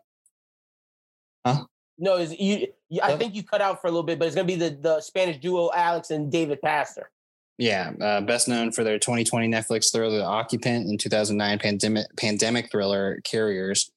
[2.02, 4.46] No, you, you, I think you cut out for a little bit, but it's gonna
[4.46, 7.10] be the the Spanish duo Alex and David Pastor.
[7.58, 12.70] Yeah, uh, best known for their 2020 Netflix thriller The Occupant and 2009 pandemic pandemic
[12.70, 13.90] thriller Carriers,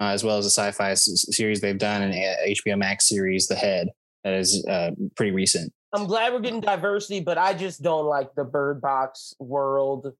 [0.00, 3.46] uh, as well as a sci-fi s- series they've done and a HBO Max series
[3.46, 3.90] The Head
[4.24, 5.72] that is uh, pretty recent.
[5.92, 10.12] I'm glad we're getting diversity, but I just don't like the Bird Box world.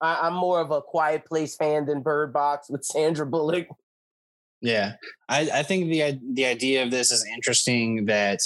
[0.00, 3.66] I, I'm more of a Quiet Place fan than Bird Box with Sandra Bullock.
[4.62, 4.92] Yeah,
[5.28, 8.40] I, I think the the idea of this is interesting that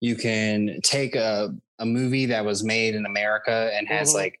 [0.00, 4.14] you can take a a movie that was made in America and has Mhm.
[4.14, 4.40] like,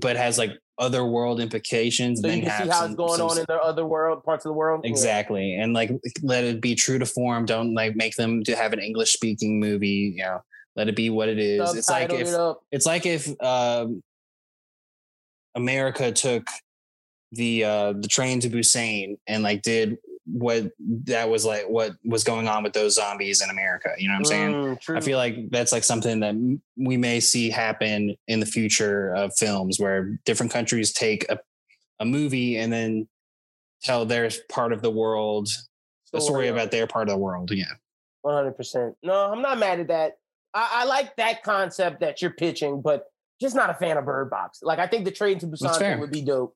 [0.00, 2.20] but has like other world implications.
[2.20, 3.86] So and you then can see how some- it's going some on in the other
[3.86, 4.80] world, parts of the world.
[4.84, 4.90] Yeah.
[4.90, 5.54] Exactly.
[5.54, 5.90] And like
[6.22, 7.44] let it be true to form.
[7.46, 10.40] Don't like make them to have an English speaking movie, you know.
[10.74, 11.74] Let it be what it is.
[11.74, 14.02] It's like if it it's like if um
[15.54, 16.46] America took
[17.32, 20.70] the uh the train to Busan and like did what
[21.04, 23.90] that was like what was going on with those zombies in America.
[23.98, 24.52] You know what I'm saying?
[24.52, 24.96] Mm.
[24.96, 29.32] I feel like that's like something that we may see happen in the future of
[29.36, 31.40] films where different countries take a,
[31.98, 33.08] a movie and then
[33.82, 35.48] tell their part of the world
[36.12, 37.50] a story about their part of the world.
[37.50, 37.64] Yeah.
[38.20, 38.94] One hundred percent.
[39.02, 40.18] No, I'm not mad at that.
[40.54, 43.06] I, I like that concept that you're pitching, but
[43.40, 44.60] just not a fan of Bird Box.
[44.62, 46.54] Like I think the Train to Busan would be dope.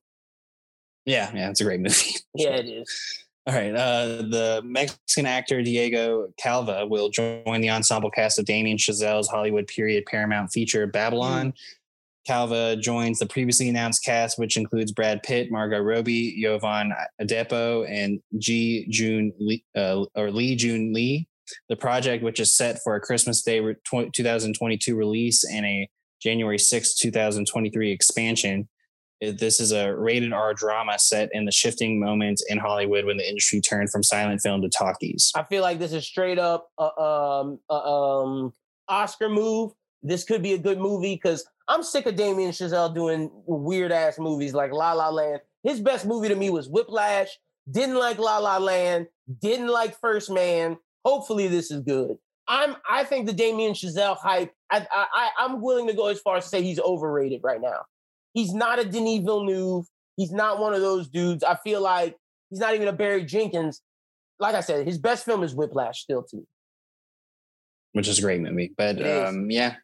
[1.07, 1.31] Yeah.
[1.33, 1.49] Yeah.
[1.49, 2.15] It's a great movie.
[2.35, 3.23] Yeah, it is.
[3.47, 3.73] All right.
[3.73, 9.67] Uh, the Mexican actor Diego Calva will join the ensemble cast of Damien Chazelle's Hollywood
[9.67, 11.53] period Paramount feature Babylon.
[12.27, 18.19] Calva joins the previously announced cast, which includes Brad Pitt, Margot Robbie, Jovan Adepo, and
[18.37, 18.85] G.
[18.89, 21.29] June Lee, uh, or Lee June Lee.
[21.69, 25.89] The project, which is set for a Christmas Day 2022 release and a
[26.21, 28.67] January 6, 2023 expansion,
[29.19, 33.27] This is a rated R drama set in the shifting moment in Hollywood when the
[33.27, 35.31] industry turned from silent film to talkies.
[35.35, 38.53] I feel like this is straight up a um, a, um,
[38.87, 39.71] Oscar move.
[40.03, 44.19] This could be a good movie because I'm sick of Damien Chazelle doing weird ass
[44.19, 45.41] movies like La La Land.
[45.63, 47.29] His best movie to me was Whiplash.
[47.69, 49.07] Didn't like La La Land.
[49.41, 50.77] Didn't like First Man.
[51.03, 52.17] Hopefully this is good.
[52.47, 54.53] I'm I think the Damien Chazelle hype.
[54.71, 57.81] I, I I'm willing to go as far as to say he's overrated right now.
[58.37, 59.87] He's not a Denis Villeneuve.
[60.15, 61.43] He's not one of those dudes.
[61.43, 62.15] I feel like
[62.51, 63.81] he's not even a Barry Jenkins.
[64.39, 66.45] Like I said, his best film is Whiplash, still too.
[67.93, 69.77] Which is a great movie, but um, yeah,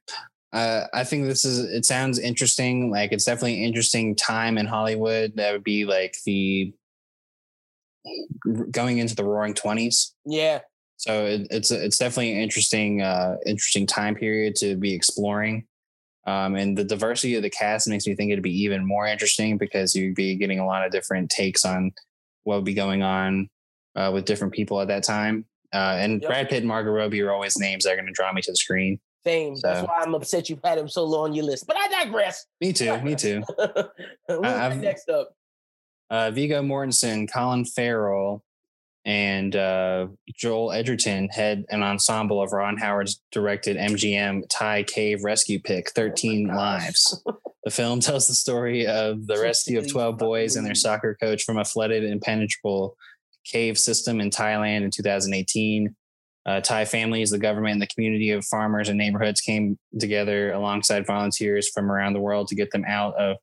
[0.54, 1.62] uh, I think this is.
[1.62, 2.92] It sounds interesting.
[2.92, 5.36] Like it's definitely an interesting time in Hollywood.
[5.36, 6.76] That would be like the
[8.70, 10.14] going into the Roaring Twenties.
[10.28, 10.60] Yeah.
[10.98, 15.66] So it, it's it's definitely an interesting uh, interesting time period to be exploring.
[16.26, 19.58] Um, and the diversity of the cast makes me think it'd be even more interesting
[19.58, 21.92] because you'd be getting a lot of different takes on
[22.44, 23.50] what would be going on
[23.96, 25.46] uh, with different people at that time.
[25.74, 26.30] Uh, and yep.
[26.30, 28.52] Brad Pitt and Margot Robbie are always names that are going to draw me to
[28.52, 29.00] the screen.
[29.26, 29.56] Same.
[29.56, 29.68] So.
[29.68, 31.66] That's why I'm upset you've had him so low on your list.
[31.66, 32.46] But I digress.
[32.62, 33.00] Me too.
[33.02, 33.44] Me too.
[34.30, 35.32] next up?
[36.10, 38.44] Uh, Viggo Mortensen, Colin Farrell,
[39.06, 45.60] and uh, Joel Edgerton head an ensemble of Ron Howard's directed MGM Thai cave rescue
[45.60, 47.24] pick, 13 oh Lives.
[47.66, 51.44] the film tells the story of the rescue of 12 boys and their soccer coach
[51.44, 52.96] from a flooded, impenetrable
[53.46, 55.96] cave system in Thailand in 2018.
[56.46, 61.06] Uh, Thai families, the government, and the community of farmers and neighborhoods came together alongside
[61.06, 63.38] volunteers from around the world to get them out of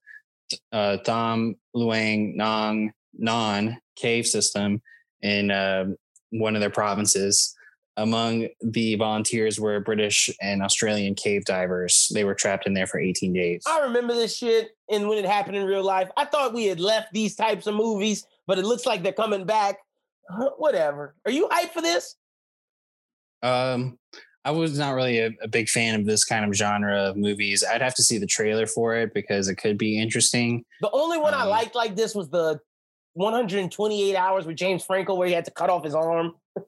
[0.72, 4.82] uh, Tham Luang Nong Non cave system
[5.22, 5.86] in uh,
[6.30, 7.54] one of their provinces.
[7.96, 12.10] Among the volunteers were British and Australian cave divers.
[12.14, 13.62] They were trapped in there for 18 days.
[13.66, 16.80] I remember this shit, and when it happened in real life, I thought we had
[16.80, 19.78] left these types of movies, but it looks like they're coming back.
[20.56, 21.16] Whatever.
[21.26, 22.16] Are you hyped for this?
[23.42, 23.98] Um,
[24.44, 27.62] I was not really a, a, big fan of this kind of genre of movies.
[27.64, 30.64] I'd have to see the trailer for it because it could be interesting.
[30.80, 32.60] The only one um, I liked like this was the
[33.14, 36.34] 128 hours with James Franco where he had to cut off his arm.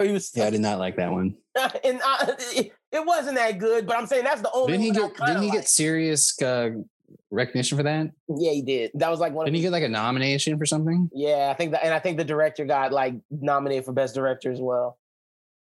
[0.00, 1.36] he was yeah, I did not like that one.
[1.84, 4.72] and uh, it, it, wasn't that good, but I'm saying that's the only.
[4.72, 5.16] Didn't he get?
[5.16, 5.52] Didn't he liked.
[5.52, 6.70] get serious uh,
[7.30, 8.10] recognition for that?
[8.28, 8.92] Yeah, he did.
[8.94, 9.46] That was like one.
[9.46, 11.10] Didn't he get like a nomination for something?
[11.12, 14.50] Yeah, I think that, and I think the director got like nominated for best director
[14.50, 14.98] as well.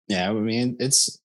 [0.09, 1.21] Yeah, I mean it's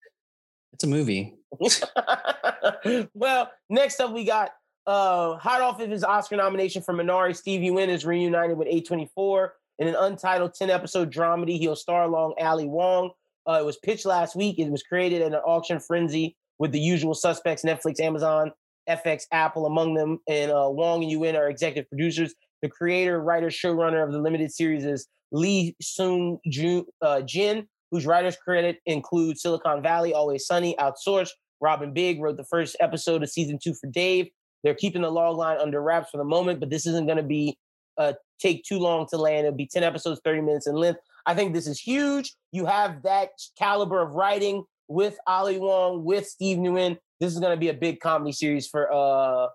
[0.73, 1.35] it's a movie.
[3.13, 4.51] well, next up we got
[4.87, 9.49] uh, hot off of his Oscar nomination for Minari, Steve Yeun is reunited with A24
[9.79, 11.57] in an untitled 10 episode dramedy.
[11.57, 13.11] He'll star along Ali Wong.
[13.47, 14.59] Uh, it was pitched last week.
[14.59, 18.51] It was created in an auction frenzy with the usual suspects Netflix, Amazon,
[18.87, 20.19] FX, Apple among them.
[20.27, 22.33] And uh, Wong and Yeun are executive producers.
[22.61, 26.37] The creator, writer, showrunner of the limited series is Lee Sung
[27.01, 31.31] uh, Jin, whose writers credit include Silicon Valley, Always Sunny, Outsourced.
[31.61, 34.27] Robin Big wrote the first episode of season two for Dave.
[34.63, 37.23] They're keeping the log line under wraps for the moment, but this isn't going to
[37.23, 37.57] be
[37.97, 39.45] uh, take too long to land.
[39.45, 40.99] It'll be 10 episodes, 30 minutes in length.
[41.25, 42.33] I think this is huge.
[42.51, 46.97] You have that caliber of writing with Ali Wong, with Steve Yeun.
[47.19, 49.47] This is going to be a big comedy series for uh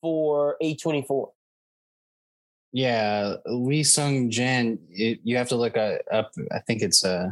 [0.00, 1.28] for A24.
[2.72, 4.78] Yeah, Lee Sung Jin.
[4.90, 6.30] You have to look up.
[6.52, 7.30] I think it's uh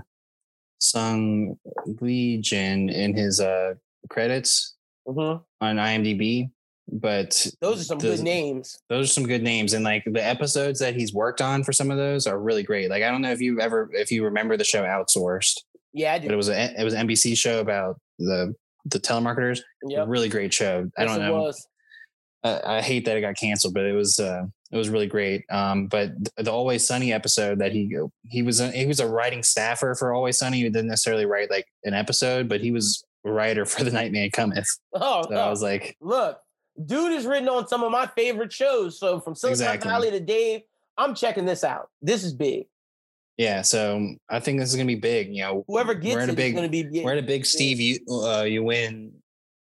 [0.81, 1.59] Sung
[2.01, 3.75] Lee Jin in his uh
[4.11, 4.75] credits
[5.07, 5.43] mm-hmm.
[5.65, 6.51] on IMDb
[6.89, 8.79] but those are some the, good names.
[8.89, 11.91] Those are some good names, and like the episodes that he's worked on for some
[11.91, 12.91] of those are really great.
[12.91, 15.61] Like I don't know if you ever if you remember the show Outsourced.
[15.93, 16.29] Yeah, I do.
[16.29, 18.55] But it was a it was an NBC show about the
[18.87, 19.61] the telemarketers.
[19.87, 20.89] Yeah, really great show.
[20.97, 21.53] I don't know.
[22.45, 25.45] I, I, hate that it got canceled, but it was uh, it was really great.
[25.51, 29.43] Um, but the Always Sunny episode that he he was a, he was a writing
[29.43, 30.59] staffer for Always Sunny.
[30.59, 34.13] He didn't necessarily write like an episode, but he was a writer for The Night
[34.13, 34.69] Man Cometh.
[34.95, 35.37] Oh, so oh.
[35.37, 36.39] I was like, look,
[36.85, 38.99] Dude is written on some of my favorite shows.
[38.99, 39.89] So from Silicon exactly.
[39.89, 40.63] Valley to Dave,
[40.97, 41.91] I'm checking this out.
[42.03, 42.67] This is big.
[43.37, 45.35] Yeah, so I think this is gonna be big.
[45.35, 47.05] You know, whoever gets a big, gonna be big.
[47.05, 49.13] We're in a big Steve you uh, you win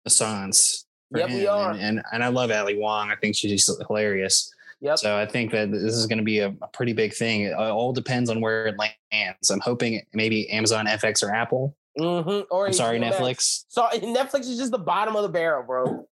[0.04, 0.86] Assance.
[1.14, 1.38] Yep, him.
[1.38, 1.70] we are.
[1.72, 3.10] And, and, and I love Ali Wong.
[3.10, 4.52] I think she's hilarious.
[4.80, 4.98] Yep.
[4.98, 7.42] So I think that this is going to be a, a, pretty big thing.
[7.42, 9.50] It all depends on where it lands.
[9.50, 11.74] I'm hoping maybe Amazon FX or Apple.
[11.98, 12.42] Mm-hmm.
[12.50, 13.64] Or I'm sorry, Netflix.
[13.68, 16.06] So Netflix is just the bottom of the barrel, bro.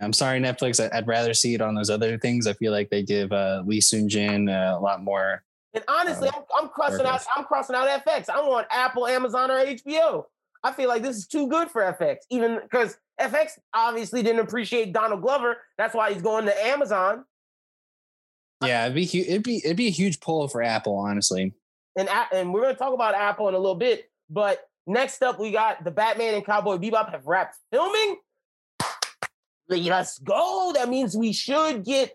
[0.00, 0.80] I'm sorry, Netflix.
[0.92, 2.46] I'd rather see it on those other things.
[2.46, 5.42] I feel like they give uh, Lee Sung Jin uh, a lot more.
[5.74, 7.22] And honestly, uh, I'm, I'm, crossing out.
[7.36, 8.30] I'm crossing out FX.
[8.30, 10.24] I want Apple, Amazon, or HBO.
[10.64, 14.92] I feel like this is too good for FX, even because FX obviously didn't appreciate
[14.92, 15.58] Donald Glover.
[15.76, 17.24] That's why he's going to Amazon.
[18.64, 21.52] Yeah, it'd be it'd be it'd be a huge pull for Apple, honestly.
[21.96, 25.52] And and we're gonna talk about Apple in a little bit, but next up we
[25.52, 28.16] got the Batman and Cowboy Bebop have wrapped filming.
[29.68, 30.72] Let's go.
[30.74, 32.12] That means we should get.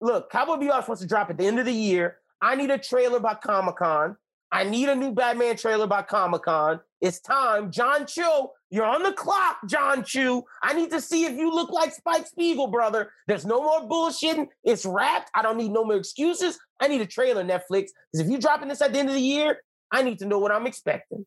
[0.00, 2.16] Look, Cowboy Bebop supposed to drop at the end of the year.
[2.40, 4.16] I need a trailer by Comic Con.
[4.50, 6.80] I need a new Batman trailer by Comic Con.
[7.00, 7.70] It's time.
[7.70, 10.44] John Cho, you're on the clock, John Cho.
[10.62, 13.12] I need to see if you look like Spike Spiegel, brother.
[13.28, 14.48] There's no more bullshitting.
[14.64, 15.30] It's wrapped.
[15.34, 16.58] I don't need no more excuses.
[16.80, 17.90] I need a trailer, Netflix.
[18.12, 19.62] Because if you're dropping this at the end of the year,
[19.92, 21.26] I need to know what I'm expecting.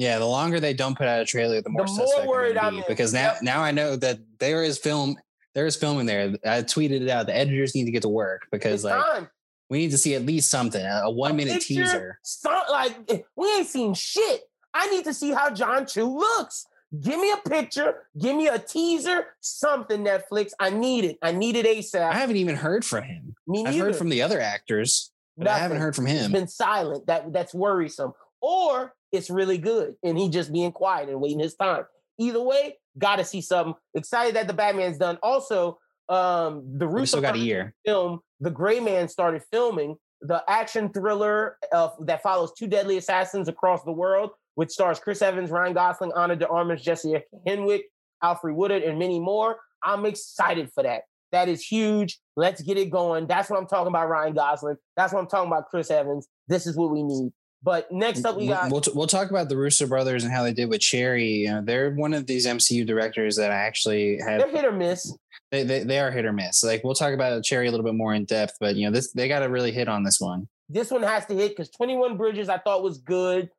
[0.00, 2.78] Yeah, the longer they don't put out a trailer, the more, The more worried I'm
[2.78, 2.84] in.
[2.88, 3.42] because now Yep.
[3.42, 5.16] now I know that there is film
[5.54, 6.34] there is film in there.
[6.44, 7.26] I tweeted it out.
[7.26, 9.28] The editors need to get to work because It's like time.
[9.68, 12.18] we need to see at least something, a, a one minute picture, teaser.
[12.22, 14.42] some- like we ain't seen shit.
[14.72, 16.66] I need to see how John Cho looks.
[16.98, 18.06] Give me a picture.
[18.18, 19.26] Give me a teaser.
[19.40, 20.52] Something Netflix.
[20.58, 21.18] I need it.
[21.20, 22.00] I need it ASAP.
[22.10, 23.36] I haven't even heard from him.
[23.46, 26.32] me I've heard from the other actors, but I haven't heard from He's him.
[26.32, 27.06] been silent.
[27.06, 28.12] That that's worrisome.
[28.40, 31.84] Or it's really good and he just being quiet and waiting his time.
[32.18, 33.74] Either way, gotta see something.
[33.94, 35.18] Excited that the Batman's done.
[35.22, 37.74] Also, um, the Russo got a year.
[37.86, 43.48] film, The Gray Man started filming the action thriller of, that follows two deadly assassins
[43.48, 47.82] across the world, which stars Chris Evans, Ryan Gosling, Ana de Armas, Jesse Henwick,
[48.22, 49.56] Alfre Woodard, and many more.
[49.82, 51.02] I'm excited for that.
[51.32, 52.18] That is huge.
[52.36, 53.28] Let's get it going.
[53.28, 54.76] That's what I'm talking about, Ryan Gosling.
[54.96, 56.28] That's what I'm talking about, Chris Evans.
[56.48, 57.32] This is what we need.
[57.62, 60.52] But next up, we got We'll, we'll talk about the Russo brothers and how they
[60.52, 61.26] did with Cherry.
[61.26, 64.40] You know, they're one of these MCU directors that I actually have.
[64.40, 65.14] they're hit or miss.
[65.50, 66.64] They, they, they are hit or miss.
[66.64, 69.12] Like we'll talk about Cherry a little bit more in depth, but you know this
[69.12, 70.48] they got to really hit on this one.
[70.68, 73.50] This one has to hit because 21 Bridges I thought was good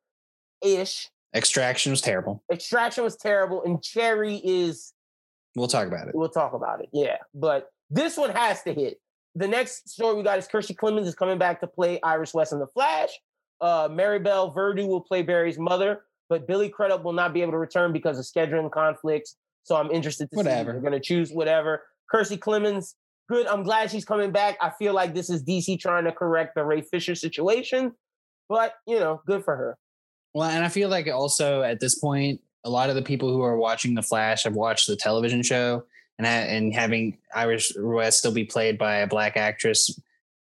[0.62, 1.08] ish.
[1.34, 2.42] Extraction was terrible.
[2.52, 4.92] Extraction was terrible, and Cherry is
[5.54, 6.14] We'll talk about it.
[6.14, 6.88] We'll talk about it.
[6.92, 7.18] Yeah.
[7.34, 8.98] But this one has to hit.
[9.34, 12.52] The next story we got is Kiersey Clemons is coming back to play Iris West
[12.52, 13.10] in The Flash.
[13.62, 17.58] Uh, Maribel Verdú will play Barry's mother, but Billy Crudup will not be able to
[17.58, 19.36] return because of scheduling conflicts.
[19.62, 20.70] So I'm interested to Whatever.
[20.70, 20.72] see.
[20.72, 21.82] They're going to choose whatever.
[22.12, 22.94] Kiersey Clemons,
[23.30, 23.46] good.
[23.46, 24.58] I'm glad she's coming back.
[24.60, 27.92] I feel like this is DC trying to correct the Ray Fisher situation,
[28.48, 29.78] but you know, good for her.
[30.34, 33.42] Well, and I feel like also at this point, a lot of the people who
[33.42, 35.84] are watching The Flash have watched the television show,
[36.18, 39.96] and ha- and having Iris West still be played by a black actress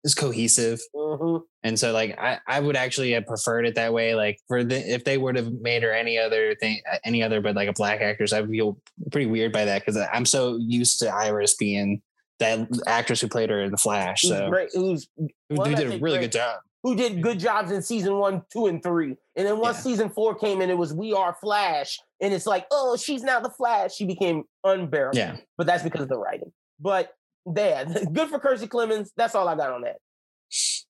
[0.06, 0.80] is cohesive.
[0.94, 1.42] Mhm.
[1.64, 4.14] And so, like, I, I would actually have preferred it that way.
[4.14, 7.54] Like, for the if they would have made her any other thing, any other but
[7.56, 8.78] like a black actress, I feel
[9.10, 12.00] pretty weird by that because I'm so used to Iris being
[12.38, 14.22] that actress who played her in The Flash.
[14.22, 14.68] Who's So great.
[14.72, 16.20] Who's who, well, did a really great.
[16.20, 16.60] good job.
[16.82, 19.16] who did good jobs in season one, two, and three.
[19.34, 19.82] And then once Yeah.
[19.82, 21.98] season four came in, it was We Are Flash.
[22.20, 23.96] And it's like, oh, she's now the Flash.
[23.96, 25.18] She became unbearable.
[25.18, 25.36] Yeah.
[25.58, 26.52] But that's because of the writing.
[26.78, 27.10] But
[27.54, 29.10] yeah, good for Kiersey Clemons.
[29.16, 29.96] That's all I got on that.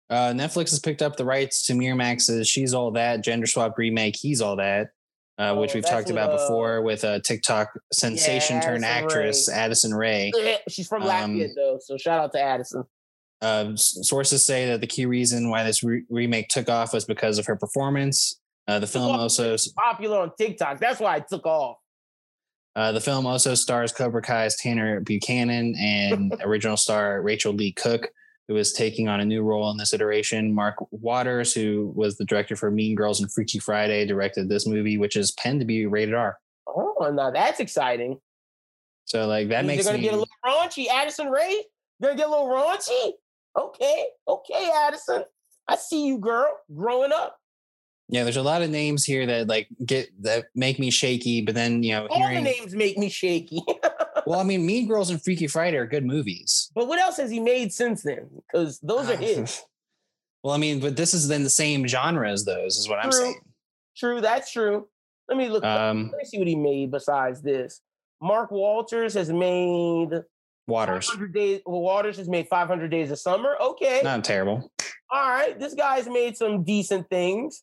[0.09, 4.15] Uh, Netflix has picked up the rights to Miramax's "She's All That" gender swap remake.
[4.17, 4.89] He's all that,
[5.39, 9.55] uh, which Oh, we've talked about uh, before with a TikTok sensation turned actress Rae.
[9.55, 10.33] Addison Rae.
[10.69, 11.79] She's from Um, Latvia, though.
[11.81, 12.85] So shout out to Addison.
[13.43, 17.39] Uh, sources say that the key reason why this re- remake took off was because
[17.39, 18.41] of her performance.
[18.69, 20.79] Uh, the film also Popular on TikTok.
[20.81, 21.77] That's why it took off.
[22.77, 28.11] Uh, the film also stars Cobra Kai's Tanner Buchanan and original star Rachael Leigh Cook,
[28.49, 30.55] who is taking on a new role in this iteration.
[30.55, 34.99] Mark Waters, who was the director for Mean Girls and Freaky Friday, directed this movie,
[34.99, 36.39] which is penned to be rated R.
[36.69, 38.21] Oh, now that's exciting.
[39.07, 40.89] So like that Means makes they're gonna me get a little raunchy.
[40.89, 41.65] Addison Rae,
[42.03, 43.13] gonna get a little raunchy.
[43.59, 45.25] Okay, okay, Addison.
[45.67, 47.39] I see you, girl, growing up.
[48.09, 48.23] Yeah.
[48.25, 51.83] There's a lot of names here that like get that make me shaky, but then
[51.83, 52.45] you know All hearing.
[52.45, 53.61] the names make me shaky.
[54.29, 56.73] Well, I mean, Mean Girls and Freaky Friday are good movies.
[56.75, 58.29] but what else has he made since then?
[58.51, 59.63] Because those are Uh, his.
[60.43, 63.13] Well, I mean, but this is then the same genre as those, is what I'm
[63.13, 63.41] saying.
[63.97, 64.89] True, that's true.
[65.29, 65.65] Let me look.
[65.65, 67.81] Um, let me see what he made besides this.
[68.21, 70.11] Mark Walters has made
[70.67, 71.61] Waters, 500 days.
[71.65, 73.55] Well, Waters has made 500 Days of Summer.
[73.61, 74.01] Okay.
[74.03, 74.73] not terrible.
[75.13, 75.57] All right.
[75.59, 77.63] This guy's made some decent things.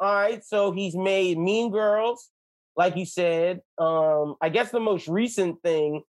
[0.00, 0.42] All right.
[0.44, 2.30] So he's made Mean Girls,
[2.76, 3.60] like you said.
[3.78, 6.02] Um, I guess the most recent thing,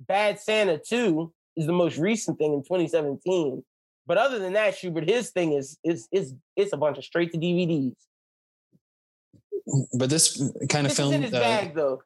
[0.00, 3.62] Bad Santa 2, is the most recent thing in 2017.
[4.06, 7.32] But other than that, Schubert, his thing is is is it's a bunch of straight
[7.32, 7.94] to DVDs.
[9.98, 10.36] But this
[10.68, 12.02] kind of This film, is in his uh, bag though.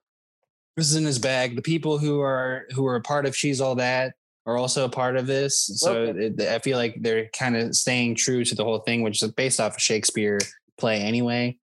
[0.77, 1.57] this is in his bag.
[1.57, 4.15] The people who are who are a part of She's All That
[4.47, 5.67] are also a part of this.
[5.77, 6.27] So Okay.
[6.27, 9.31] it, I feel like they're kind of staying true to the whole thing, which is
[9.33, 10.39] based off a Shakespeare
[10.81, 11.57] play anyway.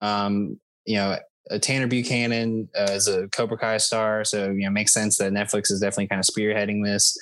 [0.00, 1.18] Um, you know,
[1.60, 5.32] Tanner Buchanan uh, is a Cobra Kai star, so you know, it makes sense that
[5.32, 7.16] Netflix is definitely kind of spearheading this.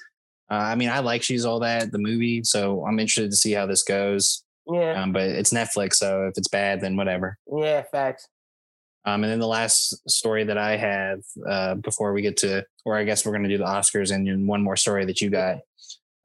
[0.51, 3.53] Uh, I mean, I like She's All That, the movie, so I'm interested to see
[3.53, 4.45] how this goes.
[4.67, 5.03] Yeah.
[5.03, 7.39] Um, but it's Netflix, so if it's bad, then whatever.
[7.53, 8.29] Yeah, facts.
[9.05, 12.97] Um, and then the last story that I have uh, before we get to, or
[12.97, 15.31] I guess we're going to do the Oscars and then one more story that you
[15.31, 15.59] got.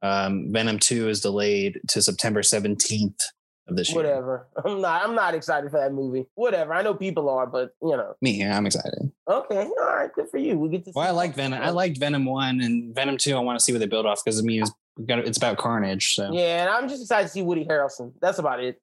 [0.02, 3.20] Um, Venom 2 is delayed to September 17th
[3.72, 3.96] of this year.
[3.96, 4.46] Whatever.
[4.64, 5.02] I'm not.
[5.02, 6.26] I'm not excited for that movie.
[6.34, 6.72] Whatever.
[6.72, 8.14] I know people are, but you know.
[8.20, 9.10] Me, I'm excited.
[9.28, 9.68] Okay.
[9.80, 10.12] All right.
[10.14, 10.58] Good for you.
[10.58, 10.92] We get to.
[10.94, 11.60] Well, I like Venom.
[11.60, 13.36] I liked Venom one and Venom two.
[13.36, 16.14] I want to see what they build off because I mean, it's, it's about Carnage.
[16.14, 18.12] So Yeah, and I'm just excited to see Woody Harrelson.
[18.20, 18.80] That's about it.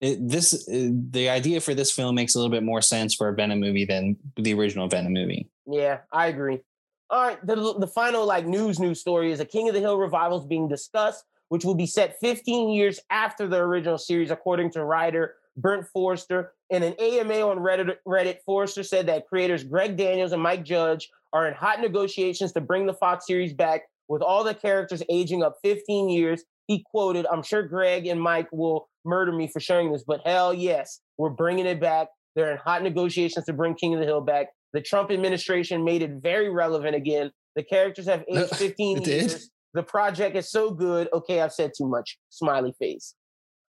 [0.00, 3.28] it, this uh, the idea for this film makes a little bit more sense for
[3.28, 5.48] a Venom movie than the original Venom movie.
[5.66, 6.60] Yeah, I agree.
[7.08, 9.96] All right, the the final like news news story is a King of the Hill
[9.96, 14.70] revival is being discussed, which will be set 15 years after the original series, according
[14.72, 16.52] to writer Brent Forrester.
[16.70, 21.08] In an AMA on Reddit, Reddit, Forrester said that creators Greg Daniels and Mike Judge
[21.32, 25.42] are in hot negotiations to bring the Fox series back with all the characters aging
[25.42, 26.42] up 15 years.
[26.66, 30.52] He quoted, "I'm sure Greg and Mike will murder me for sharing this, but hell
[30.52, 32.08] yes, we're bringing it back.
[32.34, 34.48] They're in hot negotiations to bring King of the Hill back.
[34.72, 37.30] The Trump administration made it very relevant again.
[37.54, 39.30] The characters have aged 15 It did?
[39.30, 39.50] years.
[39.76, 41.06] The project is so good.
[41.12, 42.18] Okay, I've said too much.
[42.30, 43.14] Smiley face.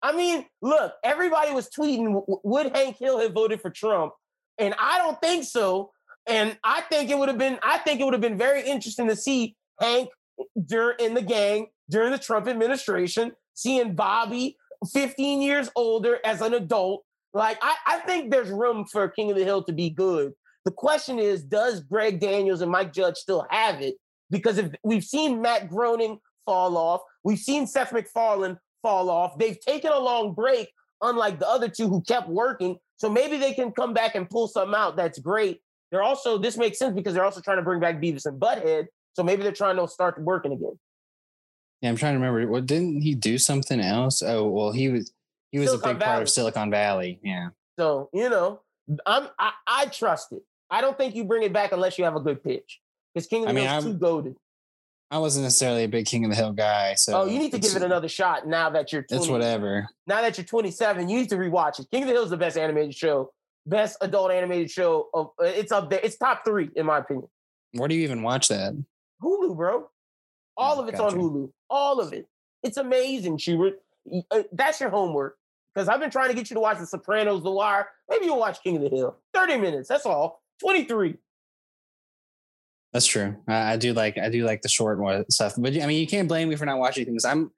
[0.04, 4.14] I mean, look, everybody was tweeting, would Hank Hill have voted for Trump?
[4.60, 5.90] And I don't think so.
[6.28, 9.08] And I think it would have been, I think it would have been very interesting
[9.08, 10.10] to see Hank
[10.64, 14.58] during in the gang during the Trump administration, seeing Bobby
[14.94, 17.04] 15 years older as an adult.
[17.34, 20.34] Like, I, I think there's room for King of the Hill to be good.
[20.66, 23.96] The question is, does Greg Daniels and Mike Judge still have it?
[24.30, 29.38] Because if we've seen Matt Groening fall off, we've seen Seth MacFarlane fall off.
[29.38, 30.72] They've taken a long break,
[31.02, 32.78] unlike the other two who kept working.
[32.98, 35.62] So maybe they can come back and pull something out that's great.
[35.92, 38.88] They're also this makes sense because they're also trying to bring back Beavis and Butthead.
[39.14, 40.78] So maybe they're trying to start working again.
[41.82, 42.52] Yeah, I'm trying to remember.
[42.52, 44.22] What didn't he do something else?
[44.22, 45.12] Oh, well, he was
[45.52, 47.20] he was Silicon a big part of Silicon Valley.
[47.24, 47.50] Yeah.
[47.78, 48.62] So you know,
[49.06, 50.42] I'm I, I trust it.
[50.70, 52.82] I don't think you bring it back unless you have a good pitch.
[53.16, 54.36] Because King of the I mean, Hill's I'm- too goaded.
[55.12, 57.60] I wasn't necessarily a big King of the Hill guy, so Oh, you need to
[57.60, 59.88] give it another shot now that you're 20, It's whatever.
[60.08, 61.08] now that you're 27.
[61.08, 61.88] You need to rewatch it.
[61.92, 63.32] King of the Hill is the best animated show,
[63.68, 65.08] best adult animated show.
[65.14, 66.00] Of, uh, it's up there.
[66.04, 67.30] It's top three in my opinion.
[67.74, 68.74] Where do you even watch that?
[69.24, 69.90] Hulu, bro.
[70.58, 71.16] All Oh, of it's gotcha.
[71.16, 71.52] on Hulu.
[71.70, 72.28] All of it.
[72.64, 73.82] It's amazing, Schubert.
[74.32, 75.38] Uh, That's your homework.
[75.74, 77.90] Because I've been trying to get you to watch The Sopranos, The Wire.
[78.10, 79.18] Maybe you'll watch King of the Hill.
[79.34, 79.88] 30 minutes.
[79.90, 80.42] That's all.
[80.62, 81.16] 23.
[82.96, 83.36] That's true.
[83.46, 86.08] I, I do like I do like the short one stuff, but I mean, you
[86.08, 87.26] can't blame me for not watching things.
[87.26, 87.52] I'm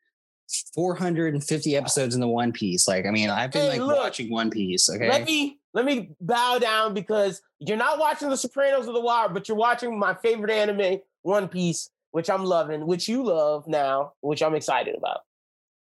[0.73, 2.87] 450 episodes in the One Piece.
[2.87, 3.97] Like, I mean, I've been Hey, like look.
[3.97, 4.89] watching One Piece.
[4.89, 5.07] Okay.
[5.07, 9.29] Let me let me bow down because you're not watching The Sopranos or The Wire,
[9.29, 14.13] but you're watching my favorite anime, One Piece, which I'm loving, which you love now,
[14.21, 15.19] which I'm excited about.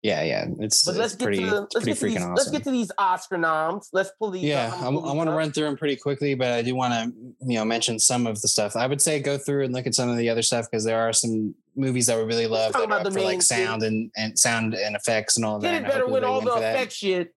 [0.04, 0.46] Yeah, yeah.
[0.60, 2.64] It's, But let's get pretty, to the, let's pretty get to these, freaking let's get
[2.64, 3.90] to these Oscar noms.
[3.94, 4.44] Let's pull these.
[4.44, 4.72] yeah.
[4.74, 6.94] I, I'm gonna pull want to run through them pretty quickly, but I do want
[6.94, 7.12] to,
[7.46, 8.76] you know, mention some of the stuff.
[8.76, 11.00] I would say go through and look at some of the other stuff because there
[11.00, 14.38] are some movies that we really love that about the for like sound and, and
[14.38, 15.68] sound and effects and all that.
[15.68, 17.34] Tenet and I better win all the effect shit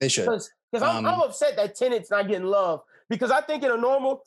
[0.00, 0.24] They should.
[0.26, 3.76] because I'm, I'm Um, upset that Tenet's not getting love because I think in a
[3.76, 4.22] normal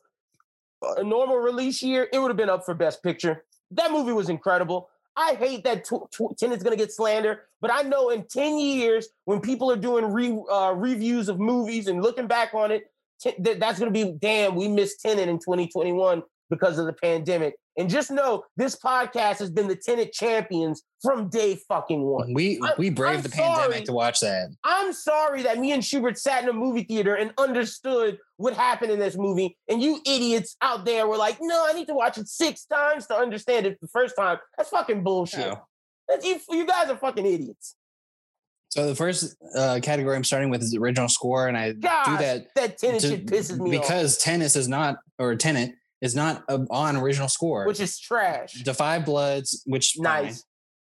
[0.97, 3.45] a normal release year it would have been up for Best Picture.
[3.72, 4.89] That movie was incredible.
[5.16, 9.07] I hate that tw- tw- Tenet's gonna get slander, but I know in ten years
[9.26, 12.91] when people are doing re- uh, reviews of movies and looking back on it,
[13.22, 14.55] t- th- that's gonna be damn.
[14.55, 16.24] We missed Tenet in 2021
[16.54, 17.56] because of the pandemic.
[17.78, 22.32] And just know this podcast has been the Tenet champions from day fucking one.
[22.34, 24.50] We I- we braved I'm the pandemic to watch that.
[24.63, 28.92] I'm sorry that me and Schubert sat in a movie theater and understood what happened
[28.92, 32.17] in this movie, and you idiots out there were like, "No, I need to watch
[32.20, 35.39] it six times to understand it the first time." That's fucking bullshit.
[35.47, 35.62] No.
[36.08, 37.75] That's, you, you guys are fucking idiots.
[38.70, 42.17] So the first uh, category I'm starting with is original score, and I Gosh, do
[42.17, 45.74] that that Tenet to- shit pisses me off, because tennis is not or Tenet
[46.04, 47.66] is not uh, on original score.
[47.66, 48.62] which is trash.
[48.63, 50.43] Da 5 Bloods, which Nice.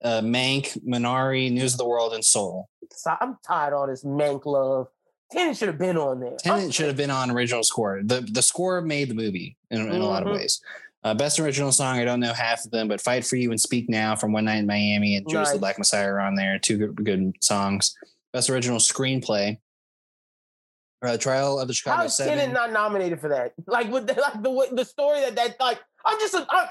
[0.05, 2.69] uh, Mank, Minari, News of the World, and Soul.
[2.93, 4.87] So I'm tired of all this mank love.
[5.33, 6.37] Tenet should have been on there.
[6.39, 8.01] Tenet should have been on original score.
[8.05, 10.35] the The score made the movie in, in a lot of Mhm.
[10.37, 10.61] ways.
[11.03, 13.61] Uh, best original song, I don't know half of them, but "Fight for You" and
[13.61, 16.59] "Speak Now" from One Night in Miami and Judas the Black Messiah are on there.
[16.59, 17.95] Two good, good songs.
[18.33, 19.59] Best original screenplay.
[21.03, 22.37] Uh, Trial of the Chicago How is Seven.
[22.39, 23.55] Tenet not nominated for that?
[23.67, 26.69] Like with the, like the the story that that like I'm just a, I'm,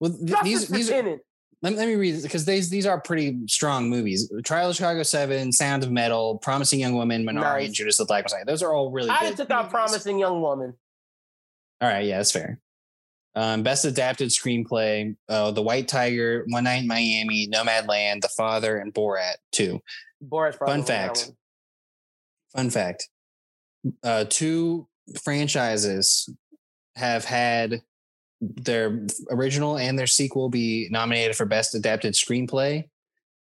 [0.00, 1.20] well, th- these these Tenet.
[1.62, 4.32] let, let me read this because these these are pretty strong movies.
[4.44, 7.66] Trial of Chicago Seven, Sound of Metal, Promising Young Woman, Minari, Nice.
[7.66, 8.44] and Judas the Black Messiah.
[8.44, 9.10] Those are all really.
[9.10, 10.74] I took out promising young woman.
[11.80, 12.58] All right, yeah, that's fair.
[13.36, 18.78] Um, best adapted screenplay: uh, The White Tiger, One Night in Miami, Nomadland, The Father,
[18.78, 19.80] and Borat Two.
[20.20, 21.30] Boris probably Fun fact.
[22.56, 23.08] Fun fact:
[24.02, 24.86] uh, two
[25.22, 26.28] franchises
[26.96, 27.82] have had
[28.40, 32.84] their original and their sequel be nominated for best adapted screenplay.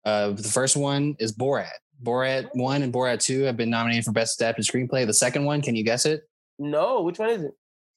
[0.05, 1.69] Uh, the first one is Borat.
[2.01, 5.05] Borat one and Borat two have been nominated for best adapted screenplay.
[5.05, 6.21] The second one, can you guess it?
[6.59, 7.51] No, which one is it?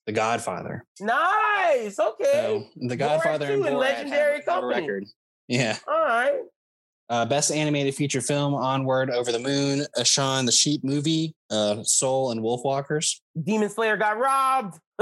[0.06, 0.84] The Godfather.
[0.98, 1.98] Nice.
[1.98, 2.24] Okay.
[2.32, 4.80] So, the Godfather Borat and Borat legendary company.
[4.80, 5.04] record.
[5.46, 5.76] Yeah.
[5.86, 6.40] All right.
[7.10, 11.82] Uh, best animated feature film: Onward, Over the Moon, A Shaun the Sheep movie, uh,
[11.82, 13.16] Soul, and Wolfwalkers.
[13.42, 14.78] Demon Slayer got robbed.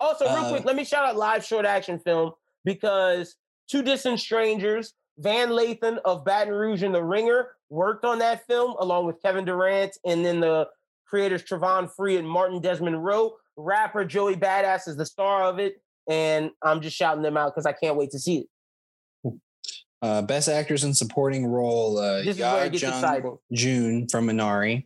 [0.00, 2.32] also, real Uh, quick, let me shout out live short action film
[2.64, 3.36] because
[3.70, 8.74] Two Distant Strangers, Van Lathan of Baton Rouge and The Ringer worked on that film
[8.78, 10.68] along with Kevin Durant and then the
[11.06, 13.36] creators Travon Free and Martin Desmond Roe.
[13.56, 15.76] Rapper Joey Badass is the star of it.
[16.08, 18.46] And I'm just shouting them out because I can't wait to see it.
[20.04, 23.38] Uh, best actors in supporting role: uh, This Ya Jung.
[23.54, 24.84] June from Minari,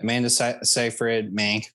[0.00, 1.66] Amanda Se- Seyfried Mank,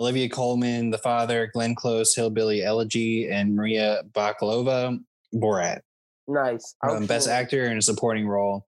[0.00, 4.98] Olivia Colman, The Father, Glenn Close, Hillbilly Elegy, and Maria Bakalova,
[5.34, 5.80] Borat.
[6.26, 6.74] Nice.
[6.88, 8.66] Um, best actor in a supporting role.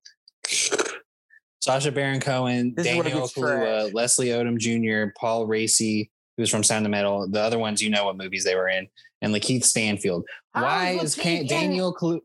[1.62, 3.94] Sacha Baron Cohen, This is when it Daniel Kaluuya.
[3.94, 7.26] Leslie Odom Jr., Paul Raci, who's from Sound of Metal.
[7.28, 8.88] The other ones, you know what movies they were in,
[9.22, 10.26] and Lakeith Stanfield.
[10.52, 12.20] Why is is Lakeith Can- in- Daniel Kaluuya?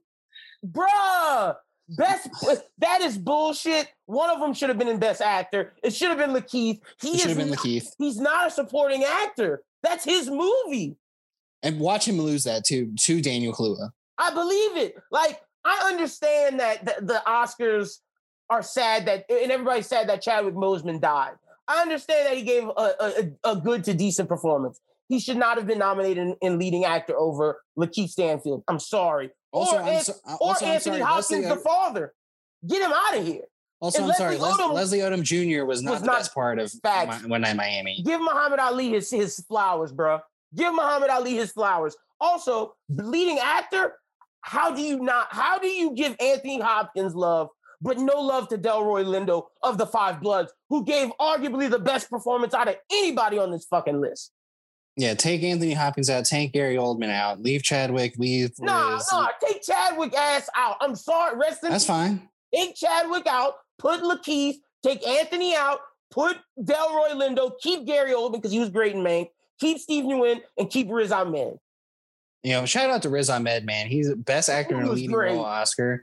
[0.66, 1.56] Bruh,
[1.90, 2.30] best
[2.80, 3.88] that is bullshit.
[4.06, 5.74] One of them should have been in best actor.
[5.84, 6.82] It should have been Lakeith.
[7.02, 7.90] He should have been Lakeith.
[7.98, 9.64] he's not a supporting actor.
[9.84, 10.98] That's his movie.
[11.64, 13.92] And watch him lose that too to Daniel Kaluuya.
[14.18, 14.96] I believe it.
[15.12, 18.00] Like I understand that the, the Oscars
[18.50, 21.34] are sad that and everybody's sad that Chadwick Boseman died.
[21.68, 22.72] I understand that he gave a,
[23.44, 24.80] a, a good to decent performance.
[25.10, 28.64] He should not have been nominated in, in leading actor over Lakeith Stanfield.
[28.68, 29.30] I'm sorry.
[29.52, 32.14] Also, or I'm so- uh, or also, I'm Anthony sorry, Hopkins, Leslie the Od- father.
[32.68, 33.44] Get him out of here.
[33.80, 34.38] Also, and I'm sorry.
[34.38, 35.66] Leslie Les- Odom Leslie Odom Jr.
[35.66, 37.24] was not was the not- best part of Facts.
[37.24, 38.02] Mi- One Night Miami.
[38.04, 40.20] Give Muhammad Ali his, his flowers, bro.
[40.56, 41.96] Give Muhammad Ali his flowers.
[42.20, 43.94] Also, leading actor,
[44.42, 48.58] how do you not, how do you give Anthony Hopkins love, but no love to
[48.58, 53.38] Delroy Lindo of the Five Bloods, who gave arguably the best performance out of anybody
[53.38, 54.32] on this fucking list?
[55.00, 59.08] Yeah, take Anthony Hopkins out, take Gary Oldman out, leave Chadwick, leave Nah, Liz.
[59.12, 60.76] nah, take Chadwick ass out.
[60.82, 61.88] I'm sorry, rest in That's peace.
[61.88, 62.28] fine.
[62.54, 65.80] Take Chadwick out, put Lakeith, take Anthony out,
[66.10, 69.30] put Delroy Lindo, keep Gary Oldman because he was great in Mank,
[69.60, 71.60] keep Steve Yeun, and keep Riz Ahmed.
[72.44, 73.88] You know, shout out to Riz Ahmed, man.
[73.88, 75.34] He's the best actor in He a leading great.
[75.34, 76.02] role Oscar.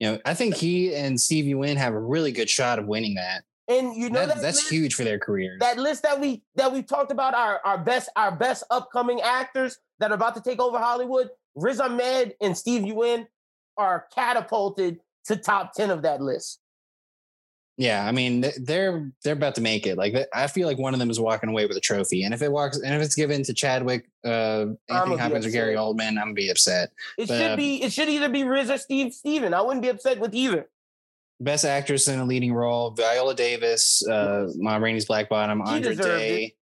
[0.00, 3.14] You know, I think he and Steven Yeun have a really good shot of winning
[3.14, 3.44] that.
[3.68, 5.58] And you know That- that that's list, huge for their careers.
[5.60, 9.78] That list that we that we talked about our our best our best upcoming actors
[10.00, 11.30] that are about to take over Hollywood.
[11.54, 13.26] Riz Ahmed and Steve Yeun
[13.78, 16.60] are catapulted to top ten of that list.
[17.76, 19.96] yeah, I mean, they're they're about to make it.
[19.96, 22.42] Like, I feel like one of them is walking away with a trophy, and if
[22.42, 25.74] it walks, and if it's given to Chadwick, uh, Anthony Hopkins, or Gary.
[25.74, 26.92] Oldman, I'm gonna be upset.
[27.18, 29.54] It But, should uh, be it should either be Riz or Steve Steven.
[29.54, 30.68] I wouldn't be upset with either.
[31.40, 35.90] Best actress in a leading role: Viola Davis, uh, Ma Rainey's Black Bottom, She Andra
[35.94, 36.54] deserved Day,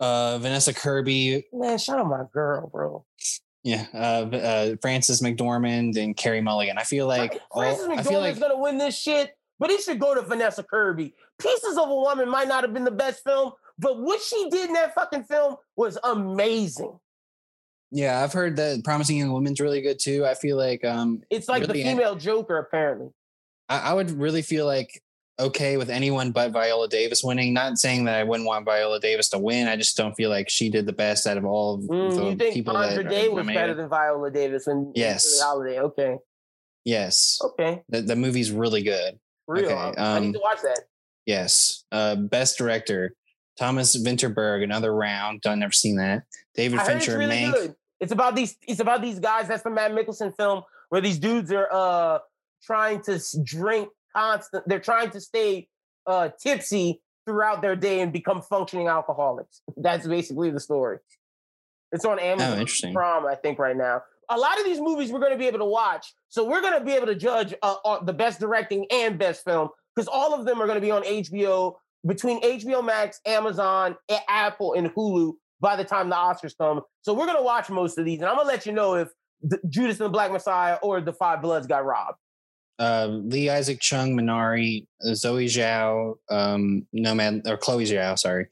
[0.00, 3.04] uh, Vanessa Kirby, Man, shout out my girl, bro.
[3.62, 6.78] yeah, uh, uh, Frances McDormand, and Carey Mulligan.
[6.78, 9.82] I feel like all, Frances I McDormand's feel like gonna win this shit, but it
[9.82, 11.14] should go to Vanessa Kirby.
[11.38, 14.68] Pieces of a Woman might not have been the best film, but what she did
[14.68, 16.98] in that fucking film was amazing.
[17.90, 20.24] yeah, I've heard that Promising Young Woman's really good too.
[20.24, 23.10] I feel like um, It's like Really, the female Joker, apparently.
[23.70, 25.02] I, I would really feel like
[25.38, 27.54] okay with anyone but Viola Davis winning.
[27.54, 29.68] Not saying that I wouldn't want Viola Davis to win.
[29.68, 32.24] I just don't feel like she did the best out of all of Mm, the
[32.24, 35.40] you think people Andra Day was better than Viola Davis and Yes.
[35.40, 35.80] Holiday?
[35.80, 36.18] Okay,
[36.84, 39.18] Yes, okay, the, the movie's really good.
[39.46, 39.66] real.
[39.66, 40.80] Okay, I need um, to watch that.
[41.26, 41.84] Yes.
[41.92, 43.14] Uh, best director,
[43.58, 45.42] Thomas Vinterberg, another round.
[45.46, 46.22] I've never seen that.
[46.54, 47.52] David I Fincher, really Mank.
[47.52, 47.74] good.
[48.00, 48.56] It's about these.
[48.66, 49.46] It's about these guys.
[49.48, 52.18] That's the Mads Mikkelsen film where these dudes are uh
[52.62, 54.64] trying to drink constant.
[54.68, 55.68] They're trying to stay
[56.06, 59.60] uh tipsy throughout their day and become functioning alcoholics.
[59.76, 60.98] That's basically the story.
[61.92, 62.94] It's on Oh, Amazon interesting.
[62.94, 64.02] Prime, I think, right now.
[64.28, 66.78] A lot of these movies we're going to be able to watch, so we're going
[66.78, 70.46] to be able to judge uh, the best directing and best film because all of
[70.46, 71.74] them are going to be on HBO
[72.06, 73.96] between HBO Max, Amazon,
[74.28, 76.80] Apple, and Hulu by the time the Oscars come.
[77.02, 78.94] So we're going to watch most of these, and I'm going to let you know
[78.94, 79.08] if
[79.42, 82.16] the, Judas and the Black Messiah or the Five Bloods got robbed.
[82.80, 88.46] Uh, Lee Isaac Chung, Minari, Zoe Zhao, um, Nomad, or Chloe Zhao, sorry,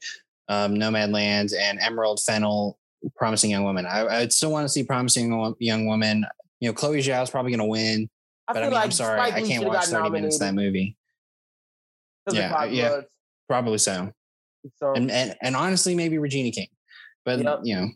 [0.47, 2.77] um, Nomad Land, and Emerald Fennell,
[3.15, 3.87] Promising Young Woman.
[3.87, 6.25] I, I'd still want to see Promising Young Woman.
[6.59, 8.07] You know, Chloe Zhao is probably going to win,
[8.47, 10.53] I but I mean, like I'm sorry, I can't watch got 30 minutes of that
[10.53, 10.95] movie.
[12.31, 13.01] Yeah, yeah.
[13.47, 14.11] Probably so.
[14.77, 16.67] So, And, and, and honestly, maybe Regina King.
[17.25, 17.59] But, Yep.
[17.63, 17.87] you know,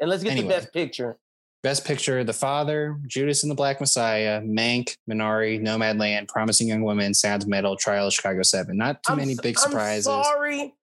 [0.00, 0.48] and let's get anyway.
[0.48, 1.18] the best picture.
[1.62, 7.12] Best Picture: The Father, Judas and the Black Messiah, Mank, Minari, Nomadland, Promising Young Woman,
[7.12, 8.76] Sound of Metal, Trial of Chicago Seven.
[8.78, 10.04] Not too I'm many big I'm surprises.
[10.04, 10.74] sorry.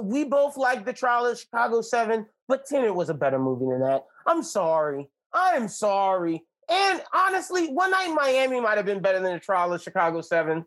[0.00, 3.80] We both like the Trial of Chicago 7, but Tenet was a better movie than
[3.80, 4.04] that.
[4.26, 5.08] I'm sorry.
[5.32, 6.42] I'm sorry.
[6.68, 10.20] And honestly, One Night in Miami might have been better than the Trial of Chicago
[10.20, 10.64] 7.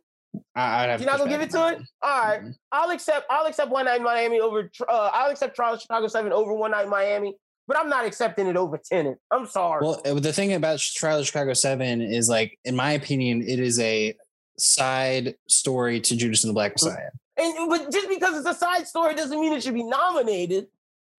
[0.55, 1.79] I, You're not gonna give it to it?
[2.01, 2.41] All right.
[2.41, 2.53] Mhm.
[2.71, 6.07] I'll accept I'll accept One Night in Miami over uh, I'll accept Trial of Chicago
[6.07, 7.35] 7 over One Night in Miami,
[7.67, 9.19] but I'm not accepting it over Tenet.
[9.31, 9.85] I'm sorry.
[9.85, 13.59] Well, uh, the thing about Trial of Chicago Seven is like, in my opinion, it
[13.59, 14.15] is a
[14.57, 17.09] side story to Judas and the Black Messiah.
[17.37, 20.67] and but just because it's a side story doesn't mean it should be nominated.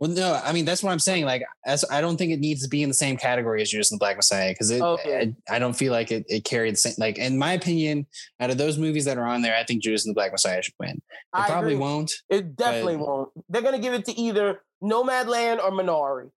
[0.00, 1.24] Well, no, I mean that's what I'm saying.
[1.24, 1.42] Like,
[1.90, 4.02] I don't think it needs to be in the same category as Judas and the
[4.02, 4.80] Black Messiah because it.
[4.80, 5.34] Okay.
[5.48, 6.94] I, I don't feel like it, it carried the same.
[6.98, 8.06] Like, in my opinion,
[8.38, 10.62] out of those movies that are on there, I think Judas and the Black Messiah
[10.62, 10.90] should win.
[10.90, 11.02] It
[11.32, 11.82] I probably agree.
[11.82, 12.12] won't.
[12.30, 13.30] It definitely won't.
[13.48, 16.30] They're gonna give it to either Nomadland or Minari.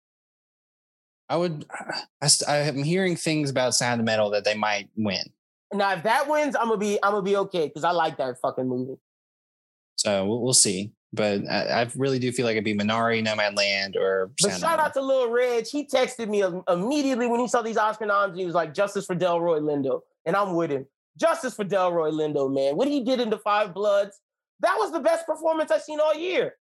[1.30, 1.64] I would.
[2.20, 5.22] I, st- I am hearing things about Sound of Metal that they might win.
[5.72, 8.40] Now, if that wins, I'm gonna be I'm gonna be okay because I like that
[8.42, 8.98] fucking movie.
[9.94, 10.92] So we'll, we'll see.
[11.12, 14.80] But I, I really do feel like it'd be Minari, Nomadland, or But Sound shout
[14.80, 15.66] out to Lil Reg.
[15.66, 18.36] He texted me immediately when he saw these Oscar noms.
[18.36, 20.86] He was like, "Justice for Delroy Lindo," and I'm with him.
[21.16, 22.76] Justice for Delroy Lindo, man.
[22.76, 24.18] What he did in the Five Bloods,
[24.60, 26.54] that was the best performance I've seen all year.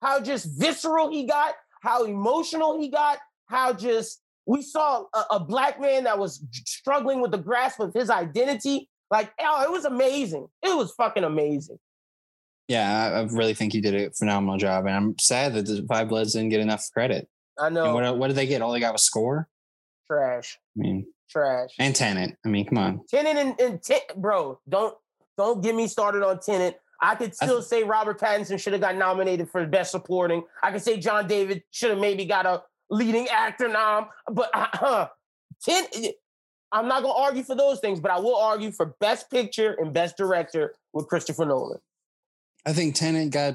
[0.00, 5.40] How just visceral he got, how emotional he got, how just we saw a, a
[5.40, 8.88] black man that was struggling with the grasp of his identity.
[9.10, 10.48] Like, oh, it was amazing.
[10.62, 11.78] It was fucking amazing.
[12.68, 15.84] Yeah, I, I really think he did a phenomenal job, and I'm sad that the
[15.88, 17.28] Five Bloods didn't get enough credit.
[17.58, 17.84] I know.
[17.84, 18.62] And what what did they get?
[18.62, 19.48] All they got was score.
[20.08, 21.70] trash, I mean, trash.
[21.78, 22.36] and Tenet.
[22.44, 23.00] I mean, come on.
[23.08, 24.96] Tenet and, and ten, bro, don't
[25.36, 26.80] don't get me started on Tenet.
[27.00, 30.42] I could I still say Robert Pattinson should have got nominated for best supporting.
[30.62, 35.06] I could say John David should have maybe got a leading actor nom, but uh,
[35.62, 35.84] ten.
[36.72, 39.92] I'm not gonna argue for those things, but I will argue for best picture and
[39.92, 41.78] best director with Christopher Nolan.
[42.66, 43.54] I think Tenet got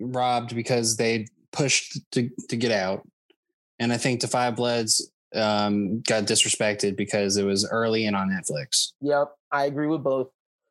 [0.00, 3.06] robbed because they pushed to to get out,
[3.78, 8.28] and I think the Five Bloods um, got disrespected because it was early and on
[8.30, 8.92] Netflix.
[9.00, 10.28] Yep, I agree with both.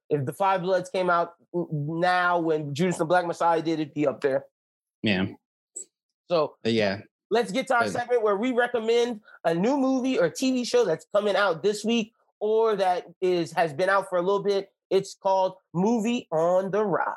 [0.09, 3.93] If the Five Bloods came out now when Judas and the Black Messiah did, it'd
[3.93, 4.45] be up there.
[5.01, 5.27] Yeah,
[6.29, 7.01] So but yeah.
[7.31, 11.07] Let's get to our segment where we recommend a new movie or TV show that's
[11.15, 14.69] coming out this week or that is has been out for a little bit.
[14.91, 17.15] It's called Movie on the Rise.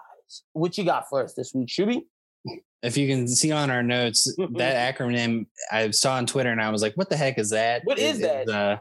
[0.52, 2.02] What you got for us this week, Shuby?
[2.82, 6.70] If you can see on our notes, that acronym I saw on Twitter, and I
[6.70, 8.48] was like, "What the heck is that?" What is that?
[8.48, 8.78] Uh,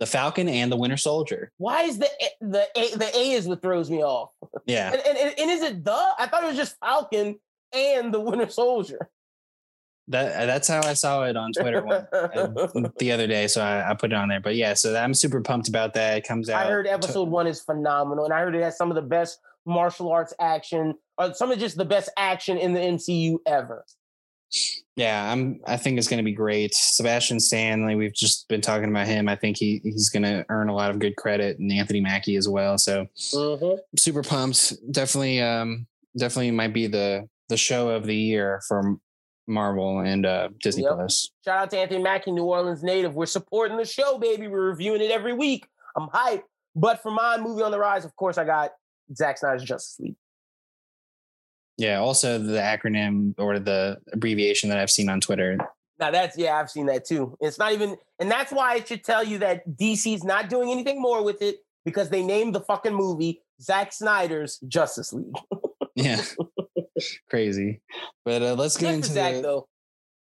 [0.00, 1.52] the Falcon and the Winter Soldier.
[1.58, 4.30] Why is the A- the A, the A is what throws me off?
[4.66, 6.08] Yeah, and, and, and is it the?
[6.18, 7.38] I thought it was just Falcon
[7.72, 9.10] and the Winter Soldier.
[10.08, 13.46] That that's how I saw it on Twitter one, uh, the other day.
[13.46, 14.40] So I, I put it on there.
[14.40, 16.18] But yeah, so I'm super pumped about that.
[16.18, 16.66] It comes out.
[16.66, 19.02] I heard to- episode one is phenomenal, and I heard it has some of the
[19.02, 23.84] best martial arts action, or some of just the best action in the MCU ever.
[24.96, 25.60] yeah, I'm.
[25.66, 26.74] I think it's going to be great.
[26.74, 27.94] Sebastian Stanley.
[27.94, 29.28] We've just been talking about him.
[29.28, 32.36] I think he he's going to earn a lot of good credit, and Anthony Mackie
[32.36, 32.76] as well.
[32.76, 33.78] So Mhm.
[33.96, 34.74] super pumped.
[34.92, 35.86] Definitely, um,
[36.18, 38.96] definitely might be the the show of the year for
[39.46, 40.94] Marvel and uh, Disney Yep.
[40.94, 41.30] Plus.
[41.44, 43.14] Shout out to Anthony Mackie, New Orleans native.
[43.14, 44.48] We're supporting the show, baby.
[44.48, 45.66] We're reviewing it every week.
[45.96, 46.42] I'm hyped.
[46.74, 48.70] But for my movie on the rise, of course, I got
[49.14, 50.16] Zack Snyder's Justice League.
[51.76, 51.98] Yeah.
[52.00, 55.58] Also, the acronym or the abbreviation that I've seen on Twitter.
[55.98, 57.36] Now that's yeah, I've seen that too.
[57.40, 61.00] It's not even, and that's why it should tell you that DC's not doing anything
[61.00, 65.34] more with it because they named the fucking movie Zack Snyder's Justice League.
[65.94, 66.22] Yeah.
[67.30, 67.80] Crazy.
[68.24, 69.68] But uh, let's get Good into Zack the, though.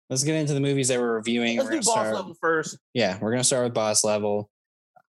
[0.10, 1.58] let's get into the movies that we're reviewing.
[1.58, 2.78] Let's We're do boss start- level first.
[2.94, 4.50] Yeah, we're gonna start with boss level.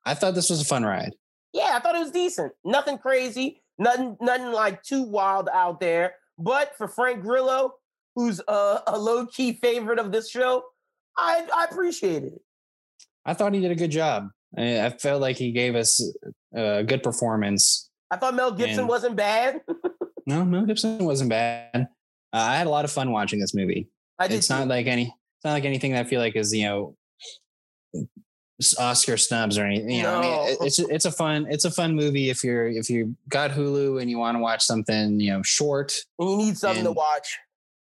[0.05, 1.11] I thought this was a fun ride.
[1.53, 2.51] Yeah, I thought it was decent.
[2.63, 6.15] Nothing crazy, nothing, nothing like too wild out there.
[6.37, 7.73] But for Frank Grillo,
[8.15, 10.63] who's a, a low key favorite of this show,
[11.17, 12.41] I I appreciated it.
[13.25, 14.29] I thought he did a good job.
[14.57, 16.03] I, I felt like he gave us
[16.53, 17.89] a good performance.
[18.11, 19.61] I thought Mel Gibson And- wasn't bad.
[20.25, 21.69] No, Mel Gibson wasn't bad.
[21.75, 21.85] Uh,
[22.33, 23.87] I had a lot of fun watching this movie.
[24.19, 25.03] I did It's not like any.
[25.03, 26.95] It's not like anything that I feel like is you know
[28.79, 29.89] Oscar snubs or anything.
[29.91, 30.65] You know, I mean, No.
[30.65, 34.09] it's it's a fun it's a fun movie if you're if you got Hulu and
[34.09, 35.93] you want to watch something you know short.
[36.19, 37.37] and you need something to watch.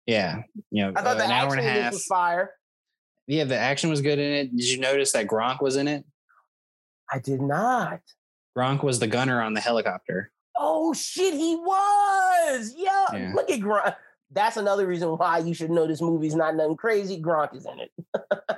[0.07, 0.41] Yeah,
[0.71, 1.93] you know, I thought uh, the an hour and a half.
[1.93, 2.51] was fire.
[3.27, 4.55] Yeah, the action was good in it.
[4.55, 6.03] Did you notice that Gronk was in it?
[7.11, 7.99] I did not.
[8.57, 10.31] Gronk was the gunner on the helicopter.
[10.63, 12.73] Oh shit, he was.
[12.77, 13.31] Yeah, Yeah.
[13.35, 13.95] look at Gronk.
[14.31, 17.21] that's another reason why you should know this movie's not nothing crazy.
[17.21, 17.91] Gronk is in it.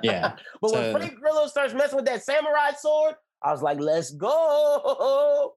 [0.02, 0.36] Yeah.
[0.60, 4.10] but So- when Frank Grillo starts messing with that samurai sword, I was like, let's
[4.10, 5.54] go.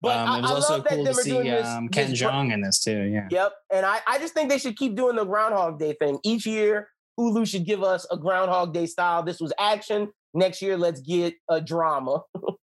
[0.00, 2.10] But um, I, it was I also love that cool to see this- um, Ken
[2.12, 3.02] Jeong in this too.
[3.02, 3.28] Yeah.
[3.30, 3.52] Yep.
[3.72, 6.18] And I, I just think they should keep doing the Groundhog Day thing.
[6.24, 6.88] Each year,
[7.18, 9.22] Hulu should give us a Groundhog Day style.
[9.22, 10.10] This was action.
[10.34, 12.22] Next year, let's get a drama.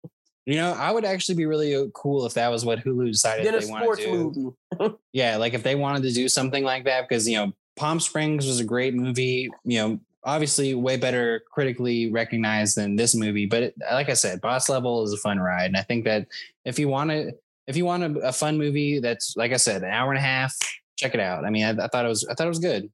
[0.45, 3.45] You know, I would actually be really uh, cool if that was what Hulu decided
[3.45, 4.99] they wanted to do.
[5.13, 8.45] Yeah, like if they wanted to do something like that, because you know, Palm Springs
[8.45, 9.49] was a great movie.
[9.63, 13.45] You know, obviously way better critically recognized than this movie.
[13.45, 16.27] But it, like I said, Boss Level is a fun ride, and I think that
[16.65, 17.33] if you want to,
[17.67, 20.21] if you want a, a fun movie that's like I said, an hour and a
[20.21, 20.57] half,
[20.97, 21.45] check it out.
[21.45, 22.91] I mean, I, I thought it was, I thought it was good.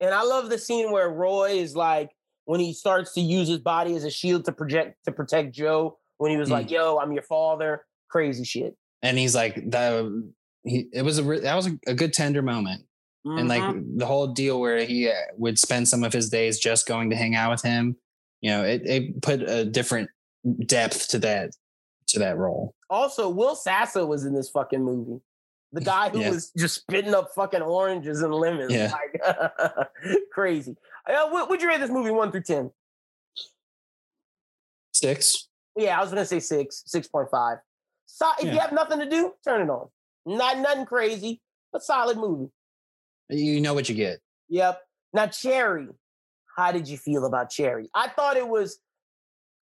[0.00, 2.10] And I love the scene where Roy is like,
[2.44, 5.98] when he starts to use his body as a shield to project to protect Joe,
[6.18, 6.52] when he was Mm.
[6.52, 8.76] like, "Yo, I'm your father," crazy shit.
[9.02, 10.30] And he's like, the
[10.64, 12.82] he, it was a re- that was a, a good tender moment.
[13.24, 13.98] and like Mhm.
[13.98, 17.16] the whole deal where he uh, would spend some of his days just going to
[17.16, 17.94] hang out with him
[18.40, 20.08] you know it, it put a different
[20.64, 21.50] depth to that
[22.06, 25.20] to that role also, Will Sasso was in this fucking movie.
[25.72, 26.30] The guy who Yeah.
[26.30, 28.72] was just spitting up fucking oranges and lemons.
[28.72, 28.90] Yeah.
[28.92, 29.88] Like,
[30.32, 30.74] crazy.
[31.06, 32.70] Uh, what would you rate this movie one through 10?
[34.92, 35.47] six
[35.78, 37.58] Yeah, I was gonna say six, six point five.
[38.06, 39.88] So if you have nothing to do, turn it on.
[40.26, 41.40] Not nothing crazy,
[41.72, 42.50] but solid movie.
[43.30, 44.18] you know what you get
[44.48, 44.80] Yep.
[45.12, 45.88] Now Cherry,
[46.56, 47.88] how did you feel about Cherry?
[47.94, 48.78] I thought it was,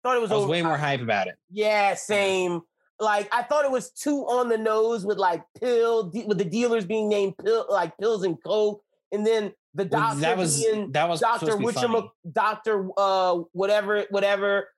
[0.03, 2.61] thought it was, i was over- way more hype about it Yeah, same.
[2.99, 6.45] Like I thought it was too on the nose with like pill de- with the
[6.45, 10.63] dealers being named pill like pills and coke, and then the Well, doctor that was
[10.63, 12.09] being that was Doctor supposed to be Witcham.
[12.31, 14.69] Doctor uh whatever whatever,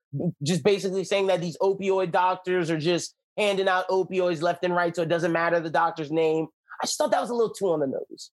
[0.44, 4.96] just basically saying that these opioid doctors are just handing out opioids left and right,
[4.96, 6.48] so it doesn't matter the doctor's name.
[6.82, 8.32] I just thought that was a little too on the nose.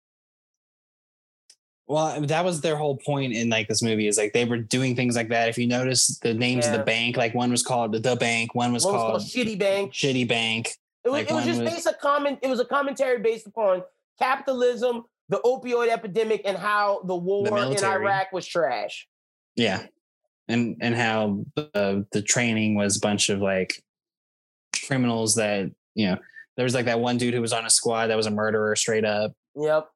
[1.87, 4.97] well that was their whole point in like this movie is like they were doing
[4.97, 7.93] things like that if you notice the names of the bank like one was called
[7.93, 9.93] the bank one was, One was called, called Shitty Bank.
[9.93, 10.69] shitty bank
[11.05, 12.39] It was, Like it was just was- based a comment.
[12.43, 13.83] It was a commentary based upon
[14.19, 17.85] capitalism, the opioid epidemic, and how the war in.
[17.85, 19.07] Iraq was trash.
[19.57, 19.85] Yeah.
[20.49, 23.83] And and how the the training was a bunch of like
[24.87, 26.19] criminals that, you know,
[26.57, 28.77] there was like that one dude who was on a squad that was a murderer
[28.77, 29.33] straight up.
[29.57, 29.89] Yep,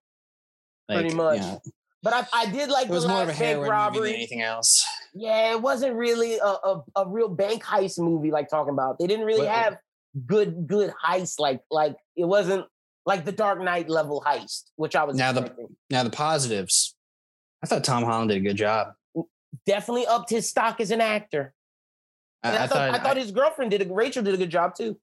[0.89, 1.37] Like, pretty much.
[1.37, 1.61] you know,
[2.03, 3.71] But I, I did like it the was more of a bank heroin movie than
[3.71, 4.15] robbery.
[4.15, 4.85] anything else.
[5.15, 8.99] Yeah, it wasn't really a, a, a real bank heist movie like talking about.
[8.99, 9.79] They didn't really Well- uh have
[10.27, 12.65] good good heist like like it wasn't
[13.05, 15.53] like the Dark Knight level heist, which I was Now the-
[15.91, 16.95] Now the positives.
[17.63, 18.93] I thought Tom Holland did a good job.
[19.67, 21.55] Definitely upped his stock as an actor.
[22.43, 24.75] I, I, I thought, I thought his girlfriend did a Rachel did a good job
[24.75, 24.99] too.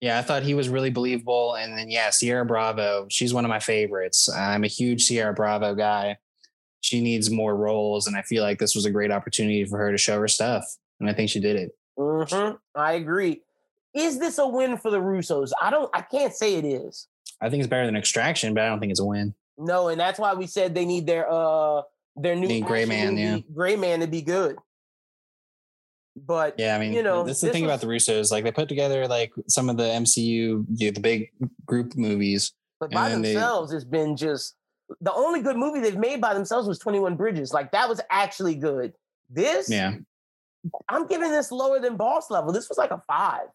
[0.00, 1.54] yeah, I thought he was really believable.
[1.54, 4.28] And then yeah, Ciara Bravo, she's one of my favorites.
[4.28, 6.18] I'm a huge Ciara Bravo guy.
[6.82, 9.90] She needs more roles, and I feel like this was a great opportunity for her
[9.90, 10.64] to show her stuff.
[11.00, 11.70] And I think she did it.
[11.98, 13.40] Mhm, I agree.
[13.94, 15.52] Is this a win for the Russos?
[15.62, 15.88] I don't.
[15.94, 17.06] I can't say it is.
[17.40, 19.34] I think it's better than Extraction, but I don't think it's a win.
[19.56, 21.82] No, and that's why we said they need their uh
[22.16, 23.38] their new Gray Man, yeah.
[23.52, 24.56] Gray Man to be good.
[26.16, 28.30] But Yeah, I mean, You know, that's the thing was- about the Russos.
[28.30, 31.30] Like they put together like some of the MCU, know, the big
[31.66, 32.52] group movies.
[32.80, 34.54] but by then they- themselves, it's been just
[35.00, 37.52] the only good movie they've made by themselves was Twenty One Bridges.
[37.52, 38.92] Like that was actually good.
[39.30, 39.94] This, Yeah,
[40.88, 42.52] I'm giving this lower than Boss Level.
[42.52, 43.46] This was like a five.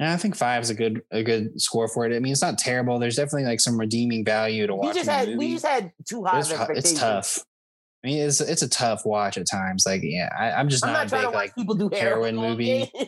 [0.00, 2.16] And I think five is a good a good score for it.
[2.16, 2.98] I mean, it's not terrible.
[2.98, 4.88] There's definitely like some redeeming value to watch.
[4.88, 5.38] We just had movie.
[5.38, 6.90] we just had too high it's, expectations.
[6.92, 7.38] it's tough.
[8.02, 9.84] I mean, it's it's a tough watch at times.
[9.86, 11.54] Like, yeah, I, I'm just I'm not, not big like.
[11.54, 12.90] people do heroin heroin movie.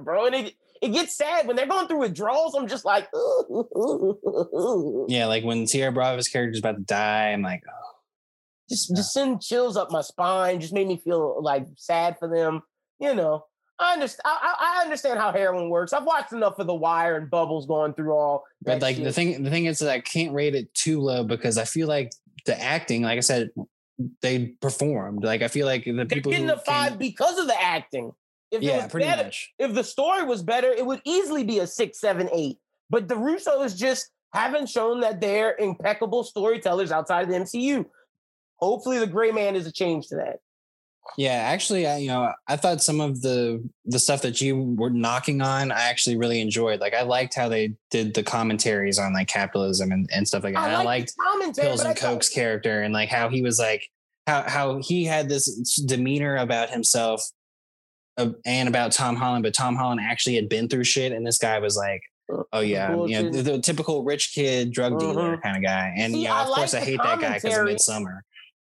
[0.00, 0.26] bro.
[0.26, 2.54] And it, it gets sad when they're going through withdrawals.
[2.54, 5.06] I'm just like, ooh, ooh, ooh, ooh, ooh.
[5.08, 7.96] Yeah, like when Ciara Bravo's character is about to die, I'm like, oh,
[8.68, 10.60] just just send chills up my spine.
[10.60, 12.62] Just made me feel like sad for them.
[13.00, 13.46] You know,
[13.78, 14.22] I understand.
[14.24, 15.92] I, I understand how heroin works.
[15.92, 18.44] I've watched enough of The Wire and Bubbles going through all.
[18.62, 21.58] but like the thing, the thing is that I can't rate it too low because
[21.58, 22.12] I feel like
[22.46, 23.50] the acting, like I said,
[24.22, 25.24] they performed.
[25.24, 28.12] Like I feel like the they're people getting a five came- because of the acting.
[28.50, 29.52] If yeah, was pretty better, much.
[29.58, 32.58] if the story was better, it would easily be a six, seven, eight.
[32.88, 37.84] But the Russos just haven't shown that they're impeccable storytellers outside of the MCU.
[38.56, 40.38] Hopefully, the Gray Man is a change to that.
[41.18, 44.90] Yeah, actually, I, you know, I thought some of the the stuff that you were
[44.90, 46.80] knocking on, I actually really enjoyed.
[46.80, 50.54] Like, I liked how they did the commentaries on like capitalism and, and stuff like
[50.54, 50.64] that.
[50.68, 53.42] And I, liked the commentary, Pills and I thought- Coke's character and like how he
[53.42, 53.88] was like
[54.26, 57.22] how how he had this demeanor about himself
[58.16, 61.38] uh, and about Tom Holland, but Tom Holland actually had been through shit, and this
[61.38, 62.00] guy was like
[62.54, 65.42] Oh yeah, yeah, the, the typical rich kid drug dealer Mhm.
[65.42, 67.44] kind of guy, and See, yeah, I of course like I hate that guy because
[67.44, 67.74] of commentary.
[67.76, 68.18] Midsommar.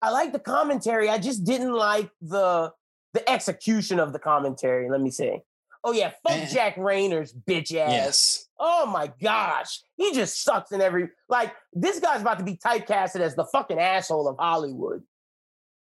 [0.01, 1.09] I like the commentary.
[1.09, 2.73] I just didn't like the
[3.13, 4.89] the execution of the commentary.
[4.89, 5.39] Let me see.
[5.83, 6.45] Oh yeah, fuck Eh.
[6.47, 7.91] Jack Reynor's bitch ass.
[7.91, 11.53] Yes, Oh my gosh, he just sucks in every like.
[11.73, 15.03] This guy's about to be typecasted as the fucking asshole of Hollywood.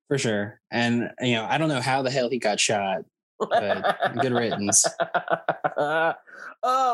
[0.10, 0.60] for sure.
[0.72, 3.06] And you know, I don't know how the hell he got shot,
[3.40, 4.86] but good riddance.
[5.78, 6.14] uh,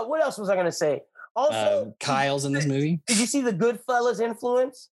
[0.05, 1.01] what else was I gonna say?
[1.35, 3.01] Also, Uh, Kyle's in this movie.
[3.07, 4.89] did you see the Goodfellas influence?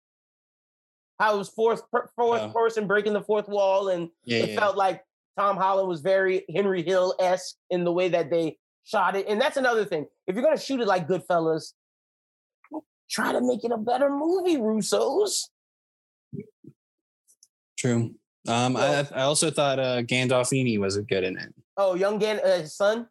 [1.18, 2.48] How it was fourth per- fourth Oh.
[2.52, 4.60] person breaking the fourth wall, and Yeah, it yeah.
[4.60, 5.04] felt like
[5.38, 9.26] Tom Holland was very Henry Hill esque in the way that they shot it.
[9.28, 10.06] And that's another thing.
[10.26, 11.72] If you're gonna shoot it like Goodfellas,
[13.10, 15.48] try to make it a better movie, Russos.
[17.78, 18.14] True.
[18.46, 21.54] Um, I, I also thought uh, Gandolfini was good in it.
[21.76, 23.08] Oh, young Gan, uh, his son.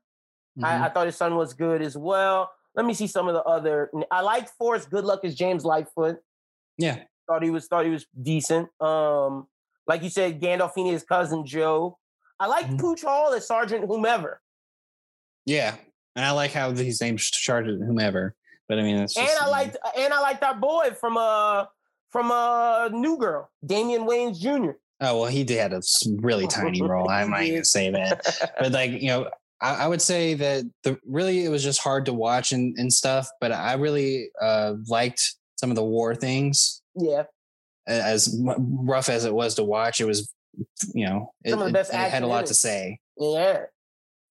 [0.57, 0.63] Mhm.
[0.65, 2.51] I, I thought his son was good as well.
[2.75, 3.89] Let me see some of the other.
[4.11, 6.17] I liked Forrest Goodluck as James Lightfoot.
[6.77, 8.69] yeah, Thought he was thought he was decent.
[8.81, 9.47] Um,
[9.87, 11.97] like you said, Gandolfini as cousin Joe.
[12.39, 12.79] I liked Mhm.
[12.79, 14.41] Pooch Hall as Sergeant Whomever.
[15.45, 15.75] yeah,
[16.15, 18.35] and I like how these names Sergeant whomever.
[18.69, 21.65] But I mean, it's and I liked and I liked our boy from uh
[22.11, 24.71] from uh New Girl, Damon Wayans Jr.
[25.01, 25.81] Oh well, he did had a
[26.21, 27.09] really tiny role.
[27.09, 29.29] I'm not gonna say that, but like you know,
[29.61, 32.91] I, I would say that the really it was just hard to watch and, and
[32.91, 33.27] stuff.
[33.41, 36.81] But I really uh, liked some of the war things.
[36.97, 37.23] Yeah,
[37.87, 40.33] As rough as it was to watch, it was
[40.93, 42.99] you know it, Some of the best it had a lot to say.
[43.17, 43.65] yeah.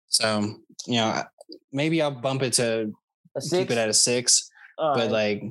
[0.08, 0.56] So
[0.88, 1.24] you know,
[1.72, 2.92] maybe I'll bump it to
[3.36, 4.50] A keep it at a six.
[4.78, 5.12] All but right.
[5.12, 5.44] like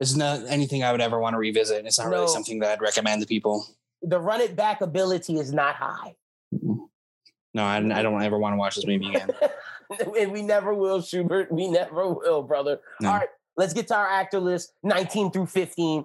[0.00, 1.86] it's not anything I would ever want to revisit.
[1.86, 2.16] It's not No.
[2.16, 3.66] really something that I'd recommend to people.
[4.02, 6.14] the run it back ability is not high.
[6.52, 9.30] No, I, I don't ever want to watch this movie again.
[10.18, 11.52] and we never will, Schubert.
[11.52, 12.80] We never will, brother.
[13.00, 13.08] No.
[13.10, 16.04] All right, let's get to our actor list 19 through 15.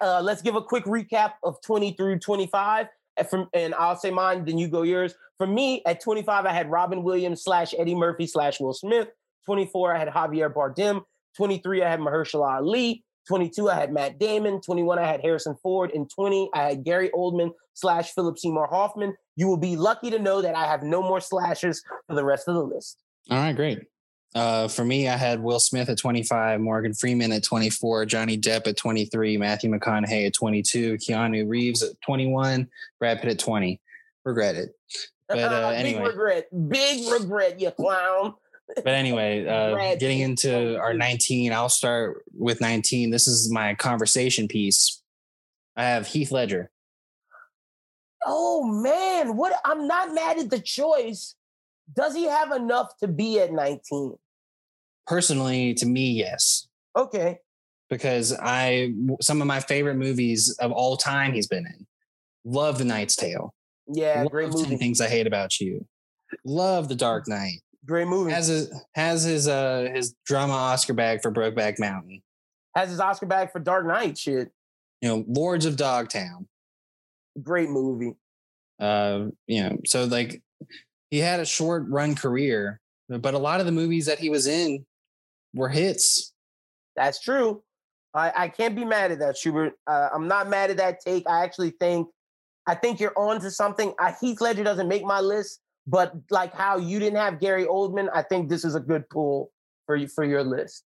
[0.00, 2.88] Uh, let's give a quick recap of 20 through 25.
[3.16, 5.14] And, from, and I'll say mine, then you go yours.
[5.38, 9.08] For me, at 25, I had Robin Williams slash Eddie Murphy slash Will Smith.
[9.46, 11.04] 24, I had Javier Bardem.
[11.36, 13.04] 23, I had Mahershala Ali.
[13.28, 14.60] 22, I had Matt Damon.
[14.60, 15.90] 21, I had Harrison Ford.
[15.94, 19.14] And 20, I had Gary Oldman slash Philip Seymour Hoffman.
[19.36, 22.48] You will be lucky to know that I have no more slashes for the rest
[22.48, 23.02] of the list.
[23.30, 23.80] All right, great.
[24.34, 28.66] Uh, for me, I had Will Smith at 25, Morgan Freeman at 24, Johnny Depp
[28.66, 33.80] at 23, Matthew McConaughey at 22, Keanu Reeves at 21, Brad Pitt at 20.
[34.24, 34.70] Regret it.
[35.28, 36.02] But, uh, big anyway.
[36.02, 38.34] regret, big regret, you clown.
[38.76, 43.10] But anyway, uh, getting into our 19, I'll start with 19.
[43.10, 45.00] This is my conversation piece.
[45.76, 46.70] I have Heath Ledger.
[48.26, 49.54] Oh man, what?
[49.64, 51.34] I'm not mad at the choice.
[51.94, 54.16] Does he have enough to be at 19?
[55.06, 56.66] Personally, to me, yes.
[56.96, 57.38] Okay,
[57.90, 61.86] because I some of my favorite movies of all time he's been in.
[62.44, 63.54] Love The Knight's Tale.
[63.88, 64.76] yeah, Love great 10 movie.
[64.76, 65.86] Things I Hate About You.
[66.44, 67.60] Love The Dark Knight.
[67.86, 68.32] Great movie.
[68.32, 72.22] Has his has his uh his drama Oscar bag for Brokeback Mountain.
[72.74, 74.16] Has his Oscar bag for Dark Knight.
[74.18, 74.50] Shit,
[75.02, 76.46] You know, Lords of Dogtown.
[77.42, 78.14] great movie.
[78.80, 80.42] Uh, you know, so like
[81.10, 84.46] he had a short run career, but a lot of the movies that he was
[84.46, 84.84] in
[85.54, 86.32] were hits.
[86.96, 87.62] That's true.
[88.12, 89.74] I, I can't be mad at that, Schubert.
[89.86, 91.28] Uh, I'm not mad at that take.
[91.28, 92.08] I actually think,
[92.66, 93.92] I think you're on to something.
[93.98, 98.08] Uh, Heath Ledger doesn't make my list, but like how you didn't have Gary Oldman,
[98.14, 99.50] I think this is a good pull
[99.86, 100.84] for you for your list.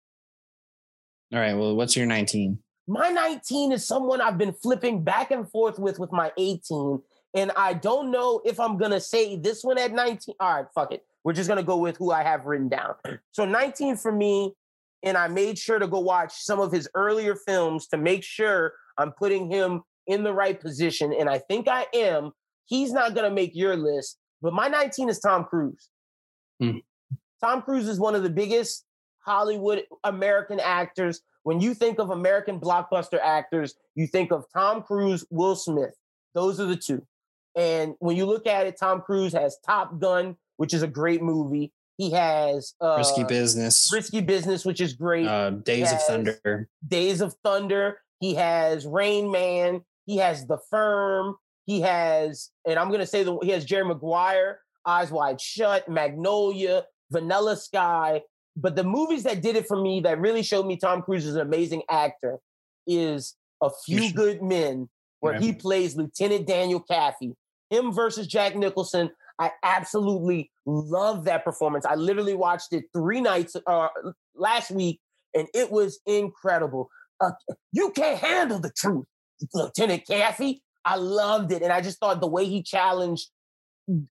[1.32, 2.58] All right, well, what's your 19?
[2.86, 7.02] My 19 is someone I've been flipping back and forth with with my 18,
[7.34, 10.36] and I don't know if I'm gonna say this one at 19.
[10.38, 11.04] All right, fuck it.
[11.26, 12.94] We're just gonna go with who I have written down.
[13.32, 14.54] So 19 for me,
[15.02, 18.74] and I made sure to go watch some of his earlier films to make sure
[18.96, 22.30] I'm putting him in the right position, and I think I am.
[22.66, 25.90] He's not gonna make your list, but my 19 is Tom Cruise.
[26.60, 26.78] Hmm.
[27.42, 28.84] Tom Cruise is one of the biggest
[29.18, 31.22] Hollywood American actors.
[31.42, 35.96] When you think of American blockbuster actors, you think of Tom Cruise, Will Smith.
[36.34, 37.04] Those are the two.
[37.56, 41.22] And when you look at it, Tom Cruise has Top Gun, which is a great
[41.22, 41.72] movie.
[41.98, 43.90] He has uh, Risky Business.
[43.92, 45.26] Risky Business, which is great.
[45.26, 46.68] Uh, Days of Thunder.
[46.86, 47.98] Days of Thunder.
[48.20, 49.82] He has Rain Man.
[50.04, 51.36] He has The Firm.
[51.64, 56.84] He has, and I'm gonna say the he has Jerry Maguire, Eyes Wide Shut, Magnolia,
[57.10, 58.22] Vanilla Sky.
[58.56, 61.34] But the movies that did it for me, that really showed me Tom Cruise is
[61.34, 62.38] an amazing actor,
[62.86, 64.88] is A Few Good Men,
[65.20, 65.42] where Right.
[65.42, 67.34] he plays Lieutenant Daniel Kaffee.
[67.70, 69.10] Him versus Jack Nicholson.
[69.38, 71.84] I absolutely love that performance.
[71.84, 73.88] I literally watched it three nights uh,
[74.34, 75.00] last week,
[75.34, 76.88] and it was incredible.
[77.20, 77.32] Uh,
[77.72, 79.06] you can't handle the truth,
[79.52, 80.60] Lieutenant Kaffee.
[80.84, 83.28] I loved it, and I just thought the way he challenged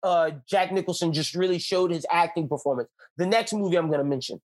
[0.03, 2.89] uh, Jack Nicholson just really showed his acting performance.
[3.17, 4.41] The next movie I'm going to mention,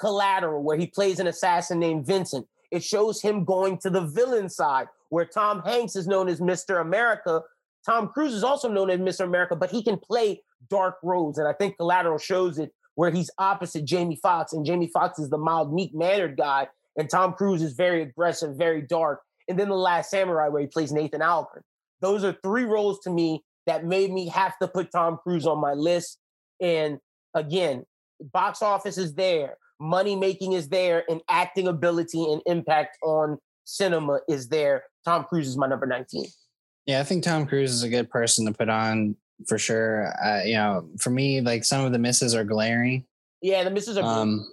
[0.00, 2.46] Collateral, where he plays an assassin named Vincent.
[2.70, 6.80] It shows him going to the villain side, where Tom Hanks is known as Mr.
[6.80, 7.42] America.
[7.86, 9.24] Tom Cruise is also known as Mr.
[9.24, 11.38] America, but he can play dark roles.
[11.38, 15.30] And I think Collateral shows it where he's opposite Jamie Foxx, and Jamie Foxx is
[15.30, 19.20] the mild, meek mannered guy, and Tom Cruise is very aggressive, very dark.
[19.48, 21.62] And then The Last Samurai, where he plays Nathan Albert.
[22.00, 25.60] Those are three roles to me that made me have to put Tom Cruise on
[25.60, 26.18] my list.
[26.60, 26.98] And
[27.34, 27.84] again,
[28.32, 34.20] box office is there money making is there, and acting ability and impact on cinema
[34.28, 34.84] is there.
[35.04, 36.26] Tom Cruise is my number 19.
[36.86, 40.12] Yeah, I think Tom Cruise is a good person to put on for sure.
[40.24, 43.04] Uh, you know, for me, like some of the misses are glaring.
[43.42, 44.04] Yeah, the misses are.
[44.04, 44.46] Um,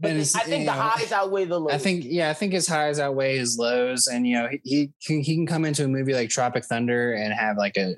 [0.00, 1.72] but I think the know, highs outweigh the lows.
[1.72, 4.92] I think, yeah, I think his highs outweigh his lows, and you know, he he
[5.04, 7.96] can, he can come into a movie like Tropic Thunder and have like a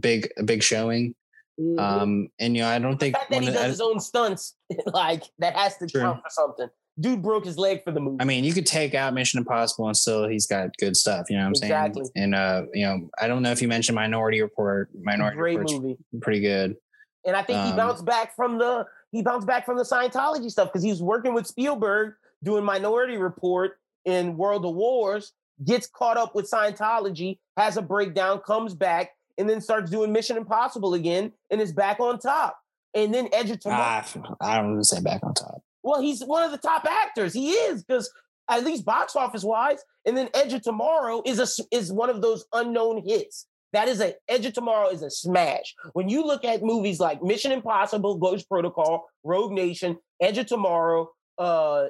[0.00, 1.14] big a big showing.
[1.58, 1.78] Mm-hmm.
[1.78, 4.00] Um, and you know, I don't think the fact that he does I, his own
[4.00, 4.54] stunts,
[4.86, 6.02] like that has to true.
[6.02, 6.68] count for something.
[6.98, 8.18] Dude broke his leg for the movie.
[8.20, 11.30] I mean, you could take out Mission Impossible and still he's got good stuff.
[11.30, 12.04] You know what I'm exactly.
[12.04, 12.12] saying?
[12.16, 14.90] And uh, you know, I don't know if you mentioned Minority Report.
[15.00, 16.76] Minority Great movie, pretty good.
[17.24, 20.50] And I think um, he bounced back from the he bounced back from the Scientology
[20.50, 25.32] stuff because he was working with Spielberg doing Minority Report in World of Wars,
[25.64, 30.36] gets caught up with Scientology, has a breakdown, comes back, and then starts doing Mission
[30.36, 32.58] Impossible again and is back on top.
[32.94, 33.82] And then Edge of Tomorrow.
[33.82, 35.62] Ah, I don't want to say back on top.
[35.82, 37.32] Well, he's one of the top actors.
[37.32, 38.10] He is because
[38.50, 39.78] at least box office wise.
[40.04, 43.46] And then Edge of Tomorrow is a is one of those unknown hits.
[43.72, 45.74] That is a Edge of Tomorrow is a smash.
[45.92, 51.10] When you look at movies like Mission Impossible, Ghost Protocol, Rogue Nation, Edge of Tomorrow,
[51.38, 51.86] uh,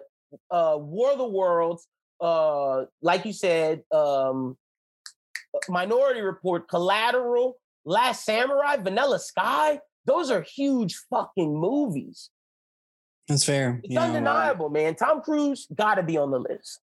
[0.51, 1.87] uh, War of the Worlds,
[2.21, 4.57] uh, like you said, um,
[5.69, 9.81] Minority Report, Collateral, Last Samurai, Vanilla Sky.
[10.05, 12.31] Those are huge fucking movies.
[13.31, 13.81] That's fair.
[13.85, 14.97] It's you undeniable, know, man.
[14.97, 16.81] Tom Cruise got to be on the list.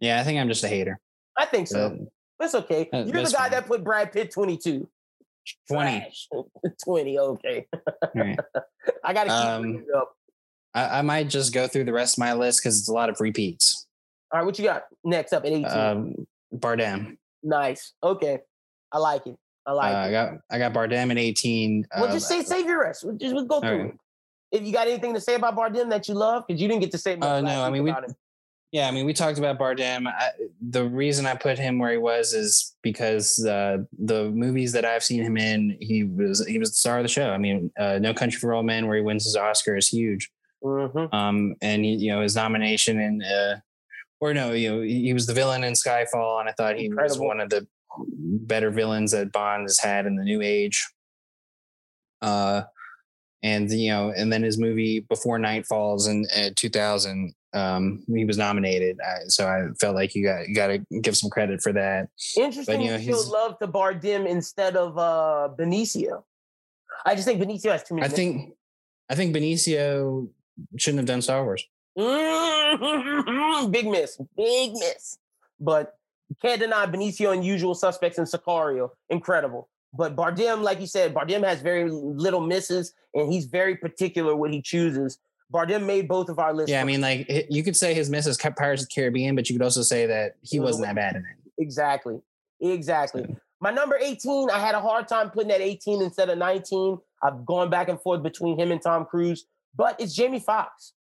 [0.00, 0.98] Yeah, I think I'm just a hater.
[1.36, 1.90] I think so.
[1.90, 2.08] But,
[2.38, 2.88] that's okay.
[2.90, 3.50] You're the guy fine.
[3.50, 4.88] that put Brad Pitt 22.
[5.68, 6.12] 20.
[6.84, 7.66] 20, okay.
[8.14, 8.38] Right.
[9.04, 10.16] I got to keep um, up.
[10.72, 13.10] I, I, might just go through the rest of my list because it's a lot
[13.10, 13.86] of repeats.
[14.32, 15.66] All right, what you got next up at 18?
[15.66, 17.18] Um, Bardem.
[17.42, 17.92] Nice.
[18.02, 18.38] Okay.
[18.90, 19.36] I like it.
[19.66, 20.02] I like uh, it.
[20.02, 21.88] I got I got Bardem at 18.
[21.94, 23.04] Well, uh, just say save your rest.
[23.04, 23.94] We'll just we'll go through right.
[24.52, 26.90] If you got anything to say about Bardem that you love, because you didn't get
[26.92, 27.28] to say much.
[27.28, 27.94] Uh, no, I mean we.
[28.72, 30.06] Yeah, I mean we talked about Bardem.
[30.06, 34.84] I, the reason I put him where he was is because uh, the movies that
[34.84, 37.30] I've seen him in, he was he was the star of the show.
[37.30, 40.30] I mean, uh, No Country for Old Men, where he wins his Oscar, is huge.
[40.62, 41.14] Mm-hmm.
[41.14, 43.56] Um, and he, you know his nomination in, uh,
[44.20, 47.14] or no, you know he was the villain in Skyfall, and I thought he Incredible.
[47.16, 47.66] was one of the
[47.98, 50.86] better villains that Bond has had in the new age.
[52.22, 52.62] Uh,
[53.42, 58.24] and you know, and then his movie Before Night Falls in uh, 2000, um, he
[58.24, 58.98] was nominated.
[59.00, 62.08] Uh, so I felt like you got you got to give some credit for that.
[62.36, 62.76] Interesting.
[62.76, 66.22] But, you know, showed love to Bardem instead of uh, Benicio.
[67.06, 68.06] I just think Benicio has too many.
[68.06, 68.54] I think
[69.08, 70.28] I think Benicio
[70.76, 71.64] shouldn't have done Star Wars.
[73.70, 75.18] big miss, big miss.
[75.58, 75.94] But
[76.40, 78.90] can't deny Benicio and Usual Suspects and Sicario.
[79.08, 79.68] Incredible.
[79.92, 84.52] But Bardem, like you said, Bardem has very little misses, and he's very particular what
[84.52, 85.18] he chooses.
[85.52, 86.70] Bardem made both of our lists.
[86.70, 89.48] Yeah, I mean, like you could say his misses kept Pirates of the Caribbean, but
[89.48, 91.62] you could also say that he wasn't that bad in it.
[91.62, 92.20] Exactly.
[92.60, 93.36] Exactly.
[93.60, 96.98] My number 18, I had a hard time putting that 18 instead of 19.
[97.22, 99.46] I've gone back and forth between him and Tom Cruise,
[99.76, 100.94] but it's Jamie Foxx.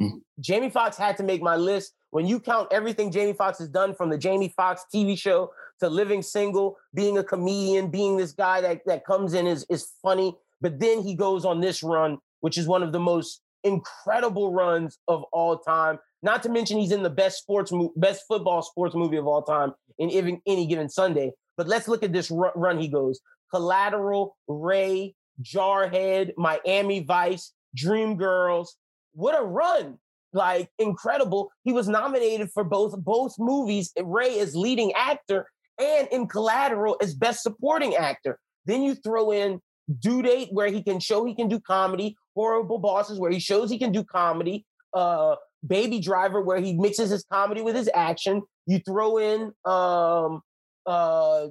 [0.00, 0.20] Mm.
[0.38, 3.94] Jamie Foxx had to make my list when you count everything Jamie Foxx has done
[3.94, 8.60] from the Jamie Foxx TV show to living single, being a comedian, being this guy
[8.60, 12.58] that, that comes in is, is funny, but then he goes on this run, which
[12.58, 15.98] is one of the most incredible runs of all time.
[16.22, 19.72] Not to mention he's in the best sports, best football sports movie of all time
[19.98, 21.32] in even any given Sunday.
[21.56, 23.20] But let's look at this run he goes:
[23.50, 28.68] Collateral, Ray, Jarhead, Miami Vice, Dreamgirls.
[29.12, 29.98] What a run!
[30.32, 31.50] like incredible.
[31.64, 33.92] He was nominated for both both movies.
[34.00, 35.46] Ray is leading actor
[35.80, 38.38] and in Collateral as best supporting actor.
[38.66, 39.60] Then you throw in
[39.98, 42.16] Due Date, where he can show he can do comedy.
[42.36, 44.64] Horrible Bosses, where he shows he can do comedy.
[44.94, 45.36] Uh,
[45.66, 48.42] Baby Driver, where he mixes his comedy with his action.
[48.66, 50.42] You throw in um,
[50.86, 51.48] uh,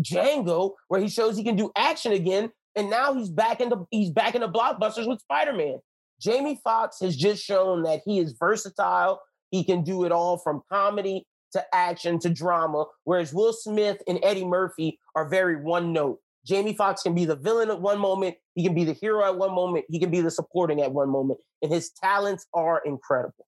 [0.00, 2.50] Django, where he shows he can do action again.
[2.74, 5.78] and now he's back in the he's back in the blockbusters with Spider-Man.
[6.20, 9.20] Jamie Foxx has just shown that he is versatile.
[9.50, 14.18] He can do it all from comedy to action to drama, whereas Will Smith and
[14.22, 16.20] Eddie Murphy are very one note.
[16.44, 19.36] Jamie Foxx can be the villain at one moment, he can be the hero at
[19.36, 23.46] one moment, he can be the supporting at one moment, and his talents are incredible.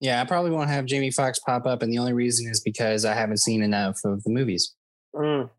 [0.00, 3.04] Yeah, I probably won't have Jamie Foxx pop up, and the only reason is because
[3.04, 4.74] I haven't seen enough of the movies.
[5.14, 5.50] Mm,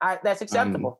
[0.00, 0.90] I, that's acceptable.
[0.90, 0.96] Um,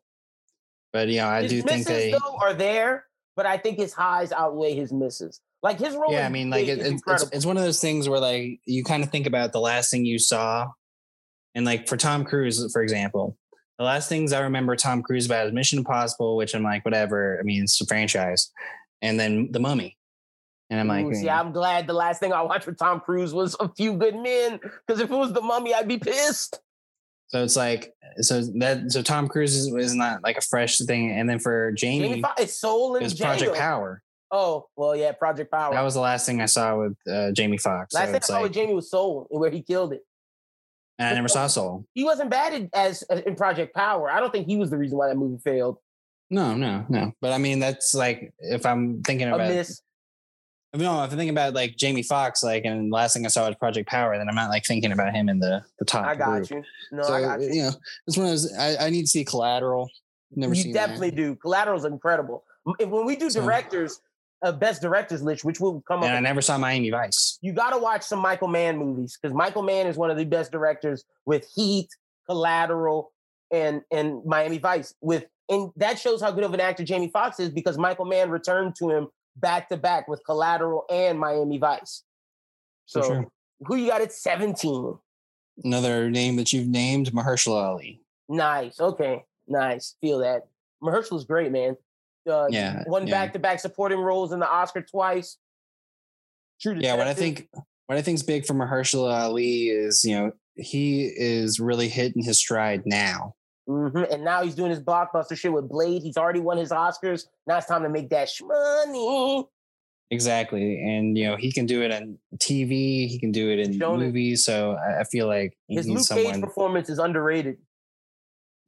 [0.92, 3.06] but yeah, I his do think they though, are there,
[3.36, 5.40] but I think his highs outweigh his misses.
[5.62, 6.12] Like his role.
[6.12, 9.02] Yeah, I mean, like it, it's, it's one of those things where like you kind
[9.02, 10.68] of think about the last thing you saw,
[11.54, 13.36] and like for Tom Cruise, for example,
[13.78, 17.38] the last things I remember Tom Cruise about is Mission Impossible, which I'm like, whatever.
[17.38, 18.50] I mean, it's a franchise,
[19.02, 19.98] and then The Mummy.
[20.70, 21.30] And I'm like, Ooh, see, hmm.
[21.30, 24.60] I'm glad the last thing I watched with Tom Cruise was A Few Good Men,
[24.86, 26.60] because if it was The Mummy, I'd be pissed.
[27.28, 31.10] So it's like, so that, so Tom Cruise is, is not like a fresh thing.
[31.10, 34.02] And then for Jamie, Jamie it's Soul and it's Project Power.
[34.32, 35.74] Oh, well, yeah, Project Power.
[35.74, 37.94] That was the last thing I saw with uh, Jamie Foxx.
[37.94, 40.02] Last so thing I saw like, with Jamie was Soul, where he killed it.
[40.98, 41.86] And I never saw Soul.
[41.94, 44.10] He wasn't bad as, as in Project Power.
[44.10, 45.78] I don't think he was the reason why that movie failed.
[46.30, 47.12] No, no, no.
[47.20, 49.40] But I mean, that's like if I'm thinking about.
[49.40, 49.82] A miss.
[50.72, 53.56] No, if I'm thinking about like Jamie Foxx, like, and last thing I saw was
[53.56, 56.06] Project Power, then I'm not like thinking about him in the the top.
[56.06, 56.50] I got group.
[56.50, 56.62] you.
[56.92, 57.52] No, so, I got you.
[57.52, 57.72] You know,
[58.06, 58.52] it's one of those.
[58.56, 59.90] I, I need to see Collateral.
[60.32, 61.16] Never you definitely that.
[61.16, 61.34] do.
[61.34, 62.44] Collateral's incredible.
[62.78, 63.40] When we do so,
[64.42, 66.16] uh, best directors list, which will come and up.
[66.16, 67.38] I never saw Miami Vice.
[67.42, 70.24] You got to watch some Michael Mann movies because Michael Mann is one of the
[70.24, 71.88] best directors with Heat,
[72.28, 73.12] Collateral,
[73.50, 74.94] and and Miami Vice.
[75.00, 78.30] With and that shows how good of an actor Jamie Foxx is because Michael Mann
[78.30, 82.04] returned to him back to back with Collateral and Miami Vice.
[82.86, 83.26] So sure.
[83.60, 84.98] who you got at 17?
[85.62, 88.00] Another name that you've named, Mahershala Ali.
[88.28, 88.80] Nice.
[88.80, 89.24] Okay.
[89.46, 89.96] Nice.
[90.00, 90.46] Feel that.
[90.82, 91.76] Mahershala's great, man.
[92.30, 92.84] Uh, yeah.
[92.86, 95.36] Won back to back supporting roles in the Oscar twice.
[96.60, 96.96] True Yeah.
[96.96, 97.48] What I think,
[97.86, 102.22] what I think is big for Mahershala Ali is, you know, he is really hitting
[102.22, 103.34] his stride now.
[103.68, 104.12] Mm-hmm.
[104.12, 106.02] And now he's doing his blockbuster shit with Blade.
[106.02, 107.24] He's already won his Oscars.
[107.46, 109.46] Now it's time to make that money.
[110.12, 113.06] Exactly, and you know he can do it on TV.
[113.08, 114.40] He can do it in Shown movies.
[114.40, 114.42] It.
[114.42, 116.34] So I feel like his Luke someone...
[116.34, 117.58] Cage performance is underrated.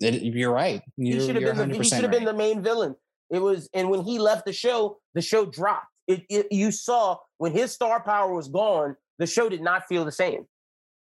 [0.01, 0.83] It, you're right.
[0.97, 2.11] You're, he should have been the, he right.
[2.11, 2.95] been the main villain.
[3.33, 5.87] It was, and when he left the show, the show dropped.
[6.07, 10.05] It, it, you saw when his star power was gone, the show did not feel
[10.05, 10.47] the same.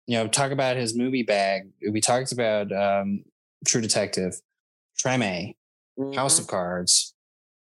[0.07, 1.63] You know, talk about his movie bag.
[1.91, 3.25] We talked about um,
[3.67, 4.39] True Detective,
[4.97, 5.55] Treme,
[5.99, 6.13] mm-hmm.
[6.13, 7.13] House of Cards.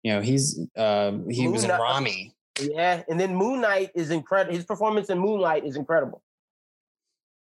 [0.02, 2.35] You know, he's uh, he Moon was in Ramy.
[2.60, 4.56] Yeah, and then Moon Knight is incredible.
[4.56, 6.22] His performance in Moonlight is incredible.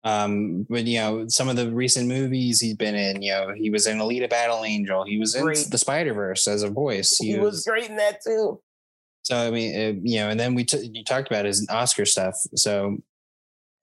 [0.05, 3.69] Um, but you know, some of the recent movies he's been in, you know, he
[3.69, 5.05] was in Alita Battle Angel.
[5.05, 5.63] He was great.
[5.63, 7.17] in the Spider Verse as a voice.
[7.17, 8.59] He, he was, was, great in that too.
[9.23, 12.05] So I mean, it, you know, and then we t- you talked about his Oscar
[12.05, 12.35] stuff.
[12.55, 12.97] So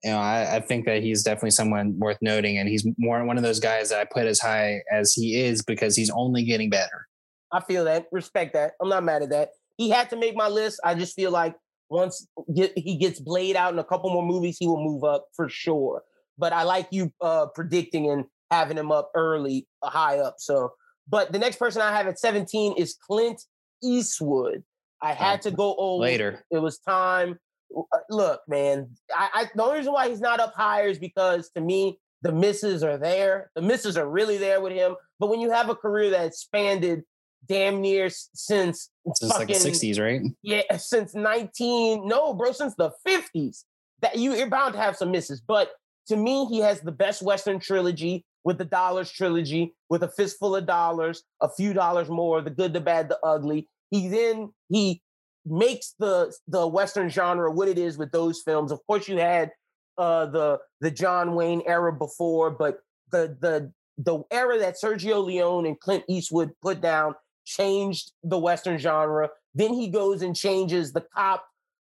[0.03, 3.37] you know, I, I, think that he's definitely someone worth noting, and he's more one
[3.37, 6.69] of those guys that I put as high as he is because he's only getting
[6.69, 7.07] better.
[7.51, 8.73] I feel that, respect that.
[8.81, 9.49] I'm not mad at that.
[9.77, 10.79] He had to make my list.
[10.83, 11.55] I just feel like
[11.89, 15.27] once get, he gets Blade out in a couple more movies, he will move up
[15.35, 16.01] for sure.
[16.37, 20.35] But I like you uh, predicting and having him up early, uh, high up.
[20.39, 20.73] So,
[21.07, 23.41] but the next person I have at 17 is Clint
[23.83, 24.63] Eastwood.
[25.01, 26.01] I had to go old.
[26.01, 26.43] Later.
[26.51, 27.39] It was time.
[27.75, 31.49] Uh, look, man, I, I, the only reason why he's not up higher is because
[31.51, 33.49] to me, the misses are there.
[33.55, 34.95] The misses are really there with him.
[35.19, 37.03] But when you have a career that expanded
[37.47, 40.21] damn near since, since fucking, like the 60s, right?
[40.43, 43.63] Yeah, since 19, no, bro, since the 50s,
[44.01, 45.41] that you, you're bound to have some misses.
[45.41, 45.71] But
[46.07, 50.55] to me, he has the best Western trilogy with the Dollars trilogy, with a fistful
[50.55, 53.67] of dollars, a few dollars more, the good, the bad, the ugly.
[53.91, 55.01] He then he
[55.45, 58.71] makes the the Western genre what it is with those films.
[58.71, 59.51] Of course, you had
[59.97, 62.79] uh, the the John Wayne era before, but
[63.11, 67.15] the the the era that Sergio Leone and Clint Eastwood put down
[67.45, 69.29] changed the Western genre.
[69.53, 71.45] Then he goes and changes the cop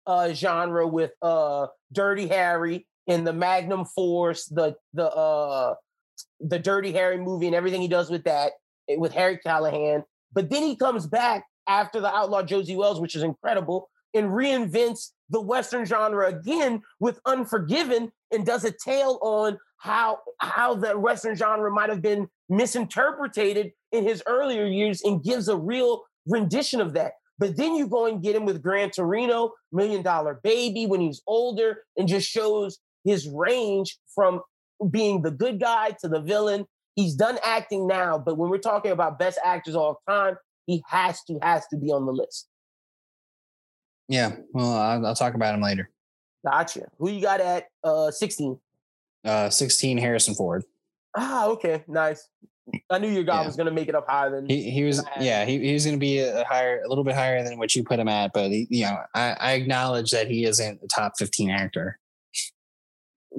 [0.08, 5.76] uh, genre with uh, Dirty Harry and the Magnum Force, the the uh,
[6.40, 8.54] the Dirty Harry movie, and everything he does with that
[8.88, 10.04] eh, with Harry Callahan.
[10.32, 15.10] But then he comes back after the Outlaw Josey Wales, which is incredible, and reinvents
[15.30, 21.36] the Western genre again with Unforgiven and does a tale on how how the Western
[21.36, 26.94] genre might have been misinterpreted in his earlier years and gives a real rendition of
[26.94, 27.14] that.
[27.40, 31.22] But then you go and get him with Gran Torino, Million Dollar Baby when he's
[31.26, 32.80] older, and just shows
[33.10, 34.42] his range from
[34.92, 36.66] being the good guy to the villain.
[36.96, 41.24] He's done acting now, but when we're talking about best actors all time, he has
[41.24, 42.48] to has to be on the list.
[44.08, 45.90] Yeah, well, I'll, I'll talk about him later.
[46.46, 46.88] Gotcha.
[46.98, 48.60] Who you got at uh 16?
[49.26, 50.64] Uh, 16 Harrison Ford.
[51.16, 52.28] Ah, okay, nice.
[52.90, 53.46] I knew your guy Yeah.
[53.48, 55.98] was gonna make it up higher than He, he was, yeah, he, he was going
[55.98, 58.52] to be a higher, a little bit higher than what you put him at, but
[58.52, 61.98] he, you know, I, I acknowledge that he isn't a top 15 actor.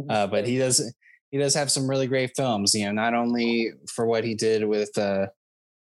[0.09, 0.93] Uh, but he does,
[1.31, 2.75] he does have some really great films.
[2.75, 5.27] You know, not only for what he did with, uh,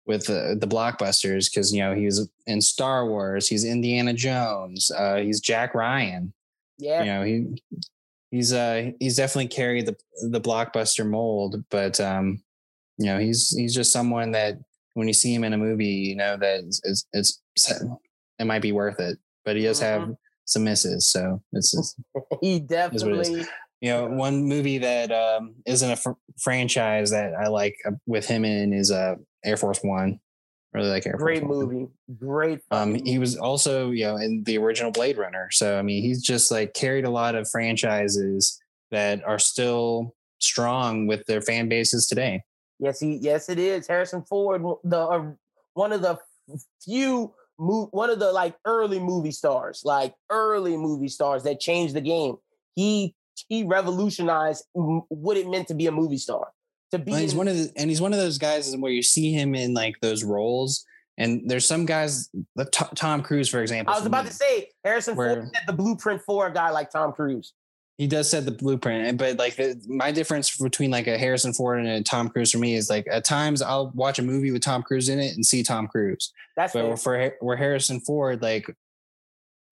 [0.05, 4.91] with uh, the blockbusters, because you know he was in Star Wars, he's Indiana Jones,
[4.91, 6.33] uh, he's Jack Ryan.
[6.77, 7.03] yeah.
[7.03, 7.61] you know he
[8.33, 9.95] he's uh he's definitely carried the
[10.29, 12.41] the blockbuster mold but um
[12.97, 14.57] you know he's he's just someone that
[14.95, 17.41] when you see him in a movie you know that it's it's, it's
[18.39, 20.09] it might be worth it but he does have
[20.45, 21.95] some misses so it's, it's
[22.41, 23.45] he what it definitely
[23.83, 28.25] you know one movie that um isn't a fr- franchise that i like uh, with
[28.25, 30.19] him in is uh air force one
[30.73, 31.67] really like air great force One.
[31.67, 31.91] Great movie.
[32.17, 35.49] Great Um, he was also, you know, in the original Blade Runner.
[35.51, 41.05] So I mean, he's just like carried a lot of franchises that are still strong
[41.05, 42.41] with their fan bases today.
[42.79, 43.87] Yes, he yes it is.
[43.87, 45.25] Harrison Ford, the uh,
[45.75, 46.17] one of the
[46.83, 51.93] few mo- one of the like early movie stars, like early movie stars that changed
[51.93, 52.37] the game.
[52.75, 53.13] He
[53.49, 56.49] he revolutionized what it meant to be a movie star.
[56.91, 58.91] To be Well, he's in- one of the, and he's one of those guys where
[58.91, 60.85] you see him in like those roles.
[61.17, 63.93] And there's some guys, like T- Tom Cruise, for example.
[63.93, 66.69] I was about me, to say Harrison Where- Ford set the blueprint for a guy
[66.71, 67.53] like Tom Cruise.
[67.99, 69.17] he does set the blueprint.
[69.19, 72.57] But like the, my difference between like a Harrison Ford and a Tom Cruise for
[72.57, 75.45] me is like at times I'll watch a movie with Tom Cruise in it and
[75.45, 76.33] see Tom Cruise.
[76.57, 76.89] That's fair.
[76.89, 78.65] but for where Harrison Ford, like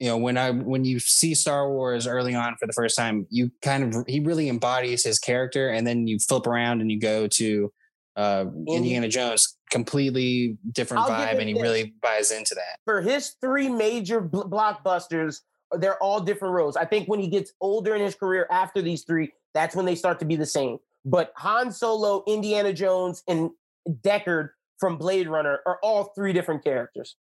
[0.02, 3.28] you know, when I when you see Star Wars early on for the first time,
[3.30, 7.00] you kind of he really embodies his character, and then you flip around and you
[7.00, 7.72] go to
[8.16, 11.62] uh Indiana Jones, completely different I'll vibe, and he this.
[11.62, 12.80] really buys into that.
[12.84, 15.42] for his three major bl- blockbusters,
[15.74, 16.76] they're all different roles.
[16.76, 19.96] I think when he gets older in his career after these three, that's when they
[19.96, 20.80] start to be the same.
[21.06, 23.52] But Han Solo, Indiana Jones, and
[23.88, 24.50] Deckard
[24.80, 27.18] from Blade Runner are all three different characters.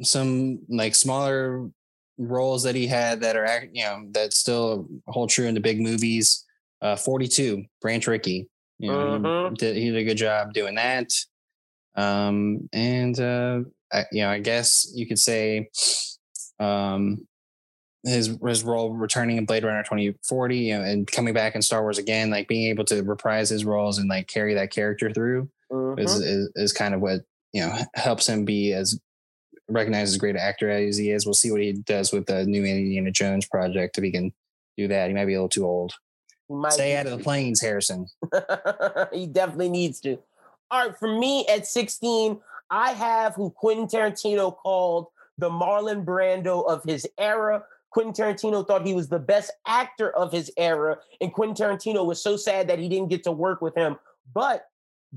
[0.00, 1.68] Some like smaller
[2.18, 5.80] roles that he had that are you know that still hold true in the big
[5.80, 6.44] movies.
[6.82, 8.48] Uh, Forty Two, Branch Rickey.
[8.78, 11.10] You know, he did he did a good job doing that.
[11.96, 13.60] Um, and uh,
[13.92, 15.68] I, you know, I guess you could say,
[16.58, 17.26] um,
[18.04, 21.82] his his role returning in Blade Runner 2040, you know, and coming back in Star
[21.82, 25.48] Wars again, like being able to reprise his roles and like carry that character through
[25.98, 26.22] is, Mhm.
[26.26, 27.20] is is kind of what
[27.52, 28.98] you know helps him be as
[29.68, 31.26] recognized as a great actor as he is.
[31.26, 34.32] We'll see what he does with the new Indiana Jones project if he can
[34.76, 35.08] do that.
[35.08, 35.94] He might be a little too old.
[36.48, 38.06] He might Stay out of the planes, Harrison.
[39.12, 40.18] he definitely needs to.
[40.70, 45.06] All right, for me at 16, I have who Quentin Tarantino called
[45.38, 47.62] the Marlon Brando of his era.
[47.90, 52.22] Quentin Tarantino thought he was the best actor of his era, and Quentin Tarantino was
[52.22, 53.96] so sad that he didn't get to work with him.
[54.34, 54.66] But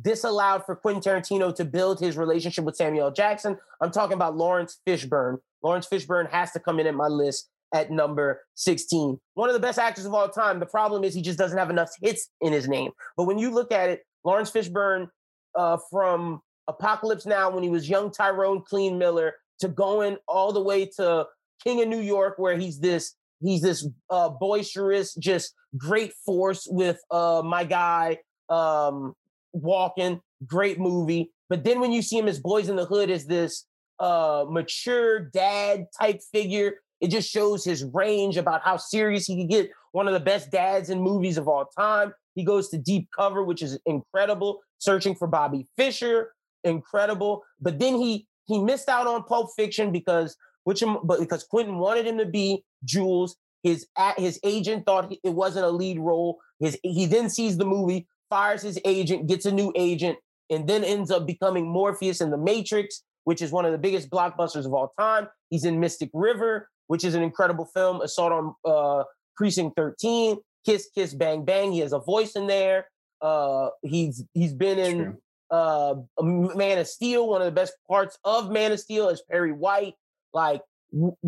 [0.03, 3.57] this allowed for Quentin Tarantino to build his relationship with Samuel Jackson.
[3.82, 5.40] I'm talking about Laurence Fishburne.
[5.64, 9.19] Laurence Fishburne has to come in at my list at number 16.
[9.34, 10.60] One of the best actors of all time.
[10.60, 12.91] The problem is he just doesn't have enough hits in his name.
[13.18, 15.10] But when you look at it, Laurence Fishburne
[15.56, 20.61] uh, from Apocalypse Now, when he was young Tyrone Clean Miller, to going all the
[20.61, 21.26] way to
[21.64, 26.99] King of New York, where he's this he's this uh, boisterous, just great force with
[27.10, 28.19] uh, my guy
[28.49, 29.15] um,
[29.61, 30.19] Walken.
[30.45, 31.31] Great movie.
[31.49, 33.65] But then when you see him as Boys in the Hood as this
[33.99, 39.47] uh, mature dad type figure, it just shows his range about how serious he can
[39.47, 39.69] get.
[39.91, 42.13] One of the best dads in movies of all time.
[42.35, 44.61] He goes to deep cover, which is incredible.
[44.79, 47.43] Searching for Bobby Fischer, incredible.
[47.59, 50.35] But then he he missed out on Pulp Fiction because
[50.65, 53.35] which but because Quentin wanted him to be Jules.
[53.63, 56.38] His a- his agent thought it wasn't a lead role.
[56.59, 60.18] His he then sees the movie, fires his agent, gets a new agent,
[60.49, 64.10] and then ends up becoming Morpheus in The Matrix, which is one of the biggest
[64.10, 65.28] blockbusters of all time.
[65.49, 68.02] He's in Mystic River, which is an incredible film.
[68.02, 69.04] Assault on uh,
[69.36, 71.72] Precinct 13, Kiss Kiss Bang Bang.
[71.72, 72.88] He has a voice in there.
[73.22, 75.18] Uh, he's he's been in
[75.52, 77.28] uh, Man of Steel.
[77.28, 79.95] One of the best parts of Man of Steel is Perry White.
[80.34, 80.62] Like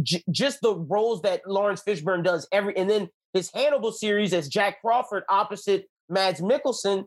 [0.01, 4.47] j- just the roles that Laurence Fishburne does every, and then his Hannibal series as
[4.47, 7.05] Jack Crawford opposite Mads Mikkelsen.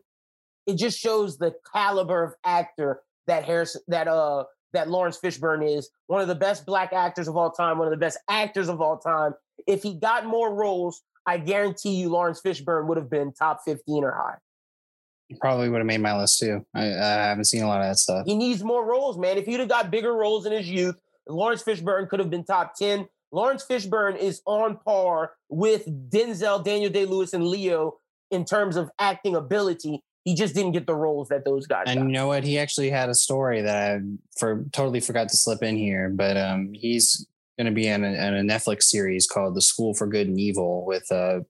[0.65, 5.89] It just shows the caliber of actor that Harris that uh that Laurence Fishburne is
[6.07, 8.81] one of the best black actors of all time, one of the best actors of
[8.81, 9.33] all time.
[9.67, 14.03] If he got more roles, I guarantee you Laurence Fishburne would have been top 15
[14.03, 15.35] or high.
[15.39, 16.65] probably would have made my list too.
[16.73, 18.25] I, I haven't seen a lot of that stuff.
[18.25, 19.37] He needs more roles, man.
[19.37, 20.95] If he'd have got bigger roles in his youth,
[21.27, 23.07] Laurence Fishburne could have been top 10.
[23.31, 27.95] Laurence Fishburne is on par with Denzel, Daniel Day Lewis, and Leo
[28.33, 30.03] in terms of acting ability.
[30.23, 31.83] He just didn't get the roles that those guys.
[31.87, 32.05] And got.
[32.07, 32.43] you know what?
[32.43, 33.99] He actually had a story that I
[34.37, 37.27] for totally forgot to slip in here, but um, he's
[37.57, 40.39] going to be in a, in a, Netflix series called The School for Good and
[40.39, 41.41] Evil with uh,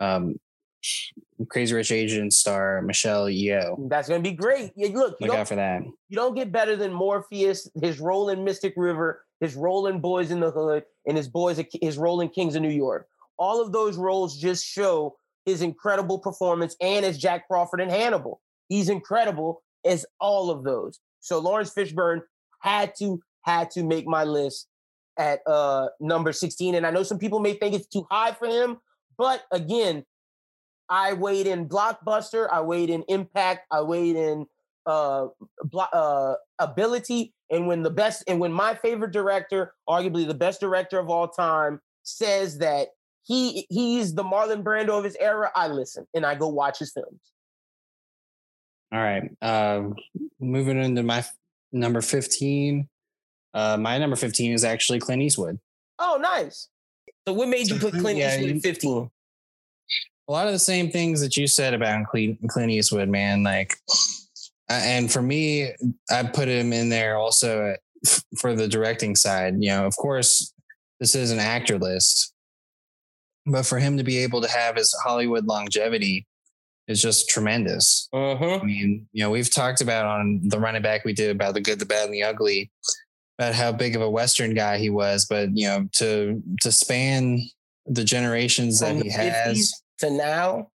[0.00, 0.34] um,
[1.48, 3.88] Crazy Rich Asian star Michelle Yeoh.
[3.88, 4.72] That's going to be great.
[4.76, 5.82] Yeah, look, look out for that.
[6.08, 7.70] You don't get better than Morpheus.
[7.80, 11.62] His role in Mystic River, his role in Boys in the Hood, and his boys
[11.80, 13.08] his role in Kings of New York.
[13.38, 18.40] All of those roles just show his incredible performance, and as Jack Crawford and Hannibal,
[18.68, 21.00] he's incredible as all of those.
[21.20, 22.22] So Laurence Fishburne
[22.60, 24.68] had to had to make my list
[25.18, 28.46] at uh number 16 and I know some people may think it's too high for
[28.46, 28.78] him
[29.16, 30.04] but again
[30.90, 34.46] I weighed in blockbuster, I weighed in impact, I weighed in
[34.86, 35.28] uh,
[35.62, 40.60] blo- uh, ability, and when the best and when my favorite director, arguably the best
[40.60, 42.88] director of all time, says that
[43.30, 46.90] he he's the Marlon Brando of his era, I listen and I go watch his
[46.90, 47.20] films.
[48.92, 49.82] All right, uh,
[50.40, 51.32] moving into my f-
[51.70, 52.88] number fifteen.
[53.54, 55.60] Uh, my number fifteen is actually Clint Eastwood.
[56.00, 56.68] Oh, nice.
[57.28, 59.10] So, what made you put Clint yeah, Eastwood at fifteen?
[60.28, 63.44] a lot of the same things that you said about Clint, Clint Eastwood, man.
[63.44, 63.76] Like,
[64.68, 65.70] and for me,
[66.10, 67.76] I put him in there also
[68.38, 69.54] for the directing side.
[69.60, 70.52] You know, of course,
[70.98, 72.32] this is an actor list,
[73.46, 76.26] but for him to be able to have his Hollywood longevity
[76.88, 78.08] is just tremendous.
[78.12, 78.58] Uh-huh.
[78.60, 81.60] I mean, you know, we've talked about on the running back we did about the
[81.60, 82.70] good, the bad, and the ugly,
[83.38, 85.26] about how big of a Western guy he was.
[85.28, 87.40] But you know, to to span
[87.86, 90.70] the generations that he has to now?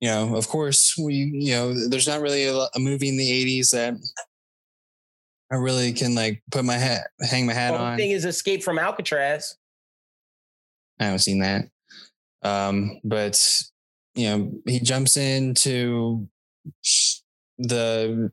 [0.00, 3.60] You know, of course, we, you know, there's not really a, a movie in the
[3.60, 3.94] 80s that
[5.52, 7.96] I really can like put my hat, hang my hat well, on.
[7.96, 9.56] The thing is Escape from Alcatraz.
[10.98, 11.68] I haven't seen that.
[12.42, 13.40] Um, but,
[14.14, 16.28] you know, he jumps into
[17.58, 18.30] the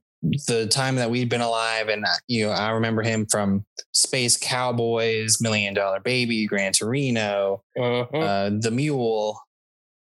[0.48, 4.36] the time that we'd been alive and uh, you know i remember him from space
[4.36, 8.18] cowboys million dollar baby gran torino uh-huh.
[8.18, 9.40] uh, the mule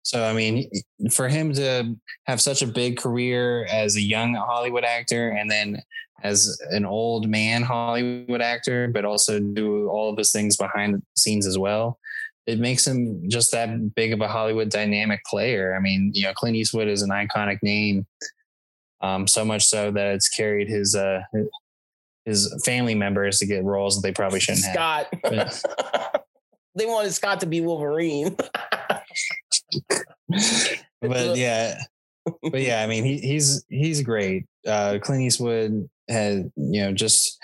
[0.03, 0.69] so I mean,
[1.11, 1.95] for him to
[2.25, 5.81] have such a big career as a young Hollywood actor, and then
[6.23, 11.01] as an old man Hollywood actor, but also do all of his things behind the
[11.15, 11.99] scenes as well,
[12.47, 15.75] it makes him just that big of a Hollywood dynamic player.
[15.75, 18.05] I mean, you know, Clint Eastwood is an iconic name,
[19.01, 21.21] um, so much so that it's carried his uh,
[22.25, 25.07] his family members to get roles that they probably shouldn't Scott.
[25.23, 25.53] have.
[25.53, 26.25] Scott.
[26.75, 28.35] they wanted Scott to be Wolverine.
[31.01, 31.75] but yeah,
[32.25, 34.45] but yeah, I mean, he, he's he's great.
[34.65, 37.39] Uh, Clint Eastwood has you know just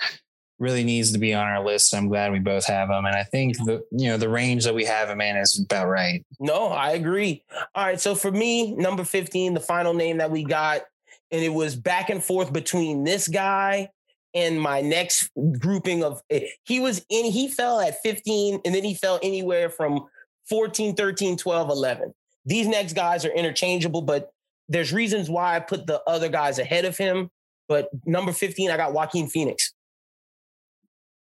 [0.58, 1.94] really needs to be on our list.
[1.94, 4.74] I'm glad we both have him, and I think the you know the range that
[4.74, 6.24] we have him in is about right.
[6.40, 7.44] No, I agree.
[7.74, 10.82] All right, so for me, number 15, the final name that we got,
[11.30, 13.90] and it was back and forth between this guy
[14.34, 18.84] and my next grouping of eh, he was in he fell at 15 and then
[18.84, 20.06] he fell anywhere from
[20.48, 22.14] 14, 13, 12, 11.
[22.44, 24.30] These next guys are interchangeable, but
[24.68, 27.30] there's reasons why I put the other guys ahead of him.
[27.68, 29.74] But number 15, I got Joaquin Phoenix.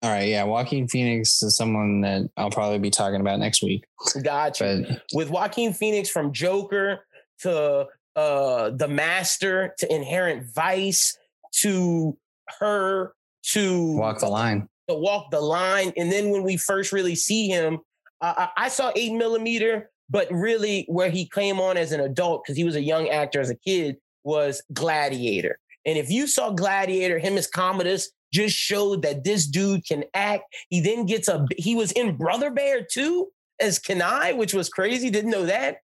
[0.05, 3.87] All right, yeah, Joaquin Phoenix is someone that I'll probably be talking about next week.
[4.23, 4.85] Gotcha.
[4.87, 7.07] But, With Joaquin Phoenix from Joker
[7.41, 11.17] to uh The Master to Inherent Vice
[11.63, 12.19] to
[12.61, 13.15] her
[13.53, 14.69] to Walk the Line.
[14.91, 17.79] To Walk the Line, and then when we first really see him,
[18.21, 22.59] uh, I saw eight millimeter, but really where he came on as an adult because
[22.59, 25.59] he was a young actor as a kid was Gladiator.
[25.87, 30.44] And if you saw Gladiator, him as Commodus just showed that this dude can act.
[30.69, 33.28] He then gets a he was in Brother Bear too
[33.61, 35.09] as Kenai, which was crazy.
[35.09, 35.78] Didn't know that.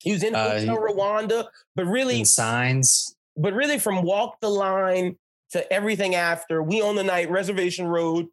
[0.00, 3.16] He was in uh, Hotel Rwanda, but really signs.
[3.36, 5.16] But really, from Walk the Line
[5.52, 8.26] to everything after, We Own the Night, Reservation Road,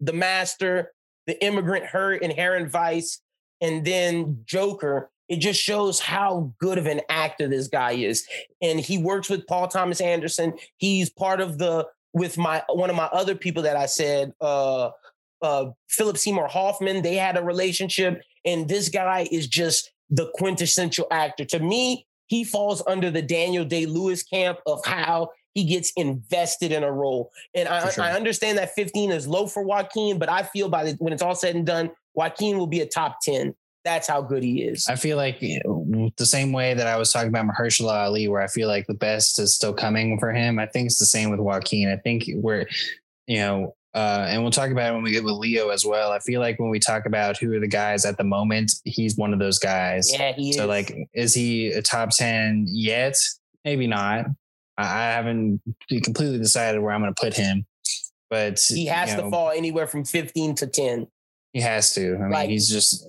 [0.00, 0.92] The Master,
[1.26, 3.20] the immigrant hurt inherent vice
[3.60, 8.26] and then joker it just shows how good of an actor this guy is
[8.62, 11.86] and he works with paul thomas anderson he's part of the
[12.16, 14.90] with my one of my other people that i said uh
[15.42, 21.06] uh philip seymour hoffman they had a relationship and this guy is just the quintessential
[21.10, 25.90] actor to me he falls under the daniel day lewis camp of how he gets
[25.96, 27.30] invested in a role.
[27.54, 28.04] And I, sure.
[28.04, 31.22] I understand that 15 is low for Joaquin, but I feel by the, when it's
[31.22, 33.54] all said and done, Joaquin will be a top 10.
[33.86, 34.88] That's how good he is.
[34.88, 38.48] I feel like the same way that I was talking about Mahershala Ali, where I
[38.48, 40.58] feel like the best is still coming for him.
[40.58, 41.88] I think it's the same with Joaquin.
[41.88, 42.66] I think we're,
[43.28, 46.10] you know, uh, and we'll talk about it when we get with Leo as well.
[46.10, 49.16] I feel like when we talk about who are the guys at the moment, he's
[49.16, 50.12] one of those guys.
[50.12, 50.68] Yeah, he so is.
[50.68, 53.14] like, is he a top ten yet?
[53.64, 54.26] Maybe not.
[54.76, 55.62] I haven't
[56.02, 57.66] completely decided where I'm going to put him,
[58.30, 61.06] but he has you to fall anywhere from 15 to 10.
[61.52, 62.16] He has to.
[62.16, 63.08] I mean, Like- he's just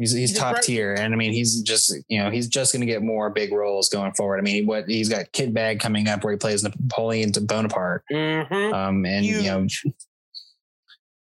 [0.00, 2.80] he's he's He's top tier, and I mean, he's just you know he's just going
[2.80, 4.38] to get more big roles going forward.
[4.38, 8.74] I mean, what he's got Kitbag coming up where he plays Napoleon to Bonaparte, Mm-hmm.
[8.74, 9.66] um, and you know,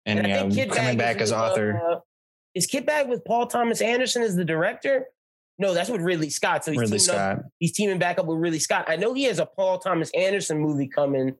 [0.06, 1.80] and, And you know, Kid coming Bag back as author.
[1.80, 2.00] uh,
[2.54, 5.06] is Kitbag with Paul Thomas Anderson as the director?
[5.58, 6.64] No, that's with Ridley Scott.
[6.64, 7.50] So he's Ridley teaming up Scott.
[7.60, 8.86] he's teaming back up with Ridley Scott.
[8.88, 11.36] I know he has a Paul Thomas Anderson movie coming.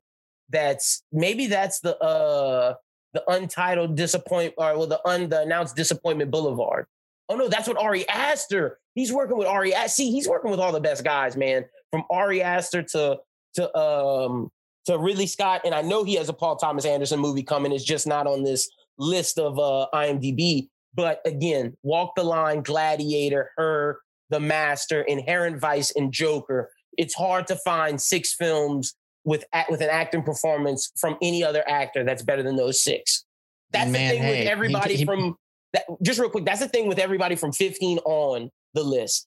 [0.51, 2.75] That's maybe that's the uh
[3.15, 6.87] the untitled disappointment or well the un the announced disappointment Boulevard.
[7.33, 8.79] Oh no, that's what Ari Aster.
[8.95, 9.75] He's working with Ari.
[9.75, 9.89] Aster.
[9.89, 11.65] See, he's working with all the best guys, man.
[11.91, 13.19] From Ari Aster to
[13.55, 14.51] to um
[14.87, 17.73] to Ridley Scott, and I know he has a Paul Thomas Anderson movie coming.
[17.73, 18.69] It's just not on this
[18.99, 20.69] list of uh IMDb.
[20.95, 26.71] But again, Walk the Line, Gladiator, Her, The Master, Inherent Vice, and Joker.
[26.99, 28.95] It's hard to find six films
[29.25, 33.25] with with an acting performance from any other actor that's better than those six.
[33.71, 35.37] That's Man, the thing hey, with he- everybody he- from
[35.73, 35.85] that.
[36.03, 39.27] Just real quick, that's the thing with everybody from 15 on the list.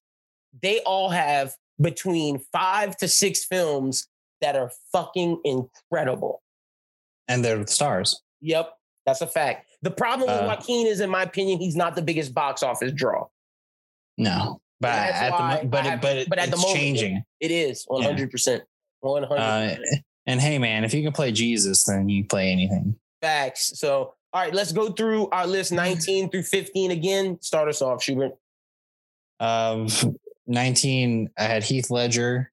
[0.61, 4.07] They all have between five to six films
[4.41, 6.41] that are fucking incredible.
[7.27, 8.21] and they're the stars.
[8.41, 8.71] Yep,
[9.05, 9.67] that's a fact.
[9.81, 12.91] The problem with Uh, Joaquin is, in my opinion, he's not the biggest box office
[12.91, 13.25] draw.
[14.17, 17.23] No, but at the but it, but, it, but at the it's moment, changing.
[17.39, 18.61] It is 100%.
[19.01, 19.75] 100 Uh,
[20.27, 22.95] and hey, man, if you can play Jesus, then you play anything.
[23.21, 23.77] facts.
[23.79, 27.41] So, all right, let's go through our list 19 through 15 again.
[27.41, 28.33] Start us off, Schubert.
[29.39, 29.87] Um,
[30.45, 32.51] 19, I had Heath Ledger.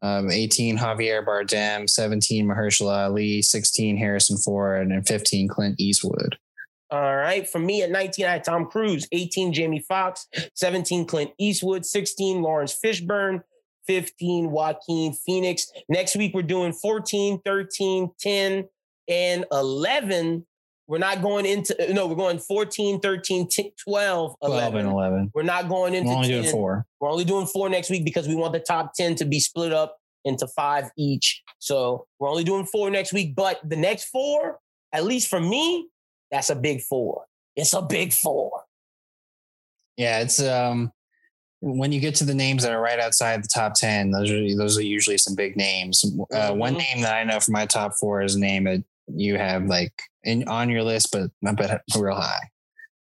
[0.00, 1.88] Um, 18, Javier Bardem.
[1.88, 3.42] 17, Mahershala Ali.
[3.42, 4.90] 16, Harrison Ford.
[4.90, 6.38] And 15, Clint Eastwood.
[6.90, 7.46] All right.
[7.46, 12.40] For me at 19, I had Tom Cruise, 18, Jamie Foxx, 17, Clint Eastwood, 16,
[12.40, 13.42] Laurence Fishburne,
[13.86, 15.70] 15, Joaquin Phoenix.
[15.90, 18.68] Next week, we're doing 14, 13, 10,
[19.10, 20.46] and 11.
[20.88, 24.80] We're not going into, no, we're going 14, 13, 10, 12, 12 11.
[24.80, 25.30] and 11.
[25.34, 26.40] We're not going into We're only 10.
[26.42, 26.86] doing four.
[26.98, 29.72] We're only doing four next week because we want the top 10 to be split
[29.72, 31.42] up into five each.
[31.58, 33.34] So we're only doing four next week.
[33.36, 34.60] But the next four,
[34.94, 35.88] at least for me,
[36.30, 37.24] that's a big four.
[37.54, 38.50] It's a big four.
[39.98, 40.92] Yeah, it's um
[41.60, 44.56] when you get to the names that are right outside the top 10, those are
[44.56, 46.04] those are usually some big names.
[46.32, 46.78] Uh, one Mhm.
[46.78, 49.92] name that I know from my top four is a name that you have like
[50.24, 52.50] in on your list, but not but real high.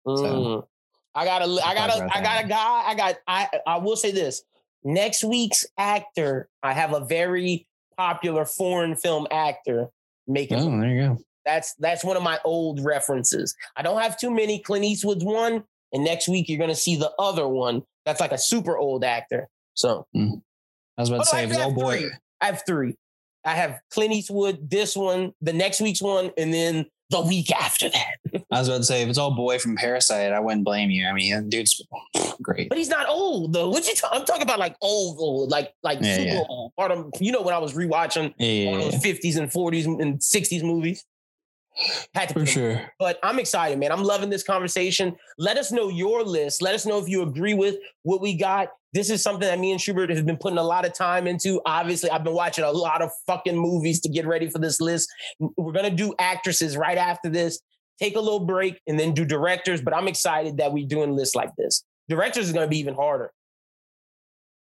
[0.07, 0.65] Mm.
[1.15, 2.83] I got a, I got a, I got a guy.
[2.87, 4.43] I got, I, I will say this.
[4.85, 7.67] Next week's actor, I have a very
[7.97, 9.89] popular foreign film actor
[10.29, 11.19] making Oh, there you go.
[11.45, 13.55] That's that's one of my old references.
[13.77, 14.59] I don't have too many.
[14.59, 17.83] Clint Eastwood's one, and next week you're gonna see the other one.
[18.05, 19.49] That's like a super old actor.
[19.75, 20.07] So
[20.99, 22.11] I was about Oh, to say, I have boy, three.
[22.41, 22.97] I have three.
[23.45, 27.89] I have Clint Eastwood, this one, the next week's one, and then the week after
[27.89, 28.16] that.
[28.51, 31.07] I was about to say, if it's all boy from Parasite, I wouldn't blame you.
[31.07, 31.81] I mean, dude's
[32.43, 32.69] great.
[32.69, 33.69] But he's not old though.
[33.70, 33.95] What you?
[33.95, 36.43] Ta- I'm talking about like old, old, like like Yeah, super yeah.
[36.49, 36.74] old.
[36.77, 40.19] Part of you know when I was rewatching Yeah, all those 50s and 40s and
[40.19, 41.05] 60s movies.
[42.15, 42.91] Had to for sure.
[42.99, 43.93] But I'm excited, man.
[43.93, 45.15] I'm loving this conversation.
[45.37, 46.62] Let us know your list.
[46.62, 48.69] Let us know if you agree with what we got.
[48.97, 51.60] This is something that me and Schubert have been putting a lot of time into.
[51.66, 55.12] Obviously, I've been watching a lot of fucking movies to get ready for this list.
[55.39, 57.60] We're gonna do actresses right after this.
[57.98, 59.82] Take a little break and then do directors.
[59.82, 61.85] But I'm excited that we're doing lists like this.
[62.09, 63.32] Directors is gonna be even harder.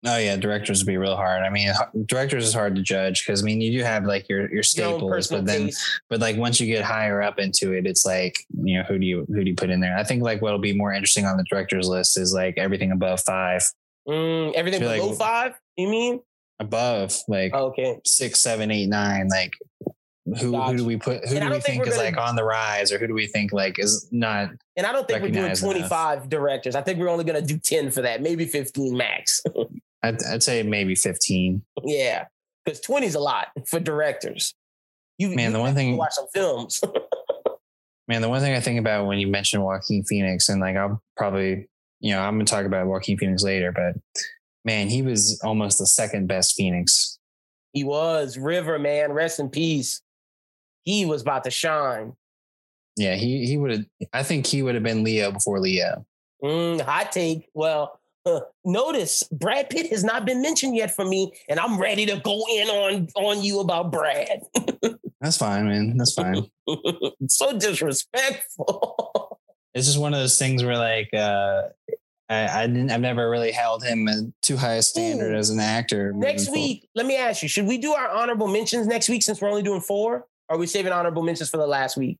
[0.04, 1.42] Oh yeah, directors would be real hard.
[1.42, 1.72] I mean,
[2.04, 4.62] directors is hard to judge because I mean, you do have like your your Your
[4.62, 6.00] staples, personal but then taste.
[6.10, 9.06] but like once you get higher up into it, it's like you know who do
[9.06, 9.96] you who do you put in there?
[9.96, 13.22] I think like what'll be more interesting on the directors list is like everything above
[13.22, 13.62] five,
[14.08, 15.54] Mm, everything feel like- below five.
[15.76, 16.20] You mean?
[16.58, 17.98] above like Okay.
[18.06, 19.28] six, seven, eight, nine.
[19.28, 19.52] Like
[20.40, 21.26] who who do we put?
[21.28, 23.14] Who And do we think think is gonna- like on the rise, or who do
[23.14, 24.50] we think like is not?
[24.76, 25.60] And I don't think we're doing enough.
[25.60, 26.74] 25 directors.
[26.74, 29.42] I think we're only gonna do 10 for that, maybe 15 max.
[30.02, 31.62] I'd, I'd say maybe fifteen.
[31.84, 32.26] Yeah,
[32.64, 34.54] because 20 is a lot for directors.
[35.18, 36.80] You Man, you the one thing- watch some films.
[38.08, 41.02] Man, the one thing I think about when you mention Joaquin Phoenix, and like I'll
[41.16, 41.68] probably,
[42.06, 43.96] you know, I'm gonna talk about Joaquin Phoenix later, but
[44.64, 47.18] man, he was almost the second best Phoenix.
[47.72, 50.00] he was River man, rest in peace.
[50.84, 52.12] He was about to shine.
[52.96, 53.84] Yeah, he he would have.
[54.12, 56.06] I think he would have been Leo before Leo.
[56.44, 57.48] Mm, hot take.
[57.54, 62.06] Well, uh, notice Brad Pitt has not been mentioned yet for me, and I'm ready
[62.06, 64.42] to go in on on you about Brad.
[65.20, 65.96] That's fine, man.
[65.96, 66.46] That's fine.
[67.28, 69.40] so disrespectful.
[69.76, 71.64] It's just one of those things where, like, uh,
[72.30, 72.90] I, I didn't.
[72.90, 75.36] I've never really held him a too high a standard Ooh.
[75.36, 76.14] as an actor.
[76.14, 79.40] next week, let me ask you: Should we do our honorable mentions next week since
[79.40, 80.26] we're only doing four?
[80.48, 82.18] Or are we saving honorable mentions for the last week?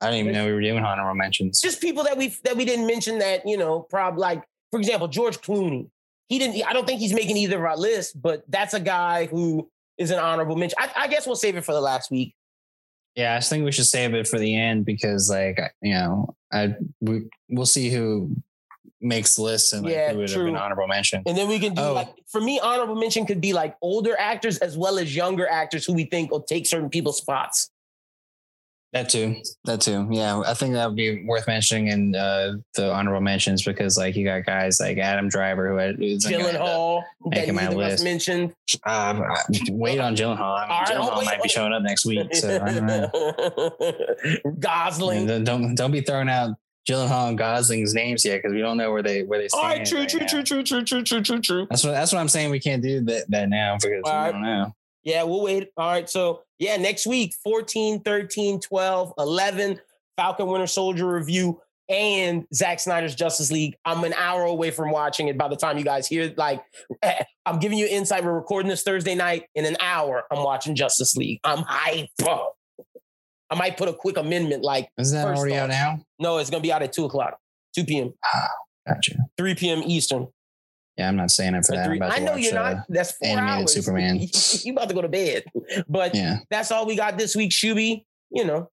[0.00, 1.60] I didn't even know we were doing honorable mentions.
[1.60, 4.42] Just people that we that we didn't mention that you know, probably like
[4.72, 5.88] for example, George Clooney.
[6.28, 6.66] He didn't.
[6.66, 10.10] I don't think he's making either of our lists, but that's a guy who is
[10.10, 10.76] an honorable mention.
[10.80, 12.34] I, I guess we'll save it for the last week.
[13.14, 16.74] Yeah, I think we should save it for the end because, like, you know, I
[17.00, 18.30] we we'll see who
[19.00, 20.44] makes the list and like Yeah, who would have true.
[20.46, 21.22] been honorable mention.
[21.26, 21.92] And then we can do Oh.
[21.94, 25.84] like for me, honorable mention could be like older actors as well as younger actors
[25.84, 27.70] who we think will take certain people's spots.
[28.94, 29.36] That too.
[29.64, 30.08] That too.
[30.10, 34.16] Yeah, I think that would be worth mentioning in uh, the honorable mentions because, like,
[34.16, 37.64] you got guys like Adam Driver who had isn't gonna end up- Gyllenhaal making my
[37.64, 38.04] neither of us list.
[38.04, 38.54] mentioned.
[38.86, 39.22] Um,
[39.68, 40.40] wait on Gyllenhaal.
[40.40, 42.86] All right, I'll Gyllenhaal wait might on be showing up next week, so I don't
[42.86, 44.50] know.
[44.58, 45.18] Gosling.
[45.18, 46.56] And then don't don't be throwing out
[46.88, 49.78] Gyllenhaal and Gosling's names yet because we don't know where they where they All stand.
[49.80, 50.26] right, true, right true, now.
[50.26, 51.66] true, true, true, true, true, true, true.
[51.68, 52.50] That's what that's what I'm saying.
[52.50, 54.32] We can't do that that now because All we right.
[54.32, 54.74] don't know.
[55.04, 55.68] Yeah, we'll wait.
[55.76, 56.08] All right.
[56.08, 59.80] So, yeah, next week 14, 13, 12, 11,
[60.16, 63.76] Falcon Winter Soldier review and Zack Snyder's Justice League.
[63.84, 66.32] I'm an hour away from watching it by the time you guys hear.
[66.36, 66.62] Like,
[67.46, 68.24] I'm giving you insight.
[68.24, 69.44] We're recording this Thursday night.
[69.54, 71.40] In an hour, I'm watching Justice League.
[71.44, 72.08] I'm hype.
[73.50, 76.00] I might put a quick amendment like, Is that already off- out now?
[76.18, 77.38] no, it's going to be out at 2 o'clock,
[77.74, 78.48] 2 p.m., ah,
[78.86, 79.14] Gotcha.
[79.38, 79.82] 3 p.m.
[79.86, 80.28] Eastern.
[80.98, 81.86] Yeah, I'm not saying it for that.
[81.86, 82.78] Three- I know watch, you're not.
[82.88, 83.72] That's four animated hours.
[83.84, 84.18] Superman.
[84.64, 85.44] you about to go to bed.
[85.88, 86.38] But Yeah.
[86.50, 88.04] that's all we got this week, Shuby.
[88.30, 88.68] You know,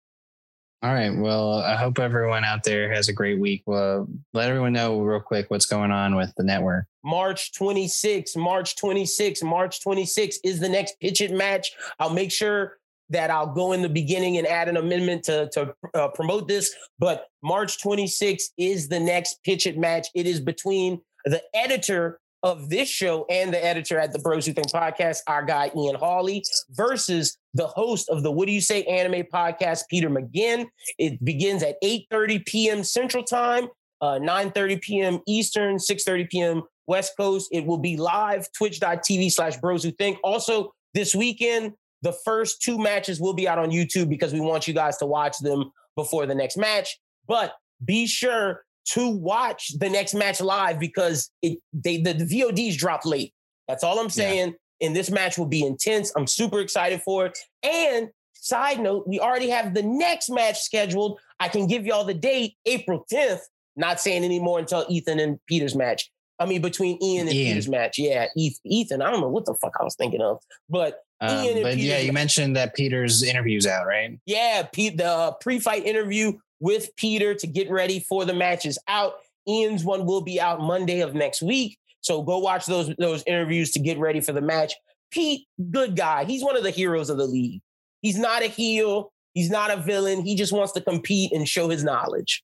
[0.83, 1.11] All right.
[1.17, 3.63] Well, I hope everyone out there has a great week.
[3.67, 6.85] Well, let everyone know real quick what's going on with the network.
[7.05, 11.73] March 26, March 26, March 26 is the next pitch it match.
[11.99, 12.79] I'll make sure
[13.09, 16.73] that I'll go in the beginning and add an amendment to, to uh, promote this.
[17.01, 20.07] But March 26 is the next pitch it match.
[20.15, 24.53] It is between the editor of this show and the editor at the Bros Who
[24.53, 28.83] Think podcast, our guy Ian Hawley, versus the host of the What Do You Say
[28.85, 30.67] Anime podcast, Peter McGinn.
[30.99, 32.85] It begins at 8:30 p.m.
[32.85, 33.69] Central Time,
[34.01, 35.21] uh, 9:30 p.m.
[35.27, 36.63] Eastern, 6:30 p.m.
[36.87, 37.49] West Coast.
[37.53, 40.19] It will be live, twitch.tv slash bros who think.
[40.25, 44.67] Also, this weekend, the first two matches will be out on YouTube because we want
[44.67, 46.99] you guys to watch them before the next match.
[47.29, 47.53] But
[47.85, 53.05] be sure to watch the next match live because it they the, the VODs drop
[53.07, 53.33] late.
[53.69, 54.55] That's all I'm saying.
[54.83, 56.11] And this match will be intense.
[56.17, 57.39] I'm super excited for it.
[57.63, 61.21] And side note, we already have the next match scheduled.
[61.39, 63.41] I can give y'all the date, April 10th.
[63.77, 66.11] Not saying anymore until Ethan and Peter's match.
[66.39, 67.49] I mean, between Ian and Ian.
[67.53, 67.99] Peter's match.
[67.99, 68.27] Yeah,
[68.65, 69.03] Ethan.
[69.03, 70.39] I don't know what the fuck I was thinking of,
[70.71, 74.19] but Um, Ian and but yeah, Peter's- you mentioned that Peter's interview's out, right?
[74.25, 78.79] yeah, Pete, the uh, pre-fight interview with Peter to get ready for the match is
[78.87, 79.15] out.
[79.49, 81.79] Ian's one will be out Monday of next week.
[82.03, 84.75] So go watch those those interviews to get ready for the match.
[85.11, 86.25] Pete, good guy.
[86.25, 87.61] He's one of the heroes of the league.
[88.01, 89.13] He's not a heel.
[89.35, 90.23] He's not a villain.
[90.23, 92.43] He just wants to compete and show his knowledge.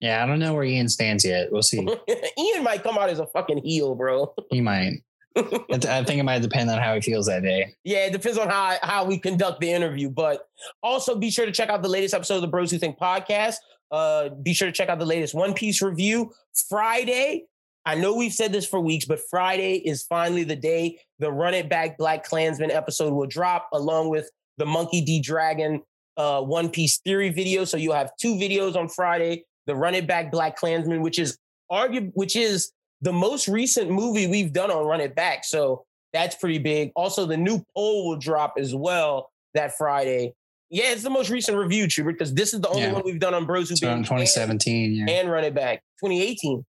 [0.00, 1.50] Yeah, I don't know where Ian stands yet.
[1.50, 1.78] We'll see.
[2.38, 4.34] Ian might come out as a fucking heel, bro.
[4.50, 5.02] He might.
[5.36, 7.74] I think it might depend on how he feels that day.
[7.82, 10.08] Yeah, it depends on how how we conduct the interview.
[10.08, 10.46] But
[10.82, 13.56] also be sure to check out the latest episode of the Bros Who Think podcast.
[13.90, 16.32] Uh, be sure to check out the latest One Piece review
[16.68, 17.46] Friday.
[17.86, 21.52] I know we've said this for weeks, but Friday is finally the day the Run
[21.52, 25.82] It Back Black Klansman episode will drop, along with the Monkey D Dragon
[26.16, 27.64] uh, One Piece theory video.
[27.64, 31.38] So you'll have two videos on Friday: the Run It Back Black Klansman, which is
[31.70, 32.70] argu- which is
[33.04, 35.44] the most recent movie we've done on Run It Back.
[35.44, 36.90] So that's pretty big.
[36.96, 40.32] Also, the new poll will drop as well that Friday.
[40.70, 42.92] Yeah, it's the most recent review, Trooper, because this is the only Yeah.
[42.94, 45.00] one we've done on Bros Who So in Binge 2017, yeah.
[45.02, 46.64] and, and Run It Back, 2018.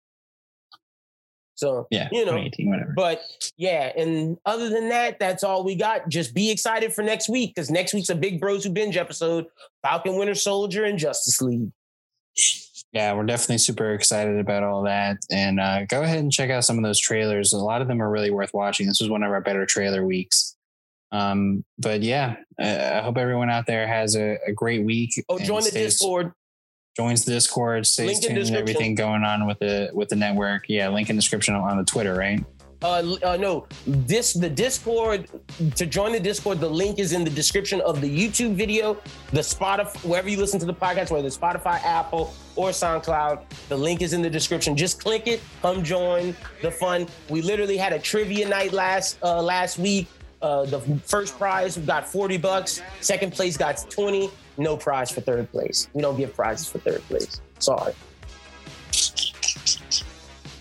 [1.54, 2.92] So yeah, you know, whatever.
[2.96, 3.22] but
[3.56, 6.08] yeah, and other than that, that's all we got.
[6.08, 9.46] Just be excited for next week because next week's a big Bros Who Binge episode:
[9.82, 11.70] Falcon Winter Soldier and Justice League.
[12.92, 15.16] Yeah, we're definitely super excited about all that.
[15.30, 17.52] And uh, go ahead and check out some of those trailers.
[17.52, 18.86] A lot of them are really worth watching.
[18.86, 20.56] This was one of our better trailer weeks.
[21.10, 25.22] Um, but yeah, uh, I hope everyone out there has a, a great week.
[25.28, 26.32] Oh, join the Discord.
[26.94, 30.66] Joins the Discord, stays Link tuned everything going on with the with the network.
[30.68, 32.44] Yeah, link in description on the Twitter, right?
[32.82, 35.28] Uh, uh, no, this the Discord
[35.76, 36.58] to join the Discord.
[36.58, 38.94] The link is in the description of the YouTube video,
[39.30, 43.42] the Spotify, wherever you listen to the podcast, whether it's Spotify, Apple, or SoundCloud.
[43.68, 44.76] The link is in the description.
[44.76, 45.40] Just click it.
[45.60, 47.06] Come join the fun.
[47.28, 50.08] We literally had a trivia night last uh, last week.
[50.40, 52.82] Uh, the first prize got 40 bucks.
[53.00, 54.28] Second place got 20.
[54.58, 55.88] No prize for third place.
[55.92, 57.40] We don't give prizes for third place.
[57.60, 57.94] Sorry.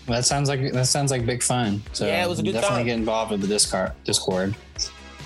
[0.06, 1.82] That sounds like that sounds like big fun.
[1.92, 2.86] So Yeah, it was a good definitely time.
[2.86, 3.92] get involved with the Discord.
[4.04, 4.54] Discord.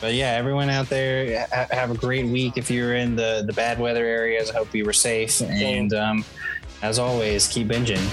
[0.00, 2.58] But yeah, everyone out there, ha- have a great week.
[2.58, 5.40] If you're in the the bad weather areas, I hope you were safe.
[5.40, 6.24] And um,
[6.82, 8.04] as always, keep binging.